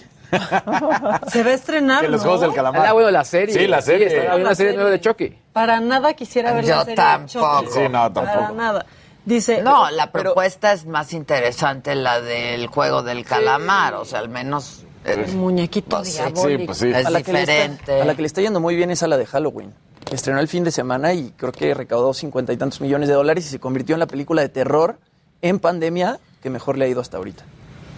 [1.28, 2.24] Se va a estrenar, Que los ¿no?
[2.31, 2.86] juegos del calamar.
[2.86, 3.55] Ah, bueno, la serie.
[3.55, 4.07] Sí, la serie.
[4.07, 5.36] está- hay una serie nueva de Chucky.
[5.52, 7.61] Para nada quisiera ver Yo la serie de tampoco.
[7.62, 7.73] Chucky.
[7.73, 8.55] Sí, no, Para tampoco.
[8.55, 8.86] nada.
[9.24, 9.61] Dice...
[9.62, 14.85] No, la propuesta es más interesante la del juego del calamar, o sea, al menos.
[15.05, 16.66] El muñequito pues sí, diabólico.
[16.66, 16.89] pues sí.
[16.89, 17.81] Es a la, que le diferente.
[17.93, 19.72] está, a la que le está yendo muy bien es a la de Halloween.
[20.12, 23.47] Estrenó el fin de semana y creo que recaudó cincuenta y tantos millones de dólares
[23.47, 24.98] y se convirtió en la película de terror
[25.43, 27.44] en pandemia que mejor le ha ido hasta ahorita.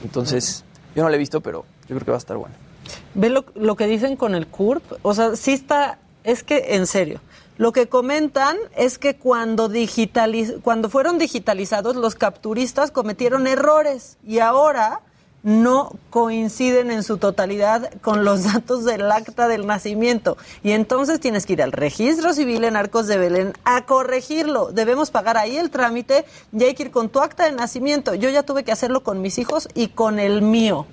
[0.04, 0.64] Entonces,
[0.94, 2.54] yo no la he visto, pero yo creo que va a estar buena.
[3.14, 4.82] Ve lo, lo que dicen con el CURP.
[5.02, 5.98] O sea, sí está.
[6.24, 7.20] Es que, en serio.
[7.58, 14.38] Lo que comentan es que cuando, digitaliz- cuando fueron digitalizados, los capturistas cometieron errores y
[14.40, 15.00] ahora
[15.42, 20.36] no coinciden en su totalidad con los datos del acta del nacimiento.
[20.62, 24.72] Y entonces tienes que ir al registro civil en Arcos de Belén a corregirlo.
[24.72, 28.14] Debemos pagar ahí el trámite y hay que ir con tu acta de nacimiento.
[28.14, 30.86] Yo ya tuve que hacerlo con mis hijos y con el mío.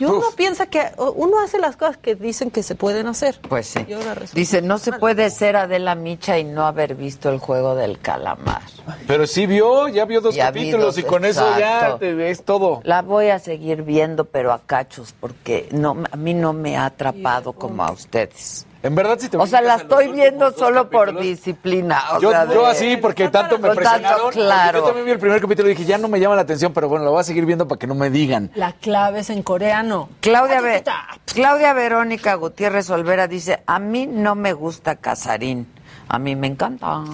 [0.00, 3.38] Y uno piensa que uno hace las cosas que dicen que se pueden hacer.
[3.48, 3.86] Pues sí.
[4.32, 8.62] Dice, no se puede ser Adela Micha y no haber visto el juego del calamar.
[9.06, 12.14] Pero sí vio, ya vio dos Ya vi capítulos dos, y con eso ya te
[12.14, 12.80] ves todo.
[12.84, 16.86] La voy a seguir viendo, pero a cachos, porque no, a mí no me ha
[16.86, 18.66] atrapado como a ustedes.
[18.82, 22.02] En verdad, si te O sea, la estoy viendo solo por disciplina.
[22.16, 24.30] o Yo, sea, yo de- así, porque tanto me tanto, presionaron.
[24.32, 24.78] claro.
[24.78, 26.88] Yo también vi el primer capítulo y dije, ya no me llama la atención, pero
[26.88, 28.50] bueno, lo voy a seguir viendo para que no me digan.
[28.54, 30.08] La clave es en coreano.
[30.20, 30.82] Claudia, Ve-
[31.26, 35.66] Claudia Verónica Gutiérrez Olvera dice, a mí no me gusta Casarín.
[36.08, 36.86] A mí me encanta.
[36.96, 37.04] a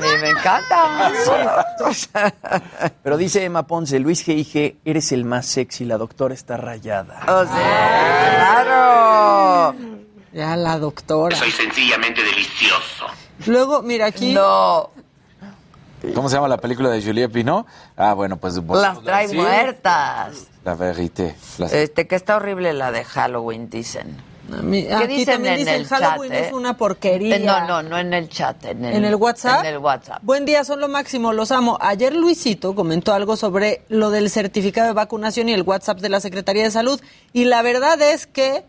[0.00, 1.12] mí me encanta.
[3.02, 7.20] Pero dice Emma Ponce, Luis G.I.G., eres el más sexy, la doctora está rayada.
[7.28, 9.74] O sea, claro.
[10.32, 11.36] Ya la doctora.
[11.36, 13.06] Soy sencillamente delicioso.
[13.46, 14.32] Luego, mira aquí.
[14.32, 14.90] No.
[16.14, 17.66] ¿Cómo se llama la película de Juliette Pinot?
[17.96, 18.54] Ah, bueno, pues...
[18.56, 19.36] Las trae sí.
[19.36, 20.46] muertas.
[20.64, 21.36] La verité.
[21.58, 24.16] Las- Este, que está horrible la de Halloween, dicen.
[24.62, 26.40] Mi- ¿Qué aquí dicen también en dicen, el Halloween chat?
[26.42, 26.54] es eh?
[26.54, 27.36] una porquería.
[27.36, 28.64] Eh, No, no, no en el chat.
[28.64, 29.60] En el, ¿En el WhatsApp?
[29.60, 30.18] En el WhatsApp.
[30.22, 31.78] Buen día, son lo máximo, los amo.
[31.80, 36.20] Ayer Luisito comentó algo sobre lo del certificado de vacunación y el WhatsApp de la
[36.20, 37.00] Secretaría de Salud.
[37.32, 38.64] Y la verdad es que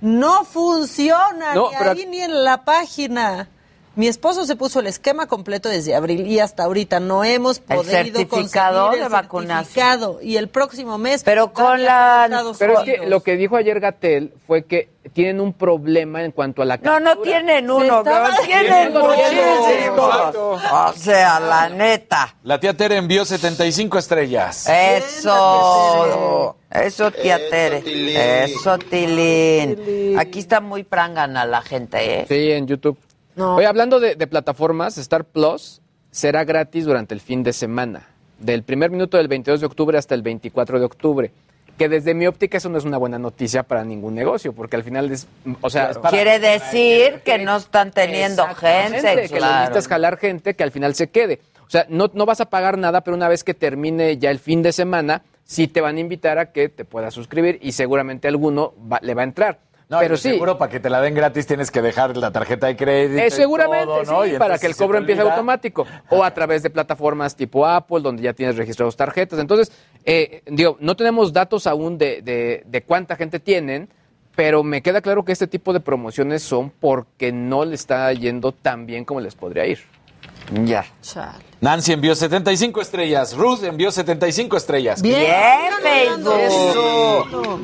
[0.00, 3.48] no funciona No, ni pero- ahí ni en la página.
[3.94, 7.76] Mi esposo se puso el esquema completo desde abril y hasta ahorita no hemos El
[7.76, 9.64] podido certificado conseguir de el vacunación.
[9.66, 10.18] certificado.
[10.22, 12.26] y el próximo mes Pero con la
[12.58, 16.62] Pero es que lo que dijo ayer Gatel fue que tienen un problema en cuanto
[16.62, 20.36] a la No, no tienen uno, estaba tienen muchísimos.
[20.36, 22.34] O sea, la neta.
[22.44, 24.66] La tía Tere envió 75 estrellas.
[24.70, 26.56] Eso.
[26.70, 28.44] Eso, tía Tere.
[28.44, 30.18] Eso, Tilín.
[30.18, 32.24] Aquí está muy prangana la gente, ¿eh?
[32.28, 32.96] Sí, en YouTube.
[33.36, 35.80] Oye, hablando de, de plataformas, Star Plus
[36.10, 38.06] será gratis durante el fin de semana,
[38.38, 41.30] del primer minuto del 22 de octubre hasta el 24 de octubre.
[41.78, 44.84] Que desde mi óptica eso no es una buena noticia para ningún negocio, porque al
[44.84, 45.26] final es,
[45.62, 49.54] o sea, es para- Quiere decir que no están teniendo gente, Exactamente, que claro.
[49.60, 51.40] necesitas jalar gente que al final se quede.
[51.66, 54.38] O sea, no, no vas a pagar nada, pero una vez que termine ya el
[54.38, 58.28] fin de semana, sí te van a invitar a que te puedas suscribir y seguramente
[58.28, 59.58] alguno va- le va a entrar.
[59.92, 62.66] No, pero sí, seguro para que te la den gratis tienes que dejar la tarjeta
[62.66, 63.22] de crédito.
[63.22, 64.24] Eh, y seguramente, todo, ¿no?
[64.24, 65.86] sí, Y para que el cobro empiece olvida- automático.
[66.10, 69.38] O a través de plataformas tipo Apple, donde ya tienes registrados tarjetas.
[69.38, 69.70] Entonces,
[70.04, 73.88] eh, digo, no tenemos datos aún de, de- de cuánta gente tienen,
[74.34, 78.52] pero me queda claro que este tipo de promociones son porque no le está yendo
[78.52, 79.80] tan bien como les podría ir.
[80.64, 80.84] Ya.
[81.60, 83.36] Nancy envió 75 estrellas.
[83.36, 85.02] Ruth envió 75 estrellas.
[85.02, 85.26] Bien,
[85.82, 86.34] Facebook.
[86.40, 87.60] Eso.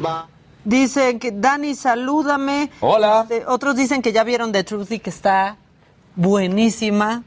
[0.64, 2.70] Dicen que Dani, salúdame.
[2.80, 3.22] Hola.
[3.22, 5.56] Este, otros dicen que ya vieron The Truth y que está
[6.16, 7.22] buenísima.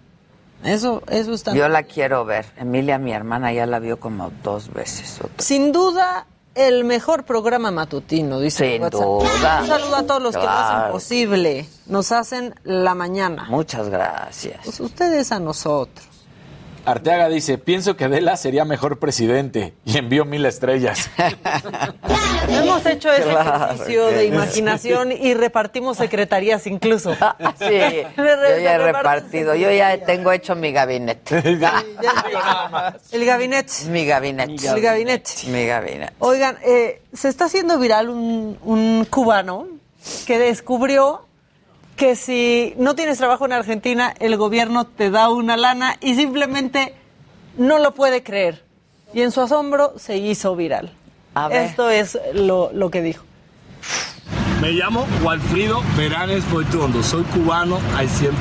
[0.64, 1.54] Eso, eso está.
[1.54, 2.46] Yo la quiero ver.
[2.58, 5.20] Emilia, mi hermana, ya la vio como dos veces.
[5.40, 9.02] Sin duda, el mejor programa matutino, dice Sin el WhatsApp.
[9.02, 9.60] duda.
[9.62, 11.66] Un saludo a todos los que lo hacen posible.
[11.88, 13.46] Nos hacen la mañana.
[13.50, 14.60] Muchas gracias.
[14.64, 16.08] Pues ustedes a nosotros.
[16.86, 19.74] Arteaga dice, pienso que Adela sería mejor presidente.
[19.86, 21.10] Y envió mil estrellas.
[22.50, 27.16] Hemos hecho ese Claro ejercicio de imaginación y repartimos secretarías incluso.
[27.60, 27.68] Sí,
[28.18, 29.56] yo ya he repartido.
[29.56, 31.38] Yo ya tengo hecho mi gabinete.
[31.38, 31.60] El
[33.26, 33.74] gabinete.
[33.90, 34.68] Mi gabinete.
[34.68, 35.32] El gabinete.
[35.48, 36.14] Mi gabinete.
[36.20, 39.68] Oigan, eh, se está haciendo viral un, un cubano
[40.26, 41.26] que descubrió
[42.02, 46.96] que si no tienes trabajo en Argentina, el gobierno te da una lana y simplemente
[47.60, 48.66] no lo puede creer.
[49.14, 50.92] Y en su asombro se hizo viral.
[51.36, 51.62] A ver.
[51.62, 53.24] Esto es lo, lo que dijo.
[54.62, 58.32] Me llamo Walfrido Veranes Portuondo, soy cubano al 100%.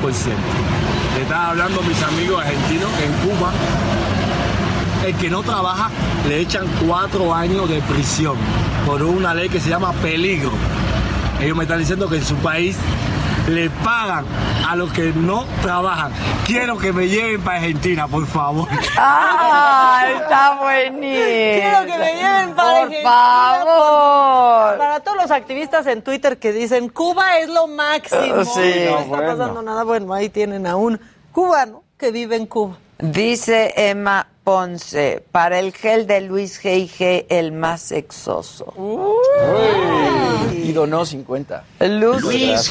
[1.15, 3.51] Le estaba hablando a mis amigos argentinos que en Cuba
[5.05, 5.91] el que no trabaja
[6.27, 8.37] le echan cuatro años de prisión
[8.87, 10.49] por una ley que se llama peligro.
[11.39, 12.75] Ellos me están diciendo que en su país
[13.47, 14.25] le pagan
[14.67, 16.11] a los que no trabajan.
[16.45, 18.67] Quiero que me lleven para Argentina, por favor.
[18.97, 20.03] ¡Ah!
[20.15, 21.23] Está buenísimo.
[21.25, 24.77] Quiero que me lleven para Por Argentina, favor.
[24.77, 28.61] Para todos los activistas en Twitter que dicen Cuba es lo máximo, Sí.
[28.61, 29.31] y no No, está bueno.
[29.37, 30.99] pasando nada, bueno, ahí tienen a un
[31.31, 32.77] cubano que vive en Cuba.
[32.99, 38.73] Dice Emma Ponce, para el gel de Luis G.I.G., el más sexoso.
[40.63, 41.63] Y donó 50.
[41.81, 42.23] Luis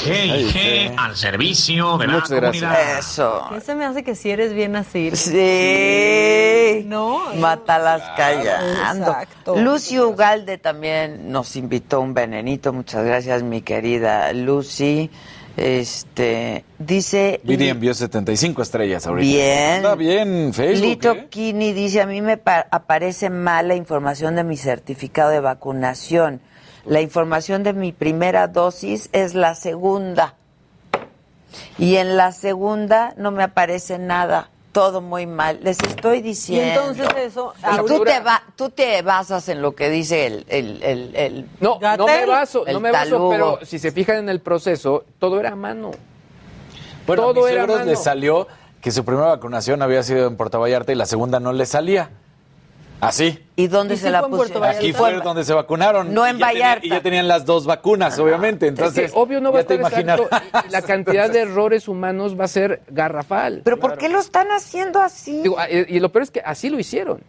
[0.04, 2.64] G&G al servicio de la Muchas gracias.
[2.64, 2.98] comunidad.
[2.98, 3.46] Eso.
[3.50, 5.10] ¿Qué se me hace que si eres bien así?
[5.14, 6.84] Sí.
[6.86, 7.34] No.
[7.36, 9.06] Mátalas callando.
[9.10, 9.56] Exacto.
[9.56, 12.72] Lucy Ugalde también nos invitó un venenito.
[12.72, 15.10] Muchas gracias, mi querida Lucy.
[15.56, 19.26] Este, dice Viri envió 75 estrellas ahorita.
[19.94, 19.98] Bien.
[19.98, 20.86] Bien, Facebook.
[20.88, 21.26] Lito ¿eh?
[21.28, 26.40] Kini dice, a mí me pa- aparece mal la información de mi certificado de vacunación.
[26.86, 30.34] La información de mi primera dosis es la segunda.
[31.78, 34.50] Y en la segunda no me aparece nada.
[34.72, 35.58] Todo muy mal.
[35.62, 36.80] Les estoy Y diciendo.
[36.92, 37.52] entonces eso...
[37.72, 40.44] Y tú te, va- tú te basas en lo que dice el...
[40.48, 44.18] el, el, el No, no me baso, el no me baso, pero si se fijan
[44.18, 45.90] en el proceso, todo era a mano.
[47.06, 47.84] Bueno, Todo a mis era mano.
[47.84, 48.46] les salió
[48.80, 52.10] que su primera vacunación había sido en Puerto Vallarta y la segunda no le salía.
[53.00, 53.38] Así.
[53.56, 54.64] ¿Y dónde ¿Y se sí la pusieron?
[54.64, 56.12] Aquí fue donde se vacunaron.
[56.12, 56.86] No en Y Vallarta.
[56.86, 58.66] y ya tenían las dos vacunas, obviamente.
[58.66, 60.20] Entonces, es que obvio no va a ya te estar imaginas.
[60.20, 63.62] exacto, y- y la cantidad de errores humanos va a ser garrafal.
[63.64, 65.42] ¿Pero por qué lo están haciendo así?
[65.42, 67.22] Digo, ah, y, y lo peor es que así lo hicieron.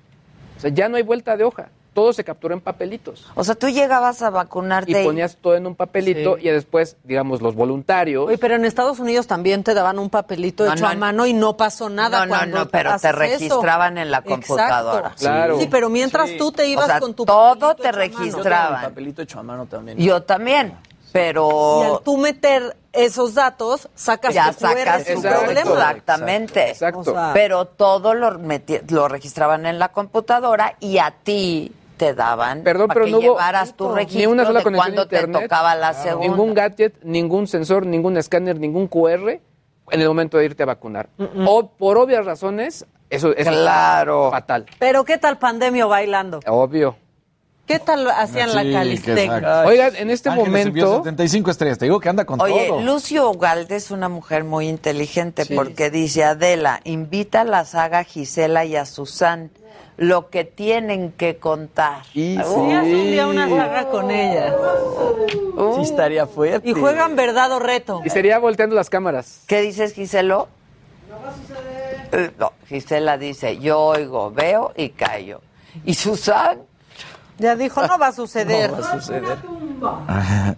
[0.57, 1.69] O sea, ya no hay vuelta de hoja.
[1.93, 3.27] Todo se capturó en papelitos.
[3.35, 7.41] O sea, tú llegabas a vacunarte Y ponías todo en un papelito y después, digamos,
[7.41, 8.27] los voluntarios.
[8.27, 11.25] Oye, pero en Estados Unidos también te daban un papelito No, hecho no, a mano
[11.25, 13.17] y no pasó nada No, no, cuando no, pero te eso.
[13.17, 14.47] registraban en la Exacto.
[14.47, 15.15] computadora.
[15.19, 15.59] Claro.
[15.59, 18.05] Sí, pero mientras tú te ibas O sea, con tu todo papelito te mano.
[18.05, 18.81] Yo registraban.
[18.83, 19.97] papelito hecho a mano también.
[19.97, 20.77] Yo también,
[21.11, 25.39] pero Y al tú meter esos datos, sacas ya tu sacas tu Exacto.
[25.43, 25.71] problema.
[25.71, 26.69] Exactamente.
[26.69, 26.99] Exacto.
[26.99, 28.31] O sea, Pero todo lo,
[28.89, 33.17] lo registraban en la computadora y a ti te daban Perdón, para pero que no
[33.19, 36.27] hubo llevaras tu ni registro una sola de conexión a cuando te tocaba la segunda.
[36.27, 39.29] ningún gadget, ningún sensor, ningún escáner, ningún QR
[39.91, 41.09] en el momento de irte a vacunar.
[41.45, 44.31] O por obvias razones, eso es Claro.
[44.31, 44.65] fatal.
[44.79, 46.39] Pero ¿qué tal pandemia bailando?
[46.47, 46.95] Obvio.
[47.67, 49.69] ¿Qué tal hacían Sí, la exacto.
[49.69, 51.77] Oigan, en este Ángeles momento 75 estrellas.
[51.77, 52.81] Te digo que anda con Oye, todo.
[52.81, 58.65] Lucio Ugalde es una mujer muy inteligente porque dice, Adela, invita a la saga Gisela
[58.65, 59.51] y a Susan
[60.01, 62.01] lo que tienen que contar.
[62.15, 64.55] Y Uh, Sí, un día una saga con ella.
[65.75, 66.67] sí estaría fuerte.
[66.67, 68.01] Y juegan verdad o reto.
[68.03, 69.43] y sería volteando las cámaras.
[69.45, 70.47] ¿Qué dices, Giselo?
[71.07, 72.33] No va a suceder.
[72.39, 75.41] No, Gisela dice, yo oigo, veo y callo.
[75.85, 76.57] Y Susan,
[77.37, 78.71] Ya dijo, no va a suceder.
[78.71, 79.37] No va a suceder.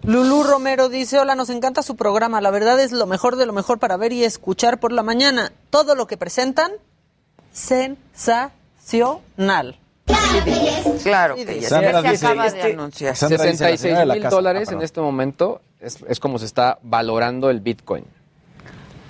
[0.04, 2.40] Lulú Romero dice, hola, nos encanta su programa.
[2.40, 5.52] La verdad es lo mejor de lo mejor para ver y escuchar por la mañana.
[5.70, 6.72] Todo lo que presentan,
[7.52, 8.52] sensacional.
[11.04, 13.16] Claro Sí, que ya Sandra se dice, acaba de este- anunciar.
[13.16, 14.36] Sandra dice, la 66 señora de la mil casa.
[14.36, 14.84] dólares Ah, en perdón.
[14.86, 18.06] este momento es, es como se está valorando el Bitcoin.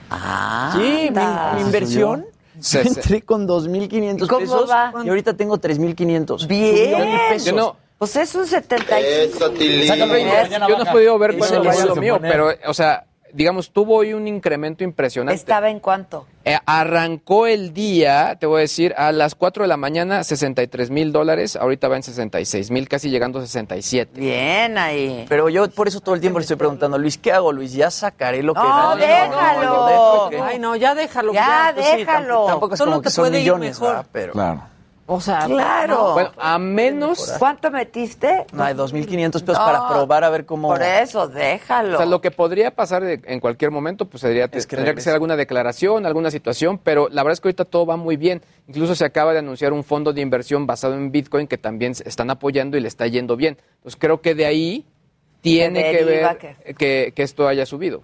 [0.10, 1.10] Ah, Sí,
[1.56, 2.26] mi, inversión.
[2.60, 2.88] Sí, yo sí.
[2.90, 4.94] entré con 2.500 ¿Cómo pesos va?
[5.04, 6.46] y ahorita tengo 3.500.
[6.48, 7.20] Bien.
[7.30, 7.46] Pesos.
[7.48, 9.40] Yo no, Pues es un 75.
[9.88, 12.32] Sácalo ahí, Es- mañana yo no he podido ver Eso le vaya lo mío, poner.
[12.32, 15.36] pero, o sea, digamos, tuvo hoy un incremento impresionante.
[15.36, 16.26] ¿Estaba en cuánto?
[16.46, 20.90] Eh, arrancó el día, te voy a decir, a las 4 de la mañana, 63
[20.90, 21.56] mil dólares.
[21.56, 24.20] Ahorita va en 66 mil, casi llegando a 67.
[24.20, 25.26] Bien ahí.
[25.30, 27.74] Pero yo por eso todo el tiempo le estoy preguntando, Luis, ¿qué hago, Luis?
[27.74, 29.06] Ya sacaré lo que No, gané.
[29.08, 29.64] déjalo.
[29.64, 31.34] lo dejo que- Ay, no, ya déjalo.
[31.34, 32.44] Ya, pues Sí, déjalo.
[32.46, 33.88] tamp- Tampoco es Solo como te que son puede ir millones, mejor.
[33.96, 34.06] ¿verdad?
[34.12, 34.34] Pero...
[34.34, 34.62] Claro.
[35.06, 36.14] O sea, Claro.
[36.14, 38.46] Bueno, a menos, ¿Cuánto metiste?
[38.54, 40.70] No, hay 2.500 pesos No, para probar a ver cómo...
[40.70, 41.96] Por eso, déjalo.
[41.96, 44.96] o sea, lo que podría pasar de- en cualquier momento, pues sería, Es que tendría
[44.96, 48.16] que ser alguna declaración, alguna situación, pero la verdad es que ahorita todo va muy
[48.16, 48.42] bien.
[48.70, 52.08] Incluso se acaba de anunciar un fondo de inversión basado en Bitcoin que también se
[52.08, 53.58] están apoyando y le está yendo bien.
[53.76, 54.86] Entonces creo que de ahí
[55.42, 56.38] tiene que ver
[56.78, 58.04] que, que esto haya subido.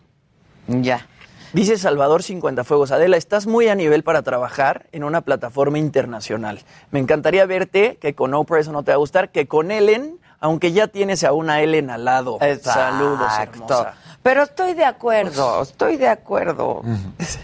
[0.68, 1.08] Ya.
[1.52, 6.60] Dice Salvador 50 Fuegos, Adela, estás muy a nivel para trabajar en una plataforma internacional.
[6.92, 10.19] Me encantaría verte, que con Oprah eso no te va a gustar, que con Ellen,
[10.40, 12.38] aunque ya tienes a una Ellen al lado.
[12.62, 13.94] Saludos, hermosa.
[14.22, 16.82] Pero estoy de acuerdo, estoy de acuerdo.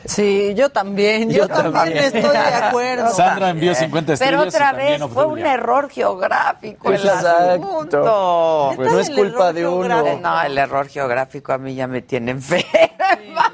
[0.03, 1.29] Sí, yo también.
[1.29, 1.97] Yo, Yo también, también.
[2.03, 3.09] estoy de acuerdo.
[3.11, 4.35] Sandra envió 50 estrellas.
[4.37, 7.27] Pero otra vez fue un error geográfico el Exacto.
[7.65, 8.73] asunto.
[8.75, 10.17] Pues no es culpa de uno.
[10.19, 13.53] No, el error geográfico a mí ya me tiene enferma.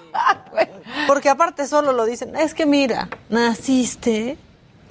[1.07, 4.38] Porque aparte solo lo dicen, es que mira, naciste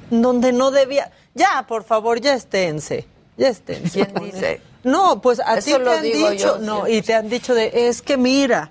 [0.08, 1.10] donde no debía.
[1.34, 3.06] Ya, por favor, ya esténse.
[3.36, 4.06] Ya esténse.
[4.12, 4.60] ¿Quién dice?
[4.84, 6.94] No, pues a ti lo te han digo dicho, yo no, siempre.
[6.94, 8.70] y te han dicho de, es que mira.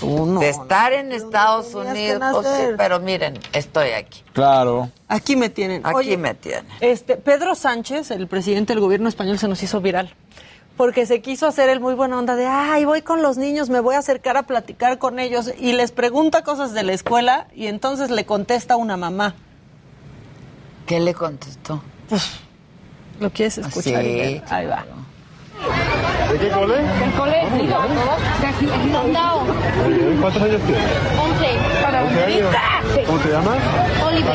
[0.00, 0.40] Tú no.
[0.40, 4.24] de estar en Estados Unidos, pues sí, pero miren, estoy aquí.
[4.32, 4.90] Claro.
[5.06, 5.86] Aquí me tienen.
[5.86, 6.66] Aquí Oye, me tienen.
[6.80, 10.12] Este, Pedro Sánchez, el presidente del gobierno español, se nos hizo viral.
[10.76, 13.78] Porque se quiso hacer el muy buena onda de, ay, voy con los niños, me
[13.78, 15.52] voy a acercar a platicar con ellos.
[15.60, 19.36] Y les pregunta cosas de la escuela y entonces le contesta una mamá.
[20.86, 21.80] ¿Qué le contestó?
[23.20, 24.02] ¿Lo quieres escuchar?
[24.02, 24.52] Sí, Ivette?
[24.52, 24.84] Ahí va.
[26.30, 26.74] ¿De qué cole?
[26.74, 29.42] Del colegio, de aquí, aquí Condado,
[30.20, 30.90] ¿Cuántos años tienes?
[31.18, 31.46] 11.
[31.84, 32.56] 15 años.
[33.06, 33.58] ¿Cómo te llamas?
[34.06, 34.32] Oliver.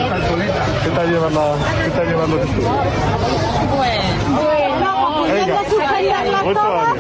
[0.84, 2.72] ¿Qué tal llevar la, qué tal llevar los estudios?
[4.49, 4.99] Venga.
[6.45, 6.99] Ocho años.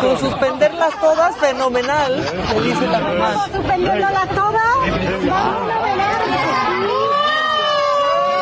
[0.00, 2.24] Con suspenderlas todas, fenomenal,
[2.62, 3.46] dice la mamá.
[3.52, 4.76] Suspendiéndolas todas.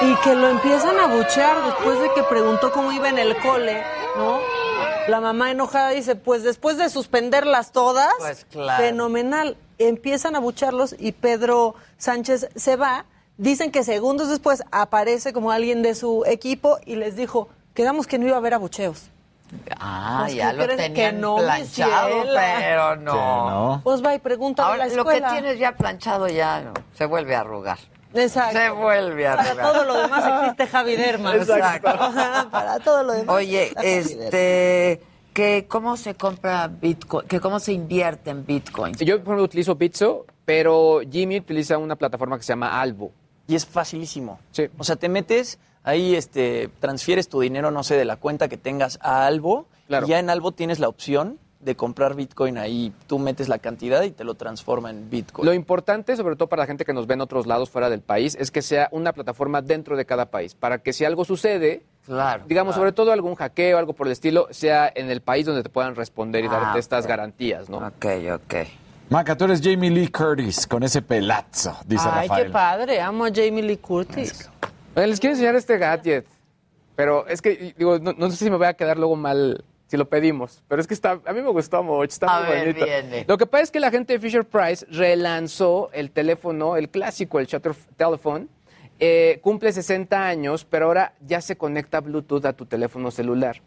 [0.03, 3.83] Y que lo empiezan a buchear después de que preguntó cómo iba en el cole,
[4.17, 4.39] ¿no?
[5.09, 8.83] La mamá enojada dice, pues después de suspenderlas todas, Pues claro.
[8.83, 9.57] fenomenal.
[9.79, 13.07] Empiezan a bucharlos y Pedro Sánchez se va.
[13.39, 18.19] Dicen que segundos después aparece como alguien de su equipo y les dijo, quedamos que
[18.19, 19.09] no iba a haber abucheos.
[19.81, 22.25] Ah, Pues, ya ¿qué lo tenían Que no, planchado,
[22.59, 23.81] pero no.
[23.83, 25.33] Pues va y pregunta a Ahora, la lo que escuela.
[25.33, 27.79] tienes ya planchado ya no, se vuelve a arrugar.
[28.19, 28.59] Exacto.
[28.59, 31.37] Se vuelve a Para todo lo demás existe Javi Derman.
[31.37, 31.89] Exacto.
[32.51, 33.35] Para todo lo demás.
[33.35, 35.01] Oye, este,
[35.33, 38.95] que cómo se compra Bitcoin, que cómo se invierte en Bitcoin.
[38.95, 43.13] Yo, por ejemplo, utilizo Bitso, pero Jimmy utiliza una plataforma que se llama Albo.
[43.47, 44.41] Y es facilísimo.
[44.77, 48.57] O sea, te metes, ahí este, transfieres tu dinero, no sé, de la cuenta que
[48.57, 49.67] tengas a Albo.
[49.87, 50.07] Claro.
[50.07, 52.93] Y ya en Albo tienes la opción de comprar Bitcoin ahí.
[53.07, 55.45] Tú metes la cantidad y te lo transforma en Bitcoin.
[55.47, 58.01] Lo importante, sobre todo para la gente que nos ve en otros lados fuera del
[58.01, 61.83] país, es que sea una plataforma dentro de cada país, para que si algo sucede,
[62.07, 62.81] Claro, digamos, claro.
[62.83, 65.95] sobre todo algún hackeo, algo por el estilo, sea en el país donde te puedan
[65.95, 67.79] responder y Ah, darte estas garantías, ¿no?
[67.79, 68.55] Ok, ok.
[69.11, 72.47] Maca, tú eres Jamie Lee Curtis con ese pelazo, dice Ay, Rafael.
[72.47, 73.01] qué padre.
[73.01, 74.49] Amo a Jamie Lee Curtis.
[74.95, 76.27] Les quiero enseñar este gadget,
[76.97, 79.97] pero es que, digo, no, no sé si me voy a quedar luego mal si
[79.97, 82.67] lo pedimos, pero es que está, a mí me gustó mucho, está A muy ver,
[82.69, 82.85] bonito.
[82.85, 83.25] viene.
[83.27, 87.41] Lo que pasa es que la gente de Fisher Price relanzó el teléfono, el clásico,
[87.41, 88.47] el Shutter Telephone,
[89.01, 93.61] eh, cumple 60 años, pero ahora ya se conecta Bluetooth a tu teléfono celular.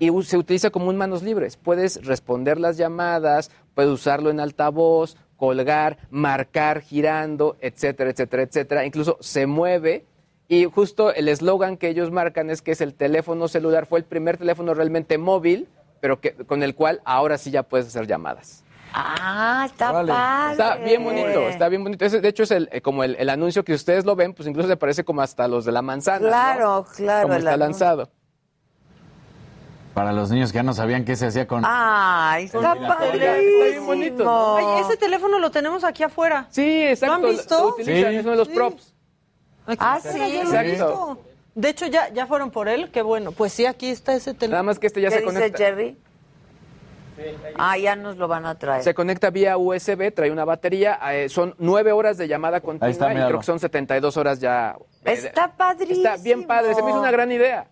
[0.00, 1.56] Y se utiliza como un manos libres.
[1.56, 8.84] Puedes responder las llamadas, puedes usarlo en altavoz, colgar, marcar girando, etcétera, etcétera, etcétera.
[8.84, 10.04] Incluso se mueve.
[10.48, 14.04] Y justo el eslogan que ellos marcan es que es el teléfono celular, fue el
[14.06, 15.68] primer teléfono realmente móvil,
[16.00, 18.64] pero que, con el cual ahora sí ya puedes hacer llamadas.
[18.94, 20.12] Ah, está padre.
[20.52, 22.04] Está bien bonito, está bien bonito.
[22.06, 24.48] Ese, de hecho, es el, eh, como el, el anuncio que ustedes lo ven, pues
[24.48, 26.20] incluso se parece como hasta los de la manzana.
[26.20, 26.28] ¿no?
[26.28, 27.28] Claro, claro.
[27.28, 28.10] Como está lanzado.
[29.92, 31.62] Para los niños que ya no sabían qué se hacía con...
[31.66, 32.74] Ay, está
[33.12, 34.54] bien bonito, ¿no?
[34.54, 36.46] Oye, ese teléfono lo tenemos aquí afuera.
[36.50, 37.18] Sí, exacto.
[37.20, 37.58] ¿Lo han visto?
[37.58, 38.16] Lo utilizan, Sí.
[38.16, 38.94] es uno de los props.
[39.78, 40.32] Ah, afuera, sí.
[40.34, 40.86] yo lo he Exacto.
[41.16, 41.18] visto.
[41.54, 42.90] De hecho, ya, ya fueron por él.
[42.92, 43.32] Qué bueno.
[43.32, 44.52] Pues sí, aquí está ese teléfono.
[44.52, 45.58] Nada más que este ya ¿Qué se dice conecta.
[45.58, 45.96] Jerry?
[47.58, 48.84] Ah, ya nos lo van a traer.
[48.84, 50.98] Se conecta vía USB, trae una batería.
[51.12, 54.38] eh, son nueve horas de llamada continua Ahí está, y creo que son 72 horas
[54.38, 54.76] ya.
[55.04, 55.96] eh, Está padrísimo.
[56.08, 56.74] Está bien padre.
[56.76, 57.66] Se me hizo una gran idea.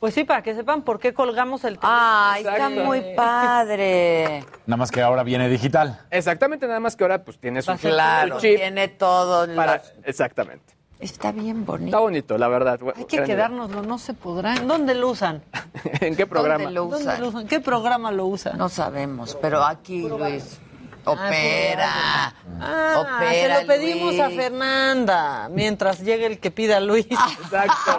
[0.00, 1.94] Pues sí, para que sepan por qué colgamos el teléfono.
[1.98, 4.44] Ay, está muy padre.
[4.66, 5.98] Nada más que ahora viene digital.
[6.10, 9.46] Exactamente, nada más que ahora pues tiene su, Claro, su chip tiene todo.
[9.56, 9.76] para...
[9.76, 10.74] las- Exactamente.
[11.00, 12.00] Está bien Está bonito.
[12.00, 12.78] bonito, la verdad.
[12.96, 14.56] Hay que quedárnoslo, no se podrá.
[14.56, 15.42] ¿En dónde lo usan?
[16.00, 16.64] ¿En qué programa?
[16.64, 17.20] ¿Dónde lo ¿Dónde usan?
[17.20, 17.46] lo usan?
[17.46, 18.56] ¿Qué programa lo usan?
[18.56, 20.60] No sabemos, pero aquí Luis
[21.04, 22.34] opera.
[22.60, 24.30] Ah, opera, se lo pedimos a.
[24.30, 27.06] Fernanda mientras llegue el que pida Luis.
[27.42, 27.98] Exacto.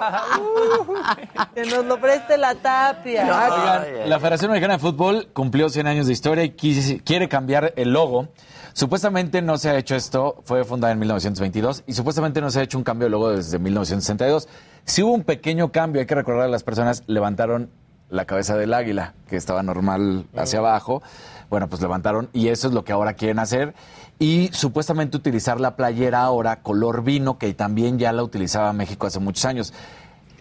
[1.56, 3.24] que nos lo preste la tapia.
[3.24, 7.92] Oigan, la Federación Mexicana de Fútbol cumplió 100 años de historia y quiere cambiar el
[7.94, 8.28] logo.
[8.76, 12.64] Supuestamente no se ha hecho esto, fue fundada en 1922 y supuestamente no se ha
[12.64, 14.50] hecho un cambio de logo desde 1962.
[14.84, 17.70] Si hubo un pequeño cambio, hay que recordar a las personas levantaron
[18.10, 21.02] la cabeza del águila, que estaba normal hacia abajo.
[21.50, 23.74] Bueno, pues levantaron y eso es lo que ahora quieren hacer.
[24.20, 29.22] Y supuestamente utilizar la playera ahora color vino, que también ya la utilizaba México hace
[29.22, 29.74] muchos años.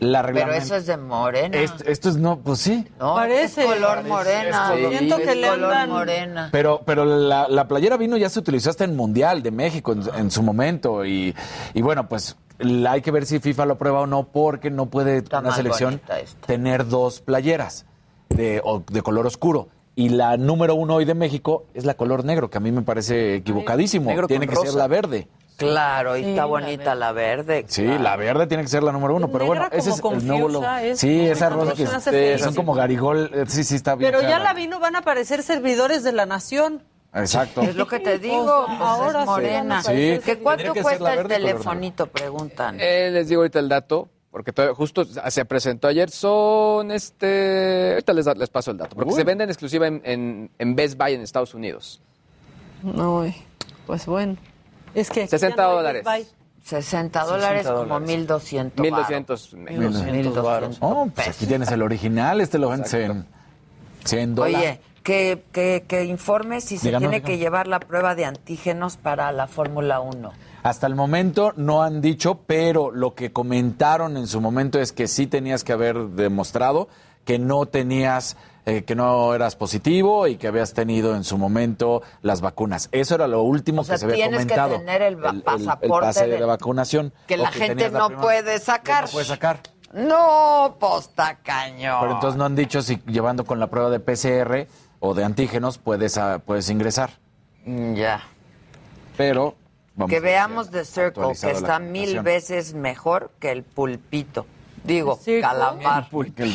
[0.00, 1.56] La Pero eso es de morena.
[1.58, 2.86] esto, esto es no, pues sí.
[2.98, 3.62] No, Parece.
[3.62, 4.42] es color morena.
[4.48, 6.48] es color- Siento que Es le color andan- morena.
[6.52, 10.02] Pero, pero la, la playera vino ya se utilizó hasta en Mundial de México en,
[10.16, 11.04] en su momento.
[11.04, 11.34] Y,
[11.72, 14.86] y bueno, pues la- hay que ver si FIFA lo prueba o no, porque no
[14.86, 16.00] puede Está una selección
[16.46, 17.86] tener dos playeras
[18.28, 19.68] de, o- de color oscuro.
[19.96, 22.82] Y la número uno hoy de México es la color negro, que a mí me
[22.82, 24.10] parece equivocadísimo.
[24.10, 25.28] negro tiene que ser la verde.
[25.56, 27.64] Claro, y Sí, está la bonita la verde.
[27.68, 28.02] Sí, claro.
[28.02, 30.48] la verde tiene que ser la número uno, pero bueno, ese es como el nuevo
[30.48, 30.64] logo.
[30.64, 33.76] confusa, es- Sí, esa no, rosa no que este, son como garigol, eh, sí, sí
[33.76, 34.10] está bien.
[34.10, 36.82] Pero ya la vino van a aparecer servidores de la nación.
[37.14, 37.62] Exacto.
[37.62, 39.82] Es lo que te digo, pues Ahora es morena.
[39.84, 40.18] Sí.
[40.24, 42.08] ¿Que ¿Cuánto que cuesta el telefonito?
[42.08, 42.78] Preguntan.
[42.80, 46.10] Eh, les digo ahorita el dato, porque todavía- justo se presentó ayer.
[46.10, 47.90] Son este.
[47.92, 49.16] Ahorita les, da- les paso el dato, porque Uy.
[49.16, 52.00] se venden exclusiva en, en, en Best Buy en Estados Unidos.
[52.82, 53.24] No,
[53.86, 54.36] pues bueno.
[54.94, 56.04] Es que 60 ya no dólares.
[56.04, 56.36] Best Buy.
[56.64, 58.08] 60 dólares, como dólares.
[58.08, 58.80] 1200.
[58.82, 59.60] 1200 varos.
[59.60, 63.26] 1200 1200 Oh, pues aquí tienes el original, este lo vendes en
[64.04, 64.56] 100 dólares.
[64.56, 67.30] Oye, que, que, que informe si se Díganos, tiene díganos.
[67.30, 70.32] que llevar la prueba de antígenos para la Fórmula 1.
[70.62, 75.06] Hasta el momento no han dicho, pero lo que comentaron en su momento es que
[75.08, 76.88] sí tenías que haber demostrado
[77.26, 82.02] que no tenías, eh, que no eras positivo y que habías tenido en su momento
[82.22, 82.88] las vacunas.
[82.92, 84.78] Eso era lo último O sea, que se había tienes que comentado.
[84.78, 87.12] tener el pasaporte pase de, vacunación.
[87.26, 89.04] Que la gente la no puede sacar.
[89.04, 89.60] No puede sacar.
[89.92, 91.98] No, posta cañón.
[92.00, 94.66] Pero entonces no han dicho si llevando con la prueba de PCR
[94.98, 97.10] o de antígenos puedes, ah, puedes ingresar.
[97.64, 98.22] Mm, Ya.
[99.16, 99.54] Pero
[99.94, 104.46] vamos que a veamos The Circle, que está mil veces mejor que el pulpito.
[104.84, 105.40] Digo, The Circle.
[105.40, 106.04] calamar.
[106.04, 106.10] El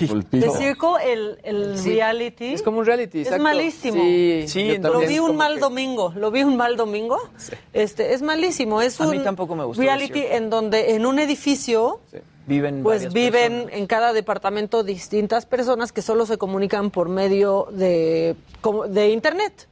[0.08, 0.52] pulpito.
[0.56, 1.90] Circle, el, el Sí.
[1.96, 2.54] reality.
[2.54, 3.44] Es como un reality, Es exacto.
[3.44, 4.02] malísimo.
[4.02, 7.18] Sí, Sí, Lo vi un mal que- domingo, lo vi un mal domingo.
[7.74, 11.18] Este, es malísimo, es A un mí tampoco me gustó reality en donde en un
[11.20, 12.00] edificio
[12.46, 13.74] Viven pues viven personas.
[13.80, 18.36] en cada departamento distintas personas que solo se comunican por medio de,
[18.90, 19.68] de internet.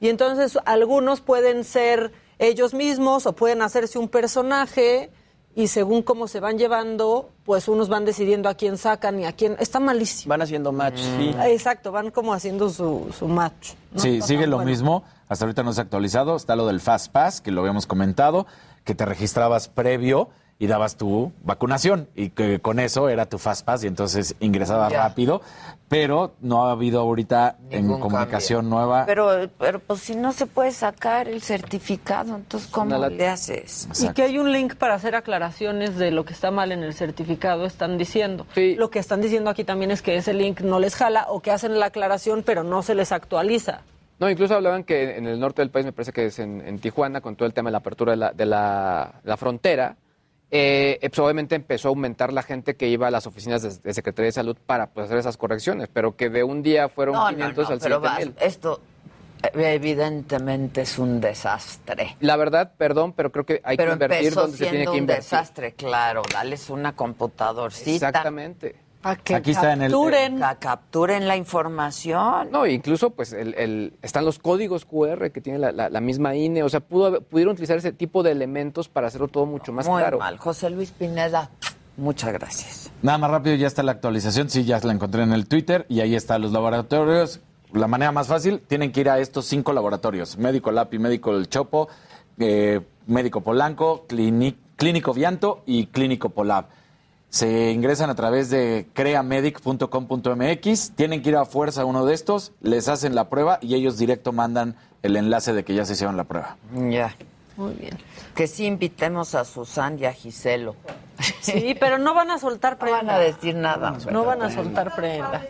[0.00, 5.10] Y entonces algunos pueden ser ellos mismos o pueden hacerse un personaje
[5.54, 9.32] y según cómo se van llevando, pues unos van decidiendo a quién sacan y a
[9.32, 9.56] quién.
[9.58, 10.30] Está malísimo.
[10.30, 11.34] Van haciendo match, sí.
[11.46, 13.72] Exacto, van como haciendo su, su match.
[13.92, 14.00] ¿no?
[14.00, 14.70] Sí, Está sigue lo bueno.
[14.70, 15.04] mismo.
[15.28, 16.36] Hasta ahorita no se ha actualizado.
[16.36, 18.46] Está lo del Fast Pass, que lo habíamos comentado,
[18.84, 20.30] que te registrabas previo
[20.62, 24.92] y dabas tu vacunación y que con eso era tu Fast Pass y entonces ingresabas
[24.92, 25.08] Ya.
[25.08, 25.42] rápido.
[25.88, 28.78] Pero no ha habido ahorita Ningún en comunicación cambio.
[28.78, 29.04] nueva.
[29.04, 33.08] Pero, pero pues si no se puede sacar el certificado, entonces ¿cómo lata.
[33.12, 33.88] le haces?
[34.00, 36.94] Y que hay un link para hacer aclaraciones de lo que está mal en el
[36.94, 38.46] certificado, están diciendo.
[38.54, 41.50] Lo que están diciendo aquí también es que ese link no les jala o que
[41.50, 43.80] hacen la aclaración pero no se les actualiza.
[44.20, 46.78] No, incluso hablaban que en el norte del país, me parece que es en, en
[46.78, 49.96] Tijuana, con todo el tema de la apertura de la, de la, la frontera,
[50.54, 53.94] eh, pues, obviamente empezó a aumentar la gente que iba a las oficinas de, de
[53.94, 57.22] Secretaría de Salud para pues, hacer esas correcciones, pero que de un día fueron No,
[57.30, 58.30] no, 500 no, al pero 7000.
[58.34, 58.80] vas- esto
[59.42, 62.16] eh, evidentemente es un desastre.
[62.20, 64.96] La verdad, perdón, pero creo que hay pero que invertir donde se tiene que un
[64.98, 65.24] invertir.
[65.24, 66.22] desastre, claro.
[66.32, 68.08] Dales una computadorcita.
[68.08, 68.76] Exactamente.
[69.02, 72.50] Para que Aquí está en el- capturen, ca- capturen la información.
[72.52, 76.34] No, incluso pues el, el- están los códigos QR que tiene la, la- la misma
[76.36, 79.72] INE, o sea, pudo, haber- pudieron utilizar ese tipo de elementos para hacerlo todo mucho
[79.72, 80.18] más Muy claro.
[80.20, 80.38] mal.
[80.38, 81.50] José Luis Pineda,
[81.96, 82.90] muchas gracias.
[83.02, 84.48] Nada más rápido, ya está la actualización.
[84.48, 87.40] Sí, ya la encontré en el Twitter y ahí están los laboratorios.
[87.72, 91.48] La manera más fácil, tienen que ir a estos cinco laboratorios: Médico Lapi, Médico El
[91.48, 91.88] Chopo,
[92.38, 96.66] eh, Médico Polanco, Clínico Vianto y Clínico Polab.
[97.32, 102.52] Se ingresan a través de creamedic.com.mx, tienen que ir a fuerza a uno de estos,
[102.60, 106.18] les hacen la prueba y ellos directo mandan el enlace de que ya se hicieron
[106.18, 106.58] la prueba.
[106.90, 107.16] Ya.
[107.56, 107.96] Muy bien.
[108.34, 110.76] Que sí invitemos a Susan y a Giselo.
[111.40, 112.98] Sí, pero no van a soltar No prenda.
[112.98, 113.96] van a decir nada.
[114.10, 115.42] No van a soltar prenda.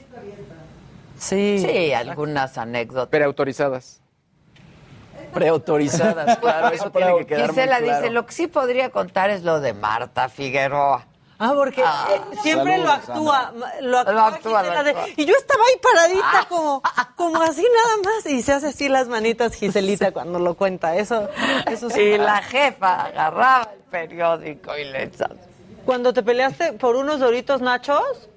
[1.18, 1.58] Sí.
[1.58, 3.08] Sí, algunas anécdotas.
[3.08, 4.00] Preautorizadas.
[5.34, 8.00] Preautorizadas, claro, eso tiene que quedar Gisela muy claro.
[8.02, 11.06] dice, lo que sí podría contar es lo de Marta Figueroa.
[11.44, 15.24] Ah, porque eh, siempre Saludos, lo actúa, lo actúa, Lo actúa, Gisela lo de- y
[15.24, 16.82] yo estaba ahí paradita como,
[17.16, 20.94] como así nada más y se hace así las manitas Giselita cuando lo cuenta.
[20.96, 21.28] Eso,
[21.66, 22.00] eso sí.
[22.00, 25.34] Y la jefa agarraba el periódico y le echaba.
[25.84, 28.28] Cuando te peleaste por unos doritos nachos,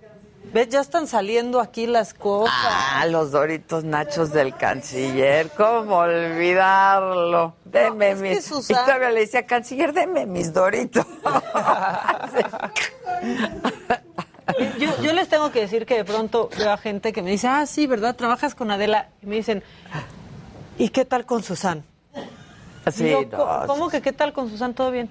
[0.54, 2.54] ves ya están saliendo aquí las cosas.
[2.58, 7.56] Ah, los doritos nachos del canciller, ¿cómo olvidarlo?
[7.66, 8.52] Deme que mis...
[8.70, 11.06] Y todavía le decía, canciller, deme mis doritos.
[14.80, 17.48] Yo, yo les tengo que decir que de pronto veo a gente que me dice,
[17.48, 18.16] ah, sí, ¿verdad?
[18.16, 19.10] Trabajas con Adela.
[19.22, 19.64] Y me dicen,
[20.78, 21.84] ¿y qué tal con Susan?
[22.94, 24.74] Sí, yo, no, "¿Cómo- ¿Cómo que qué tal con Susan?
[24.76, 25.10] ¿Todo bien?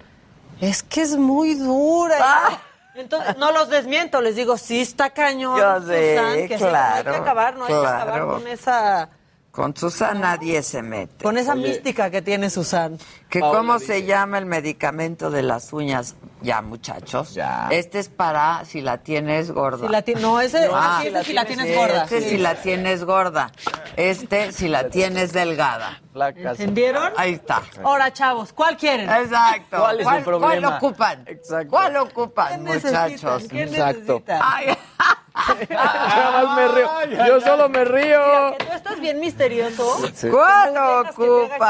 [0.60, 2.16] Es que es muy dura.
[2.20, 2.58] Ah.
[2.94, 6.68] Entonces, no los desmiento, les digo, sí está cañón, Yo sé, Susan, que sí, no
[6.68, 8.28] hay claro, que acabar, no hay que acabar claro.
[8.28, 9.08] con esa,
[9.54, 11.22] Con Susan nadie se mete.
[11.22, 12.98] con esa mística que tiene Susan.
[13.30, 16.16] ¿Que Paola ¿Cómo dice- se llama el medicamento de las uñas?
[16.42, 17.36] Ya, muchachos.
[17.70, 19.86] Este es para si la tienes gorda.
[19.86, 22.02] Si la ti- no, ese- Ah, ese es si la tienes gorda.
[22.02, 22.28] Este Sí.
[22.30, 23.52] si la tienes gorda.
[23.96, 26.00] Este si la tienes delgada.
[26.34, 27.12] ¿Entendieron?
[27.16, 27.62] Ahí está.
[27.84, 29.08] Ahora, chavos, ¿cuál quieren?
[29.08, 29.78] Exacto.
[29.78, 30.46] ¿Cuál es el problema?
[30.48, 31.24] ¿Cuál ocupan?
[31.28, 31.70] Exacto.
[31.70, 33.44] ¿Cuál ocupan, muchachos?
[33.48, 34.00] ¿Qué Exacto.
[34.24, 34.40] necesitan?
[34.42, 34.66] Ay,
[35.68, 37.26] Nada más me río.
[37.26, 38.20] Yo solo me río.
[38.24, 39.96] Mira, que tú estás bien misterioso.
[40.30, 41.60] ¿Cuál haga aquí ocupan?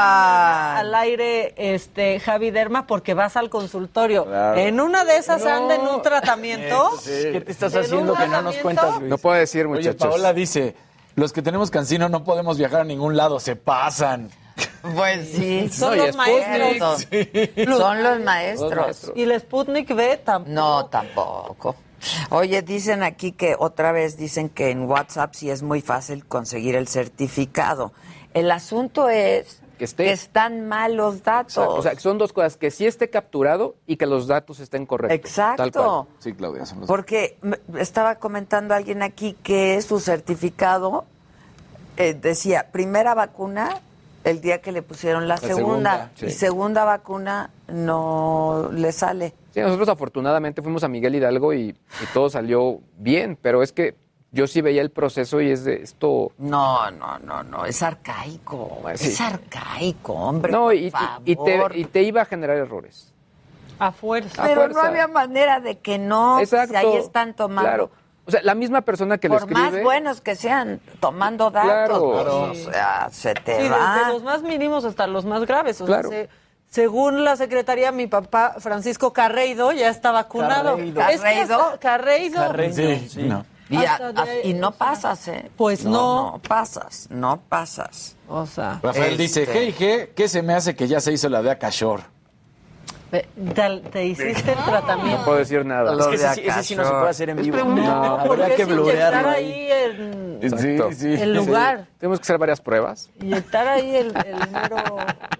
[0.77, 4.25] Al aire, este, Javi Derma, porque vas al consultorio.
[4.25, 4.59] Claro.
[4.59, 6.91] En una de esas anda en un tratamiento.
[7.03, 9.09] ¿Qué te estás ¿En haciendo que no nos cuentas, Luis?
[9.09, 10.07] No puedo decir, Oye, muchachos.
[10.09, 10.75] Paola dice,
[11.15, 14.29] los que tenemos cancino no podemos viajar a ningún lado, se pasan.
[14.95, 17.07] Pues sí, Son No, los maestros.
[17.77, 18.75] Son los maestros.
[18.75, 19.13] maestros.
[19.17, 20.53] Y el Sputnik V tampoco.
[20.53, 21.75] No, tampoco.
[22.29, 26.75] Oye, dicen aquí que otra vez dicen que en WhatsApp sí es muy fácil conseguir
[26.75, 27.93] el certificado.
[28.33, 30.11] El asunto es Que esté.
[30.11, 31.57] están mal los datos.
[31.57, 34.85] O sea, que son dos cosas, que sí esté capturado y que los datos estén
[34.85, 35.15] correctos.
[35.17, 35.63] Exacto.
[35.63, 36.05] Tal cual.
[36.19, 36.65] Sí, Claudia.
[36.65, 41.05] son los- Porque me- estaba comentando alguien aquí que su certificado
[41.97, 43.79] eh, decía primera vacuna
[44.25, 45.57] el día que le pusieron la, La segunda,
[45.91, 46.25] segunda, sí.
[46.25, 49.33] y segunda vacuna no le sale.
[49.55, 53.95] Sí, nosotros afortunadamente fuimos a Miguel Hidalgo y, y todo salió bien, pero es que
[54.33, 56.33] yo sí veía el proceso y es de esto...
[56.37, 59.07] No, no, no, no, es arcaico, Sí.
[59.07, 60.51] es arcaico, hombre.
[60.51, 61.75] No, y, por y- y te, favor.
[61.77, 63.13] y te iba a generar errores.
[63.79, 64.43] A fuerza.
[64.43, 66.77] a Pero no había manera de que no, pues, Exacto.
[66.77, 67.61] ahí están tomando.
[67.69, 67.91] Claro.
[68.27, 72.47] O sea, la misma persona que lo Por más buenos que sean, tomando datos, Claro.
[72.51, 73.99] pues, o sea, se te Sí, va.
[73.99, 75.79] desde los más mínimos hasta los más graves.
[75.79, 76.09] O Claro.
[76.09, 76.29] sea, se-
[76.75, 80.71] según la secretaría, mi papá Francisco Carreido ya está vacunado.
[80.75, 81.01] Carreido.
[81.09, 82.35] Es que hasta- ¿Carreido?
[82.35, 82.35] Carreido.
[82.75, 83.23] Carreño, Sí, sí.
[83.23, 83.45] no.
[83.69, 85.49] Y, a- de no pasas, ¿eh?
[85.55, 86.33] pues no.
[86.33, 88.17] No pasas, no pasas.
[88.27, 91.29] O sea, Rafael dice, Este- hey, ¿qué, ¿qué se me hace que ya se hizo
[91.29, 92.03] la de Acashore?
[93.11, 95.25] Ve- te, te hiciste el No tratamiento.
[95.25, 95.93] puedo decir nada.
[95.93, 97.57] Es que de ese, sí- ese sí no se puede hacer en vivo.
[97.57, 99.91] No, porque Habría que blurearlo ahí ahí.
[99.91, 100.89] en Exacto.
[100.91, 101.21] Sí, sí.
[101.21, 101.85] el lugar.
[101.99, 103.09] Tenemos que hacer varias pruebas.
[103.21, 104.77] Inyectar ahí el, el mero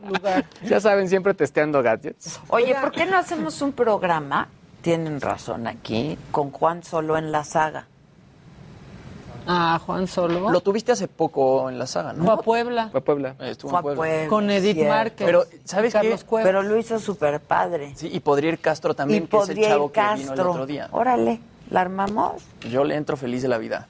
[0.08, 0.46] lugar.
[0.64, 2.40] Ya saben, siempre testeando gadgets.
[2.50, 4.48] Oye, ¿por qué no hacemos un programa?
[4.82, 7.88] Tienen razón aquí, con Juan solo en la saga.
[9.48, 10.50] Ah, Juan Solo.
[10.50, 12.24] Lo tuviste hace poco en la saga, ¿no?
[12.26, 12.90] Fue a Puebla.
[12.90, 13.36] Fue a Puebla.
[13.40, 13.98] Eh, Estuvo Fue en a Puebla.
[13.98, 14.94] Puebla, Con Edith cierto.
[14.94, 15.26] Márquez.
[15.26, 16.18] Pero, ¿sabes qué?
[16.26, 16.48] Cuevas.
[16.48, 17.94] Pero lo hizo súper padre.
[17.96, 20.14] Sí, y podría ir Castro también, y que es el podría chavo ir que vino
[20.14, 20.52] el Castro.
[20.52, 20.88] otro día.
[20.92, 21.40] Órale,
[21.70, 22.42] ¿la armamos?
[22.70, 23.88] Yo le entro feliz de la vida.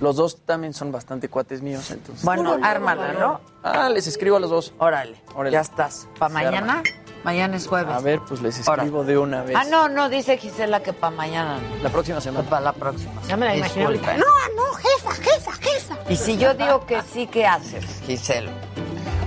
[0.00, 2.24] Los dos también son bastante cuates míos, entonces.
[2.24, 3.40] Bueno, ármala, ¿no?
[3.62, 4.74] Ah, les escribo a los dos.
[4.78, 5.52] Órale, Órale.
[5.52, 6.08] ya estás.
[6.18, 6.58] ¿Para mañana?
[6.58, 6.82] arma.
[7.24, 7.92] Mañana es jueves.
[7.94, 9.56] A ver, pues les escribo de una vez.
[9.56, 11.58] Ah, no, no, dice Gisela que para mañana.
[11.82, 12.48] La próxima semana.
[12.48, 13.12] Para la próxima.
[13.26, 14.16] Ya me la ahorita.
[14.18, 15.98] No, no, jefa, jefa, jefa.
[16.10, 18.50] Y si yo digo que sí, ¿qué haces, Gisela?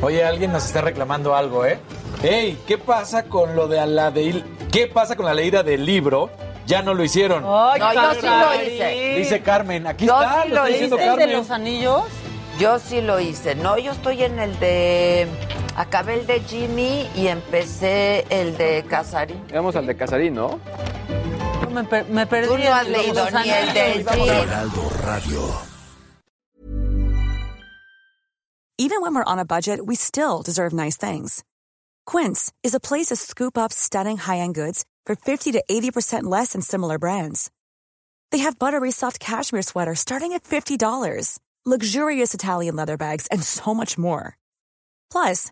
[0.01, 1.79] Oye, alguien nos está reclamando algo, ¿eh?
[2.21, 6.29] Ey, ¿qué pasa con lo de la de ¿Qué pasa con la leída del libro?
[6.67, 7.43] Ya no lo hicieron.
[7.47, 9.15] Ay, No, yo sí lo hice.
[9.17, 10.71] Dice Carmen, aquí Yo está, sí lo lo está hice.
[10.83, 12.03] diciendo ¿Viste el de los anillos?
[12.59, 13.55] Yo sí lo hice.
[13.55, 15.27] No, yo estoy en el de.
[15.77, 19.45] Acabé el de Jimmy y empecé el de Casarín.
[19.53, 20.59] Vamos al de Casarín, ¿no?
[21.61, 22.47] No, me, per- me perdí.
[22.47, 24.01] Tú no has leído los ni el de
[24.41, 25.41] Heraldo Radio.
[28.79, 31.43] Even when we're on a budget, we still deserve nice things.
[32.05, 36.53] Quince is a place to scoop up stunning high-end goods for 50 to 80% less
[36.53, 37.49] than similar brands.
[38.31, 43.73] They have buttery soft cashmere sweaters starting at $50, luxurious Italian leather bags, and so
[43.73, 44.37] much more.
[45.11, 45.51] Plus,